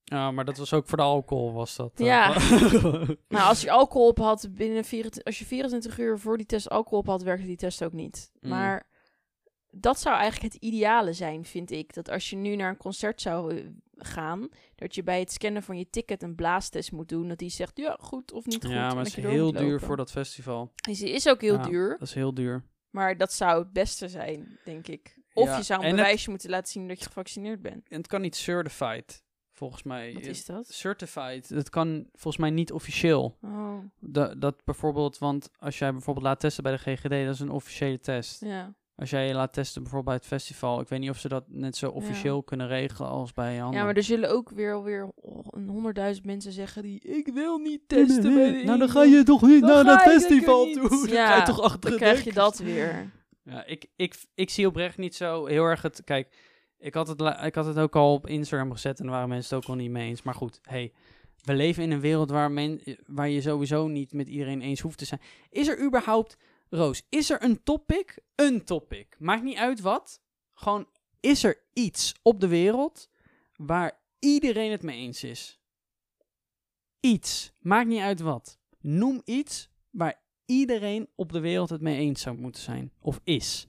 Ja, 0.04 0.32
maar 0.32 0.46
dat 0.46 0.58
was 0.58 0.74
ook 0.74 0.88
voor 0.88 0.98
de 0.98 1.04
alcohol, 1.04 1.54
was 1.54 1.76
dat. 1.76 2.00
eh, 2.00 2.06
Ja. 2.06 2.34
Nou, 3.28 3.48
als 3.48 3.62
je 3.62 3.72
alcohol 3.72 4.08
op 4.08 4.18
had 4.18 4.48
binnen 4.52 4.84
24, 4.86 5.24
als 5.24 5.40
je 5.40 5.46
24 5.46 5.98
uur 6.00 6.20
voor 6.20 6.38
die 6.38 6.46
test 6.46 6.70
alcohol 6.70 7.00
op 7.00 7.06
had, 7.08 7.22
werkte 7.24 7.46
die 7.46 7.56
test 7.58 7.84
ook 7.84 7.94
niet. 7.94 8.32
Mm. 8.40 8.50
Dat 9.78 10.00
zou 10.00 10.16
eigenlijk 10.18 10.54
het 10.54 10.64
ideale 10.64 11.14
zijn, 11.14 11.46
vind 11.46 11.72
ik. 11.72 11.94
Dat 11.94 12.10
als 12.10 12.30
je 12.30 12.36
nu 12.36 12.56
naar 12.56 12.70
een 12.70 12.78
concert 12.78 13.22
zou 13.22 13.56
eh, 13.58 13.66
gaan, 13.98 14.50
dat 14.76 14.96
je 14.96 15.04
bij 15.04 15.20
het 15.20 15.32
scannen 15.32 15.64
van 15.64 15.78
je 15.78 15.90
ticket 15.90 16.24
een 16.24 16.36
blaastest 16.36 16.92
moet 16.92 17.10
doen. 17.10 17.28
Dat 17.28 17.38
die 17.38 17.50
zegt, 17.50 17.78
ja, 17.78 17.98
goed 18.00 18.32
of 18.32 18.46
niet 18.46 18.64
goed. 18.66 18.74
ja, 18.74 18.80
maar 18.80 18.96
dat 19.04 19.08
het 19.08 19.18
is 19.18 19.24
heel 19.32 19.52
duur 19.52 19.80
voor 19.82 19.98
dat 19.98 20.12
festival. 20.12 20.72
Dus 20.76 21.00
die 21.00 21.10
is 21.10 21.28
ook 21.28 21.42
heel 21.42 21.54
Ja, 21.58 21.64
duur, 21.64 21.90
Dat 21.90 22.08
is 22.08 22.14
heel 22.14 22.34
duur. 22.34 22.64
maar 22.90 23.18
dat 23.18 23.34
zou 23.34 23.60
het 23.60 23.74
beste 23.74 24.08
zijn, 24.10 24.60
denk 24.66 24.88
ik. 24.88 25.20
Of 25.34 25.46
Ja, 25.48 25.58
je 25.58 25.64
zou 25.64 25.80
een 25.80 25.86
en 25.86 25.92
het- 25.92 26.02
bewijsje 26.02 26.30
moeten 26.30 26.50
laten 26.50 26.72
zien 26.72 26.88
dat 26.88 27.00
je 27.00 27.06
gevaccineerd 27.06 27.62
bent. 27.62 27.90
En 27.90 27.98
het 27.98 28.08
kan 28.08 28.22
niet 28.22 28.36
certified, 28.36 29.24
volgens 29.52 29.84
mij. 29.84 30.14
Wat 30.14 30.26
is 30.26 30.46
dat? 30.46 30.68
Certified, 30.74 31.50
dat 31.50 31.70
kan 31.70 32.08
volgens 32.12 32.38
mij 32.38 32.50
niet 32.50 32.72
officieel. 32.72 33.38
Oh, 33.42 33.78
Da- 34.00 34.36
dat 34.36 34.64
bijvoorbeeld, 34.64 35.18
want 35.18 35.50
als 35.58 35.78
jij 35.80 35.92
bijvoorbeeld 35.92 36.26
laat 36.26 36.40
testen 36.40 36.64
bij 36.64 36.72
de 36.72 36.78
GGD, 36.78 37.10
dat 37.26 37.34
is 37.34 37.40
een 37.40 37.50
officiële 37.52 38.00
test. 38.00 38.42
ja. 38.42 38.74
Als 38.96 39.10
jij 39.10 39.28
je 39.28 39.34
laat 39.34 39.54
testen 39.54 39.82
bijvoorbeeld 39.82 40.18
bij 40.18 40.28
het 40.30 40.42
festival. 40.42 40.80
Ik 40.80 40.88
weet 40.88 41.00
niet 41.00 41.10
of 41.10 41.20
ze 41.20 41.28
dat 41.28 41.44
net 41.48 41.78
zo 41.78 41.90
officieel 41.90 42.44
kunnen 42.44 42.68
regelen 42.68 43.10
als 43.10 43.34
bij 43.34 43.62
anderen. 43.62 43.80
Ja, 43.80 43.84
maar 43.84 43.96
er 43.96 44.04
zullen 44.04 44.30
ook 44.30 44.50
weer 44.50 44.74
alweer 44.74 45.12
een 45.50 45.68
honderdduizend 45.68 46.26
mensen 46.26 46.52
zeggen 46.52 46.84
die 46.84 47.00
ik 47.00 47.28
wil 47.34 47.58
niet 47.58 47.82
testen. 47.88 48.34
Nou, 48.66 48.80
dan 48.80 48.90
ga 48.90 49.00
Eagles." 49.00 49.18
je 49.18 49.24
toch 49.24 49.42
niet 49.42 49.62
Dan 49.62 49.70
naar 49.70 49.84
dat 49.84 50.02
festival 50.02 50.66
toe. 50.72 50.90
Dan 50.90 51.08
Ja, 51.08 51.36
je 51.36 51.44
toch 51.44 51.62
achter 51.62 51.90
Dan 51.90 52.00
krijg 52.00 52.24
je 52.24 52.34
dat 52.34 52.58
weer. 52.58 53.12
Ja, 53.44 53.66
ik, 53.66 53.86
ik, 53.96 54.16
ik 54.36 54.50
zie 54.50 54.68
oprecht 54.68 54.98
niet 54.98 55.16
zo 55.16 55.46
heel 55.46 55.64
erg 55.64 55.82
het... 55.82 56.02
Kijk, 56.04 56.36
ik 56.80 56.94
had 56.94 57.08
het, 57.08 57.22
ik 57.44 57.56
had 57.56 57.66
het 57.66 57.78
ook 57.78 57.96
al 57.96 58.14
op 58.14 58.28
Instagram 58.28 58.72
gezet 58.72 59.00
en 59.00 59.06
daar 59.06 59.14
waren 59.14 59.30
mensen 59.30 59.56
het 59.56 59.66
ook 59.66 59.72
al 59.72 59.78
niet 59.78 59.92
mee 59.92 60.10
eens. 60.10 60.22
Maar 60.22 60.36
goed, 60.36 60.60
hey, 60.62 60.94
we 61.42 61.54
leven 61.54 61.84
in 61.84 61.92
een 61.92 62.00
wereld 62.00 62.30
waar, 62.30 62.52
men, 62.52 62.82
waar 63.06 63.30
je 63.30 63.42
sowieso 63.42 63.88
niet 63.88 64.14
met 64.14 64.28
iedereen 64.28 64.62
eens 64.62 64.80
hoeft 64.80 64.98
te 64.98 65.06
zijn. 65.06 65.22
Is 65.50 65.68
er 65.68 65.86
überhaupt... 65.86 66.38
Roos, 66.76 67.04
is 67.10 67.30
er 67.30 67.44
een 67.44 67.64
topic? 67.64 68.20
Een 68.36 68.66
topic. 68.66 69.16
Maakt 69.20 69.44
niet 69.44 69.58
uit 69.58 69.80
wat. 69.82 70.22
Gewoon, 70.54 70.88
is 71.20 71.44
er 71.44 71.64
iets 71.74 72.14
op 72.22 72.40
de 72.40 72.48
wereld 72.48 73.10
waar 73.56 74.00
iedereen 74.20 74.72
het 74.72 74.84
mee 74.84 74.98
eens 74.98 75.24
is? 75.24 75.60
Iets. 77.00 77.54
Maakt 77.60 77.88
niet 77.88 78.02
uit 78.02 78.20
wat. 78.20 78.60
Noem 78.80 79.22
iets 79.26 79.70
waar 79.90 80.24
iedereen 80.46 81.10
op 81.16 81.32
de 81.32 81.40
wereld 81.40 81.70
het 81.70 81.82
mee 81.82 81.98
eens 81.98 82.22
zou 82.22 82.38
moeten 82.38 82.62
zijn. 82.62 82.92
Of 83.00 83.22
is. 83.24 83.68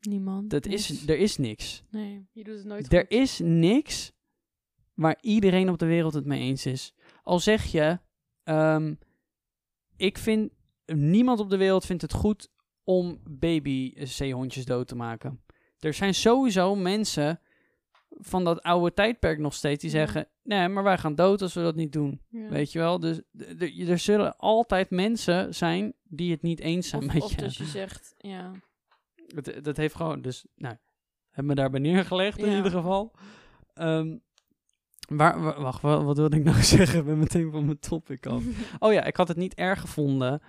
Niemand. 0.00 0.50
Dat 0.50 0.66
is, 0.66 1.06
er 1.06 1.18
is 1.18 1.36
niks. 1.36 1.82
Nee, 1.90 2.28
je 2.32 2.44
doet 2.44 2.56
het 2.56 2.64
nooit 2.64 2.92
Er 2.92 3.00
goed. 3.00 3.10
is 3.10 3.38
niks 3.42 4.12
waar 4.94 5.18
iedereen 5.20 5.68
op 5.70 5.78
de 5.78 5.86
wereld 5.86 6.14
het 6.14 6.24
mee 6.26 6.40
eens 6.40 6.66
is. 6.66 6.94
Al 7.22 7.38
zeg 7.38 7.64
je, 7.64 7.98
ehm, 8.42 8.94
ik 9.96 10.18
vind, 10.18 10.52
niemand 10.96 11.40
op 11.40 11.50
de 11.50 11.56
wereld 11.56 11.84
vindt 11.86 12.02
het 12.02 12.12
goed 12.12 12.48
om 12.84 13.20
baby-zeehondjes 13.30 14.64
dood 14.64 14.88
te 14.88 14.96
maken. 14.96 15.40
Er 15.78 15.94
zijn 15.94 16.14
sowieso 16.14 16.74
mensen 16.76 17.40
van 18.10 18.44
dat 18.44 18.62
oude 18.62 18.94
tijdperk 18.94 19.38
nog 19.38 19.54
steeds 19.54 19.80
die 19.82 19.90
zeggen, 19.90 20.28
nee, 20.42 20.68
maar 20.68 20.82
wij 20.82 20.98
gaan 20.98 21.14
dood 21.14 21.42
als 21.42 21.54
we 21.54 21.62
dat 21.62 21.74
niet 21.74 21.92
doen. 21.92 22.20
Ja. 22.28 22.48
Weet 22.48 22.72
je 22.72 22.78
wel? 22.78 23.00
Dus 23.00 23.20
er 23.88 23.98
zullen 23.98 24.36
altijd 24.36 24.90
mensen 24.90 25.54
zijn 25.54 25.92
die 26.02 26.30
het 26.30 26.42
niet 26.42 26.60
eens 26.60 26.88
zijn 26.88 27.02
Of, 27.06 27.12
met 27.14 27.22
of 27.22 27.30
je. 27.30 27.36
dus 27.36 27.56
je 27.56 27.64
zegt, 27.64 28.14
ja. 28.18 28.50
Dat, 29.26 29.52
dat 29.64 29.76
heeft 29.76 29.94
gewoon, 29.94 30.22
dus, 30.22 30.46
nou, 30.54 30.76
hebben 31.30 31.46
me 31.54 31.60
daarbij 31.60 31.80
neergelegd 31.80 32.38
in 32.38 32.50
Ja. 32.50 32.56
ieder 32.56 32.70
geval. 32.72 33.12
Ehm, 33.74 34.16
waar, 35.08 35.40
wa- 35.42 35.60
wacht, 35.60 35.82
wat, 35.82 36.02
wat 36.02 36.16
wilde 36.16 36.36
ik 36.36 36.44
nou 36.44 36.62
zeggen? 36.76 36.98
Ik 36.98 37.04
ben 37.04 37.18
meteen 37.18 37.50
van 37.50 37.64
mijn 37.64 37.78
topic 37.78 38.26
af. 38.26 38.42
Oh 38.78 38.92
ja, 38.92 39.04
ik 39.04 39.16
had 39.16 39.28
het 39.28 39.36
niet 39.36 39.54
erg 39.54 39.80
gevonden. 39.80 40.40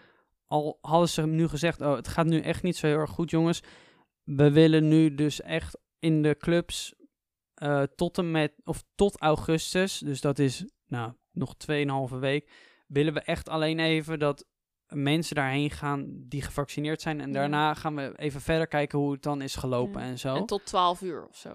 Al 0.52 0.78
hadden 0.82 1.10
ze 1.10 1.26
nu 1.28 1.48
gezegd, 1.48 1.82
oh, 1.82 1.96
het 1.96 2.08
gaat 2.08 2.26
nu 2.26 2.40
echt 2.40 2.64
niet 2.64 2.76
zo 2.78 2.88
heel 2.88 2.98
erg 2.98 3.10
goed, 3.10 3.30
jongens. 3.30 3.62
We 4.24 4.52
willen 4.52 4.88
nu 4.88 5.16
dus 5.16 5.42
echt 5.42 5.80
in 6.00 6.22
de 6.22 6.38
clubs 6.38 6.94
eh, 7.54 7.84
tot 7.96 8.18
en 8.18 8.32
met, 8.32 8.54
of 8.64 8.84
tot 8.96 9.18
augustus, 9.22 10.00
dus 10.00 10.22
dat 10.22 10.40
is, 10.40 10.66
nou, 10.88 11.14
nog 11.32 11.56
2,5 12.12 12.18
week, 12.20 12.52
willen 12.88 13.14
we 13.14 13.20
echt 13.22 13.50
alleen 13.50 13.80
even 13.80 14.20
dat 14.20 14.46
mensen 14.94 15.36
daarheen 15.36 15.70
gaan 15.72 16.06
die 16.28 16.42
gevaccineerd 16.42 17.02
zijn. 17.02 17.22
En 17.22 17.28
Ja. 17.28 17.34
daarna 17.34 17.74
gaan 17.74 17.96
we 17.96 18.14
even 18.18 18.42
verder 18.42 18.68
kijken 18.68 19.00
hoe 19.00 19.12
het 19.12 19.24
dan 19.24 19.42
is 19.42 19.56
gelopen 19.56 20.02
Ja. 20.02 20.08
en 20.08 20.20
zo. 20.20 20.36
En 20.36 20.46
tot 20.46 20.66
12 20.66 21.02
uur 21.02 21.28
of 21.28 21.36
zo. 21.38 21.54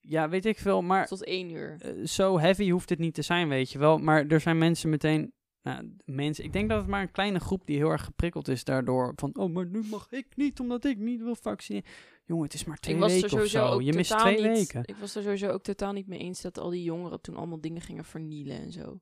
ja, 0.00 0.28
weet 0.28 0.46
ik 0.46 0.58
veel, 0.58 0.82
maar 0.82 1.06
Tot 1.06 1.24
1 1.24 1.50
uur. 1.50 1.76
eh, 1.80 2.04
zo 2.06 2.38
heavy 2.38 2.70
hoeft 2.70 2.88
het 2.90 2.98
niet 2.98 3.14
te 3.14 3.22
zijn, 3.22 3.48
weet 3.48 3.70
je 3.70 3.78
wel. 3.78 3.98
Maar 3.98 4.26
er 4.26 4.40
zijn 4.40 4.58
mensen 4.58 4.90
meteen, 4.90 5.32
nou, 5.74 5.96
mensen, 6.04 6.44
ik 6.44 6.52
denk 6.52 6.68
dat 6.68 6.78
het 6.78 6.86
maar 6.86 7.02
een 7.02 7.10
kleine 7.10 7.38
groep 7.38 7.66
die 7.66 7.76
heel 7.76 7.90
erg 7.90 8.04
geprikkeld 8.04 8.48
is 8.48 8.64
daardoor. 8.64 9.12
Van, 9.16 9.36
oh, 9.36 9.52
maar 9.54 9.66
nu 9.66 9.82
mag 9.90 10.06
ik 10.10 10.36
niet, 10.36 10.60
omdat 10.60 10.84
ik 10.84 10.98
niet 10.98 11.22
wil 11.22 11.34
vaccineren. 11.34 11.88
Jongen, 12.24 12.44
het 12.44 12.54
is 12.54 12.64
maar 12.64 12.76
twee 12.78 12.96
weken 12.98 13.40
of 13.42 13.46
zo. 13.46 13.80
Je 13.80 13.92
mist 13.92 14.18
twee 14.18 14.34
niet, 14.34 14.42
weken. 14.42 14.82
Ik 14.84 14.96
was 14.96 15.14
er 15.14 15.22
sowieso 15.22 15.48
ook 15.50 15.62
totaal 15.62 15.92
niet 15.92 16.06
mee 16.06 16.18
eens 16.18 16.40
dat 16.40 16.58
al 16.58 16.70
die 16.70 16.82
jongeren 16.82 17.20
toen 17.20 17.36
allemaal 17.36 17.60
dingen 17.60 17.80
gingen 17.80 18.04
vernielen 18.04 18.58
en 18.60 18.72
zo. 18.72 18.90
Een 18.90 19.00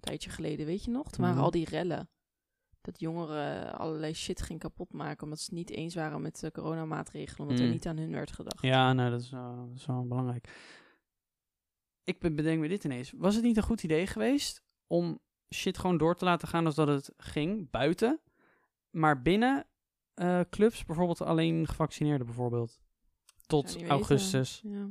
tijdje 0.00 0.30
geleden, 0.30 0.66
weet 0.66 0.84
je 0.84 0.90
nog? 0.90 1.10
Toen 1.10 1.20
waren 1.20 1.34
Mhm. 1.36 1.44
al 1.44 1.50
die 1.50 1.68
rellen. 1.68 2.10
Dat 2.80 3.00
jongeren 3.00 3.78
allerlei 3.78 4.14
shit 4.14 4.42
gingen 4.42 4.60
kapotmaken 4.60 5.22
omdat 5.24 5.40
ze 5.40 5.54
niet 5.54 5.70
eens 5.70 5.94
waren 5.94 6.22
met 6.22 6.40
de 6.40 6.50
coronamaatregelen. 6.50 7.40
Omdat 7.40 7.58
er 7.58 7.64
Mm. 7.66 7.70
niet 7.72 7.86
aan 7.86 7.96
hun 7.96 8.10
werd 8.12 8.32
gedacht. 8.32 8.62
Ja, 8.62 8.92
nou, 8.92 9.10
dat 9.10 9.20
is, 9.20 9.32
eh, 9.32 9.56
dat 9.66 9.76
is 9.76 9.86
wel 9.86 10.06
belangrijk. 10.06 10.48
Ik 12.04 12.18
be- 12.18 12.32
bedenk 12.32 12.60
me 12.60 12.68
dit 12.68 12.84
ineens. 12.84 13.12
Was 13.16 13.34
het 13.34 13.44
niet 13.44 13.56
een 13.56 13.62
goed 13.62 13.82
idee 13.82 14.06
geweest 14.06 14.62
om 14.86 15.18
shit 15.54 15.78
gewoon 15.78 15.98
door 15.98 16.14
te 16.16 16.24
laten 16.24 16.48
gaan 16.48 16.66
als 16.66 16.74
dat 16.74 16.88
het 16.88 17.12
ging, 17.16 17.70
buiten, 17.70 18.20
maar 18.90 19.22
binnen 19.22 19.66
eh, 20.14 20.40
clubs, 20.50 20.84
bijvoorbeeld 20.84 21.22
alleen 21.22 21.66
gevaccineerden 21.66 22.26
bijvoorbeeld, 22.26 22.80
tot 23.46 23.82
augustus. 23.88 24.60
Ja. 24.64 24.88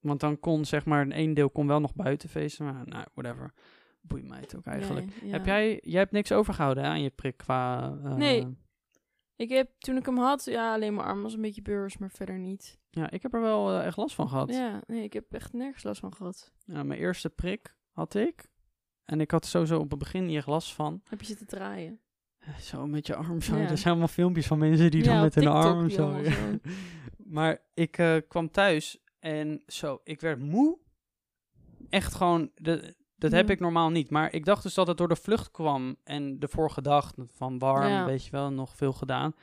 Want 0.00 0.20
dan 0.20 0.40
kon, 0.40 0.64
zeg 0.64 0.84
maar, 0.84 1.06
een 1.10 1.34
deel 1.34 1.50
kon 1.50 1.66
wel 1.66 1.80
nog 1.80 1.94
buiten 1.94 2.28
feesten, 2.28 2.64
maar 2.64 2.86
nou, 2.86 3.04
whatever. 3.14 3.52
Boeit 4.00 4.28
mij 4.28 4.40
het 4.40 4.56
ook 4.56 4.66
eigenlijk. 4.66 5.22
Nee, 5.22 5.32
Heb 5.32 5.46
jij, 5.46 5.80
jij 5.82 5.98
hebt 6.00 6.12
niks 6.12 6.32
overgehouden 6.32 6.84
hè, 6.84 6.88
aan 6.90 7.02
je 7.02 7.10
prik 7.10 7.36
qua... 7.36 7.92
eh, 8.04 8.14
Nee. 8.14 8.56
Ik 9.36 9.48
heb, 9.48 9.70
toen 9.78 9.96
ik 9.96 10.06
hem 10.06 10.18
had, 10.18 10.44
ja, 10.44 10.72
alleen 10.74 10.94
mijn 10.94 11.06
arm 11.06 11.22
was 11.22 11.34
een 11.34 11.40
beetje 11.40 11.62
beurs, 11.62 11.98
maar 11.98 12.10
verder 12.10 12.38
niet. 12.38 12.78
Ja, 12.90 13.10
ik 13.10 13.22
heb 13.22 13.34
er 13.34 13.40
wel 13.40 13.70
eh, 13.72 13.86
echt 13.86 13.96
last 13.96 14.14
van 14.14 14.28
gehad. 14.28 14.50
Ja, 14.50 14.82
nee, 14.86 15.02
ik 15.02 15.12
heb 15.12 15.32
echt 15.32 15.52
nergens 15.52 15.82
last 15.82 16.00
van 16.00 16.14
gehad. 16.14 16.52
Ja, 16.64 16.82
mijn 16.82 17.00
eerste 17.00 17.30
prik 17.30 17.74
had 17.92 18.14
ik. 18.14 18.52
En 19.04 19.20
ik 19.20 19.30
had 19.30 19.46
sowieso 19.46 19.78
op 19.78 19.90
het 19.90 19.98
begin 19.98 20.34
echt 20.34 20.46
last 20.46 20.72
van. 20.72 21.00
Heb 21.04 21.20
je 21.20 21.26
zitten 21.26 21.46
draaien? 21.46 22.00
Zo 22.60 22.86
met 22.86 23.06
je 23.06 23.14
arm 23.14 23.40
zo. 23.40 23.56
Ja. 23.56 23.68
Er 23.70 23.78
zijn 23.78 23.88
allemaal 23.88 24.08
filmpjes 24.08 24.46
van 24.46 24.58
mensen 24.58 24.90
die 24.90 25.04
Ja, 25.04 25.12
dan 25.12 25.22
met 25.22 25.34
hun 25.34 25.46
arm 25.46 25.90
zo. 25.90 26.02
allemaal 26.02 26.22
ja. 26.22 26.30
zo. 26.30 26.58
maar 27.36 27.62
ik 27.74 27.98
eh, 27.98 28.16
kwam 28.28 28.50
thuis 28.50 28.98
en 29.18 29.62
zo, 29.66 30.00
ik 30.04 30.20
werd 30.20 30.38
moe. 30.38 30.78
Echt 31.88 32.14
gewoon, 32.14 32.50
de, 32.54 32.94
dat 33.16 33.32
heb 33.32 33.50
ik 33.50 33.60
normaal 33.60 33.90
niet. 33.90 34.10
Maar 34.10 34.32
ik 34.32 34.44
dacht 34.44 34.62
dus 34.62 34.74
dat 34.74 34.86
het 34.86 34.96
door 34.96 35.08
de 35.08 35.16
vlucht 35.16 35.50
kwam 35.50 35.96
en 36.04 36.38
de 36.38 36.48
vorige 36.48 36.82
dag 36.82 37.12
van 37.26 37.58
warm, 37.58 38.04
weet 38.04 38.24
je 38.24 38.30
wel, 38.30 38.50
nog 38.50 38.76
veel 38.76 38.92
gedaan. 38.92 39.34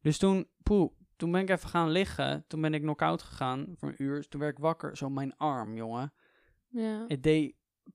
Dus 0.00 0.18
toen, 0.18 0.48
poeh, 0.62 0.90
toen 1.16 1.32
ben 1.32 1.40
ik 1.40 1.50
even 1.50 1.68
gaan 1.68 1.90
liggen. 1.90 2.44
Toen 2.46 2.60
ben 2.60 2.74
ik 2.74 2.82
knock-out 2.82 3.22
gegaan 3.22 3.74
voor 3.76 3.88
een 3.88 4.02
uur. 4.02 4.28
Toen 4.28 4.40
werd 4.40 4.52
ik 4.56 4.62
wakker. 4.62 4.96
Zo 4.96 5.10
mijn 5.10 5.36
arm, 5.36 5.74
jongen. 5.74 6.12
Ja. 6.68 7.04
Het 7.08 7.22
deed 7.22 7.54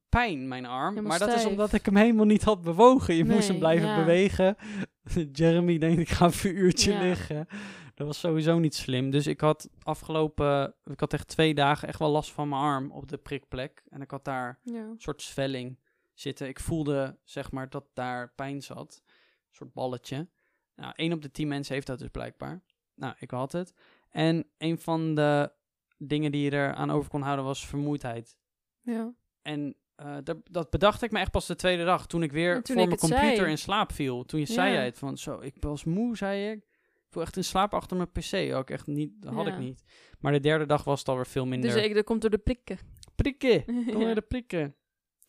pijn, 0.10 0.48
mijn 0.48 0.66
arm. 0.66 1.04
Maar 1.04 1.20
dat 1.20 1.34
is 1.34 1.46
omdat 1.46 1.74
ik 1.74 1.86
hem 1.86 1.96
helemaal 1.96 2.26
niet 2.26 2.44
had 2.44 2.62
bewogen. 2.62 3.16
Je 3.16 3.26
moest 3.26 3.48
hem 3.48 3.60
blijven 3.60 3.88
ja. 3.88 3.96
bewegen. 3.96 4.56
Jeremy 5.32 5.78
denkt, 5.78 6.02
ik 6.02 6.10
ga 6.10 6.26
even 6.26 6.50
een 6.50 6.58
uurtje 6.58 6.92
Ja. 6.92 7.02
liggen. 7.02 7.48
Dat 7.96 8.08
was 8.08 8.20
sowieso 8.20 8.60
niet 8.60 8.76
slim. 8.76 9.10
Dus 9.10 9.28
ik 9.28 9.42
had 9.42 9.70
afgelopen... 9.84 10.76
Ik 10.86 11.00
had 11.00 11.14
echt 11.14 11.28
twee 11.28 11.54
dagen 11.54 11.88
echt 11.88 12.00
wel 12.00 12.10
last 12.10 12.32
van 12.32 12.50
mijn 12.50 12.62
arm 12.62 12.92
op 12.92 13.08
de 13.08 13.18
prikplek. 13.18 13.84
En 13.90 14.02
ik 14.02 14.12
had 14.12 14.26
daar 14.26 14.60
een 14.64 14.96
soort 14.98 15.22
zwelling 15.22 15.80
zitten. 16.14 16.48
Ik 16.48 16.60
voelde, 16.60 17.18
zeg 17.24 17.52
maar, 17.52 17.70
dat 17.70 17.86
daar 17.94 18.34
pijn 18.36 18.62
zat. 18.62 19.02
Een 19.06 19.14
soort 19.56 19.74
balletje. 19.74 20.28
Nou, 20.76 20.94
één 20.96 21.14
op 21.14 21.22
de 21.22 21.32
tien 21.32 21.48
mensen 21.48 21.74
heeft 21.74 21.88
dat 21.88 22.00
dus 22.00 22.10
blijkbaar. 22.10 22.64
Nou, 22.96 23.16
ik 23.20 23.32
had 23.32 23.52
het. 23.52 23.74
En 24.10 24.48
een 24.58 24.80
van 24.80 25.16
de 25.16 25.52
dingen 25.98 26.32
die 26.32 26.44
je 26.44 26.52
er 26.52 26.74
aan 26.74 26.92
over 26.92 27.10
kon 27.10 27.22
houden 27.22 27.46
was 27.46 27.68
vermoeidheid. 27.68 28.38
ja. 28.82 29.14
En 29.42 29.76
eh, 29.96 30.16
dat, 30.24 30.38
dat 30.52 30.70
bedacht 30.70 31.02
ik 31.02 31.12
me 31.12 31.20
echt 31.20 31.32
pas 31.32 31.46
de 31.46 31.56
tweede 31.56 31.84
dag. 31.86 32.08
Toen 32.08 32.24
ik 32.24 32.32
weer 32.32 32.54
toen 32.62 32.76
voor 32.76 32.84
ik 32.84 32.88
mijn 32.88 33.00
computer 33.00 33.36
zei. 33.38 33.50
in 33.50 33.58
slaap 33.58 33.92
viel. 33.92 34.24
Toen 34.26 34.40
je 34.40 34.46
zei 34.46 34.74
jij 34.74 34.86
het 34.86 34.98
van 34.98 35.18
zo, 35.18 35.40
ik 35.42 35.56
was 35.60 35.84
moe, 35.84 36.18
zei 36.18 36.50
ik. 36.52 36.58
Ik 36.58 37.10
viel 37.20 37.22
echt 37.22 37.38
in 37.38 37.44
slaap 37.44 37.74
achter 37.74 37.98
mijn 37.98 38.12
pc. 38.12 38.56
Ook 38.56 38.70
echt 38.70 38.88
niet, 38.88 39.12
dat 39.22 39.34
had 39.34 39.46
Ja. 39.46 39.54
ik 39.54 39.60
niet. 39.60 39.84
Maar 40.20 40.32
de 40.32 40.40
derde 40.40 40.66
dag 40.66 40.84
was 40.84 41.00
het 41.00 41.10
alweer 41.10 41.28
veel 41.28 41.46
minder. 41.46 41.74
Dus 41.74 41.84
ik, 41.84 41.94
dat 41.96 42.04
komt 42.04 42.22
door 42.22 42.30
de 42.30 42.38
prikken. 42.38 42.78
prikken, 43.16 43.66
kom 43.66 44.00
Ja. 44.00 44.06
weer 44.06 44.16
de 44.16 44.22
prikken. 44.22 44.76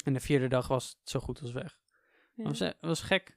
En 0.05 0.13
de 0.13 0.21
vierde 0.21 0.49
dag 0.49 0.69
was 0.69 0.97
het 1.01 1.11
zo 1.11 1.21
goed 1.21 1.41
als 1.41 1.53
weg. 1.53 1.79
Dat 2.35 2.47
was, 2.47 2.61
eh, 2.61 2.71
was 2.81 3.03
gek. 3.03 3.37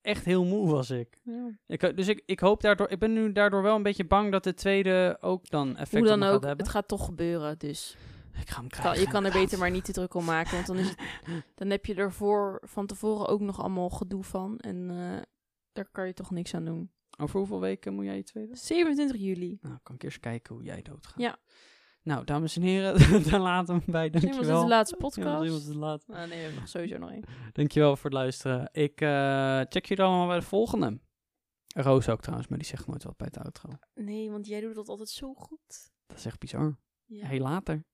Echt 0.00 0.24
heel 0.24 0.44
moe 0.44 0.70
was 0.70 0.90
ik. 0.90 1.18
Ja. 1.24 1.58
ik 1.66 1.96
dus 1.96 2.08
ik, 2.08 2.22
ik 2.26 2.40
hoop 2.40 2.60
daardoor, 2.62 2.88
ik 2.90 2.98
ben 2.98 3.12
nu 3.12 3.32
daardoor 3.32 3.62
wel 3.62 3.76
een 3.76 3.82
beetje 3.82 4.04
bang 4.06 4.32
dat 4.32 4.44
de 4.44 4.54
tweede 4.54 5.16
ook 5.20 5.48
dan 5.48 5.76
effect 5.76 5.98
Hoe 6.08 6.18
dan 6.18 6.22
ook, 6.22 6.32
gaat 6.32 6.44
hebben. 6.44 6.64
het 6.64 6.74
gaat 6.74 6.88
toch 6.88 7.04
gebeuren, 7.04 7.58
dus 7.58 7.96
ik 8.40 8.50
ga 8.50 8.60
hem 8.60 8.68
kan, 8.68 8.80
krijgen. 8.80 9.02
je 9.02 9.08
kan 9.08 9.24
er 9.24 9.32
beter 9.32 9.58
maar 9.58 9.70
niet 9.70 9.84
te 9.84 9.92
druk 9.92 10.14
om 10.14 10.24
maken, 10.24 10.54
want 10.54 10.66
dan, 10.66 10.78
is 10.78 10.88
het, 10.88 10.98
dan 11.54 11.70
heb 11.70 11.86
je 11.86 11.94
er 11.94 12.12
voor, 12.12 12.62
van 12.64 12.86
tevoren 12.86 13.28
ook 13.28 13.40
nog 13.40 13.60
allemaal 13.60 13.90
gedoe 13.90 14.24
van 14.24 14.58
en 14.58 14.90
eh, 14.90 15.22
daar 15.72 15.88
kan 15.92 16.06
je 16.06 16.14
toch 16.14 16.30
niks 16.30 16.54
aan 16.54 16.64
doen. 16.64 16.90
Over 17.18 17.38
hoeveel 17.38 17.60
weken 17.60 17.94
moet 17.94 18.04
jij 18.04 18.16
je 18.16 18.22
tweede? 18.22 18.56
27 18.56 19.20
juli. 19.20 19.58
Nou, 19.60 19.78
kan 19.82 19.94
ik 19.94 20.02
eerst 20.02 20.20
kijken 20.20 20.54
hoe 20.54 20.64
jij 20.64 20.82
doodgaat. 20.82 21.18
Ja. 21.18 21.38
Nou, 22.02 22.24
dames 22.24 22.56
en 22.56 22.62
heren, 22.62 22.94
daar 23.30 23.40
laten 23.40 23.74
we 23.74 23.80
hem 23.84 23.92
bij. 23.92 24.08
Misschien 24.12 24.28
was 24.28 24.36
Dankjewel. 24.36 24.62
de 24.62 24.68
laatste 24.68 24.96
podcast. 24.96 25.26
misschien 25.26 25.52
was 25.52 25.62
het 25.62 25.72
de 25.72 25.78
laatste. 25.78 26.12
Ah, 26.12 26.18
nee, 26.18 26.28
we 26.28 26.34
hebben 26.34 26.60
nog 26.60 26.68
sowieso 26.68 26.98
nog 26.98 27.10
één. 27.10 27.24
Dankjewel 27.52 27.96
voor 27.96 28.10
het 28.10 28.18
luisteren. 28.18 28.68
Ik 28.72 29.00
eh, 29.00 29.60
check 29.68 29.86
jullie 29.86 30.04
allemaal 30.04 30.26
bij 30.26 30.38
de 30.38 30.46
volgende. 30.46 31.00
Roos 31.74 32.08
ook 32.08 32.20
trouwens, 32.20 32.48
maar 32.48 32.58
die 32.58 32.66
zegt 32.66 32.86
nooit 32.86 33.04
wat 33.04 33.16
bij 33.16 33.28
het 33.32 33.44
outro. 33.44 33.70
Nee, 33.94 34.30
want 34.30 34.46
jij 34.46 34.60
doet 34.60 34.74
dat 34.74 34.88
altijd 34.88 35.08
zo 35.08 35.34
goed. 35.34 35.92
Dat 36.06 36.16
is 36.16 36.24
echt 36.24 36.38
bizar. 36.38 36.78
Ja. 37.04 37.26
Hey, 37.26 37.40
later. 37.40 37.84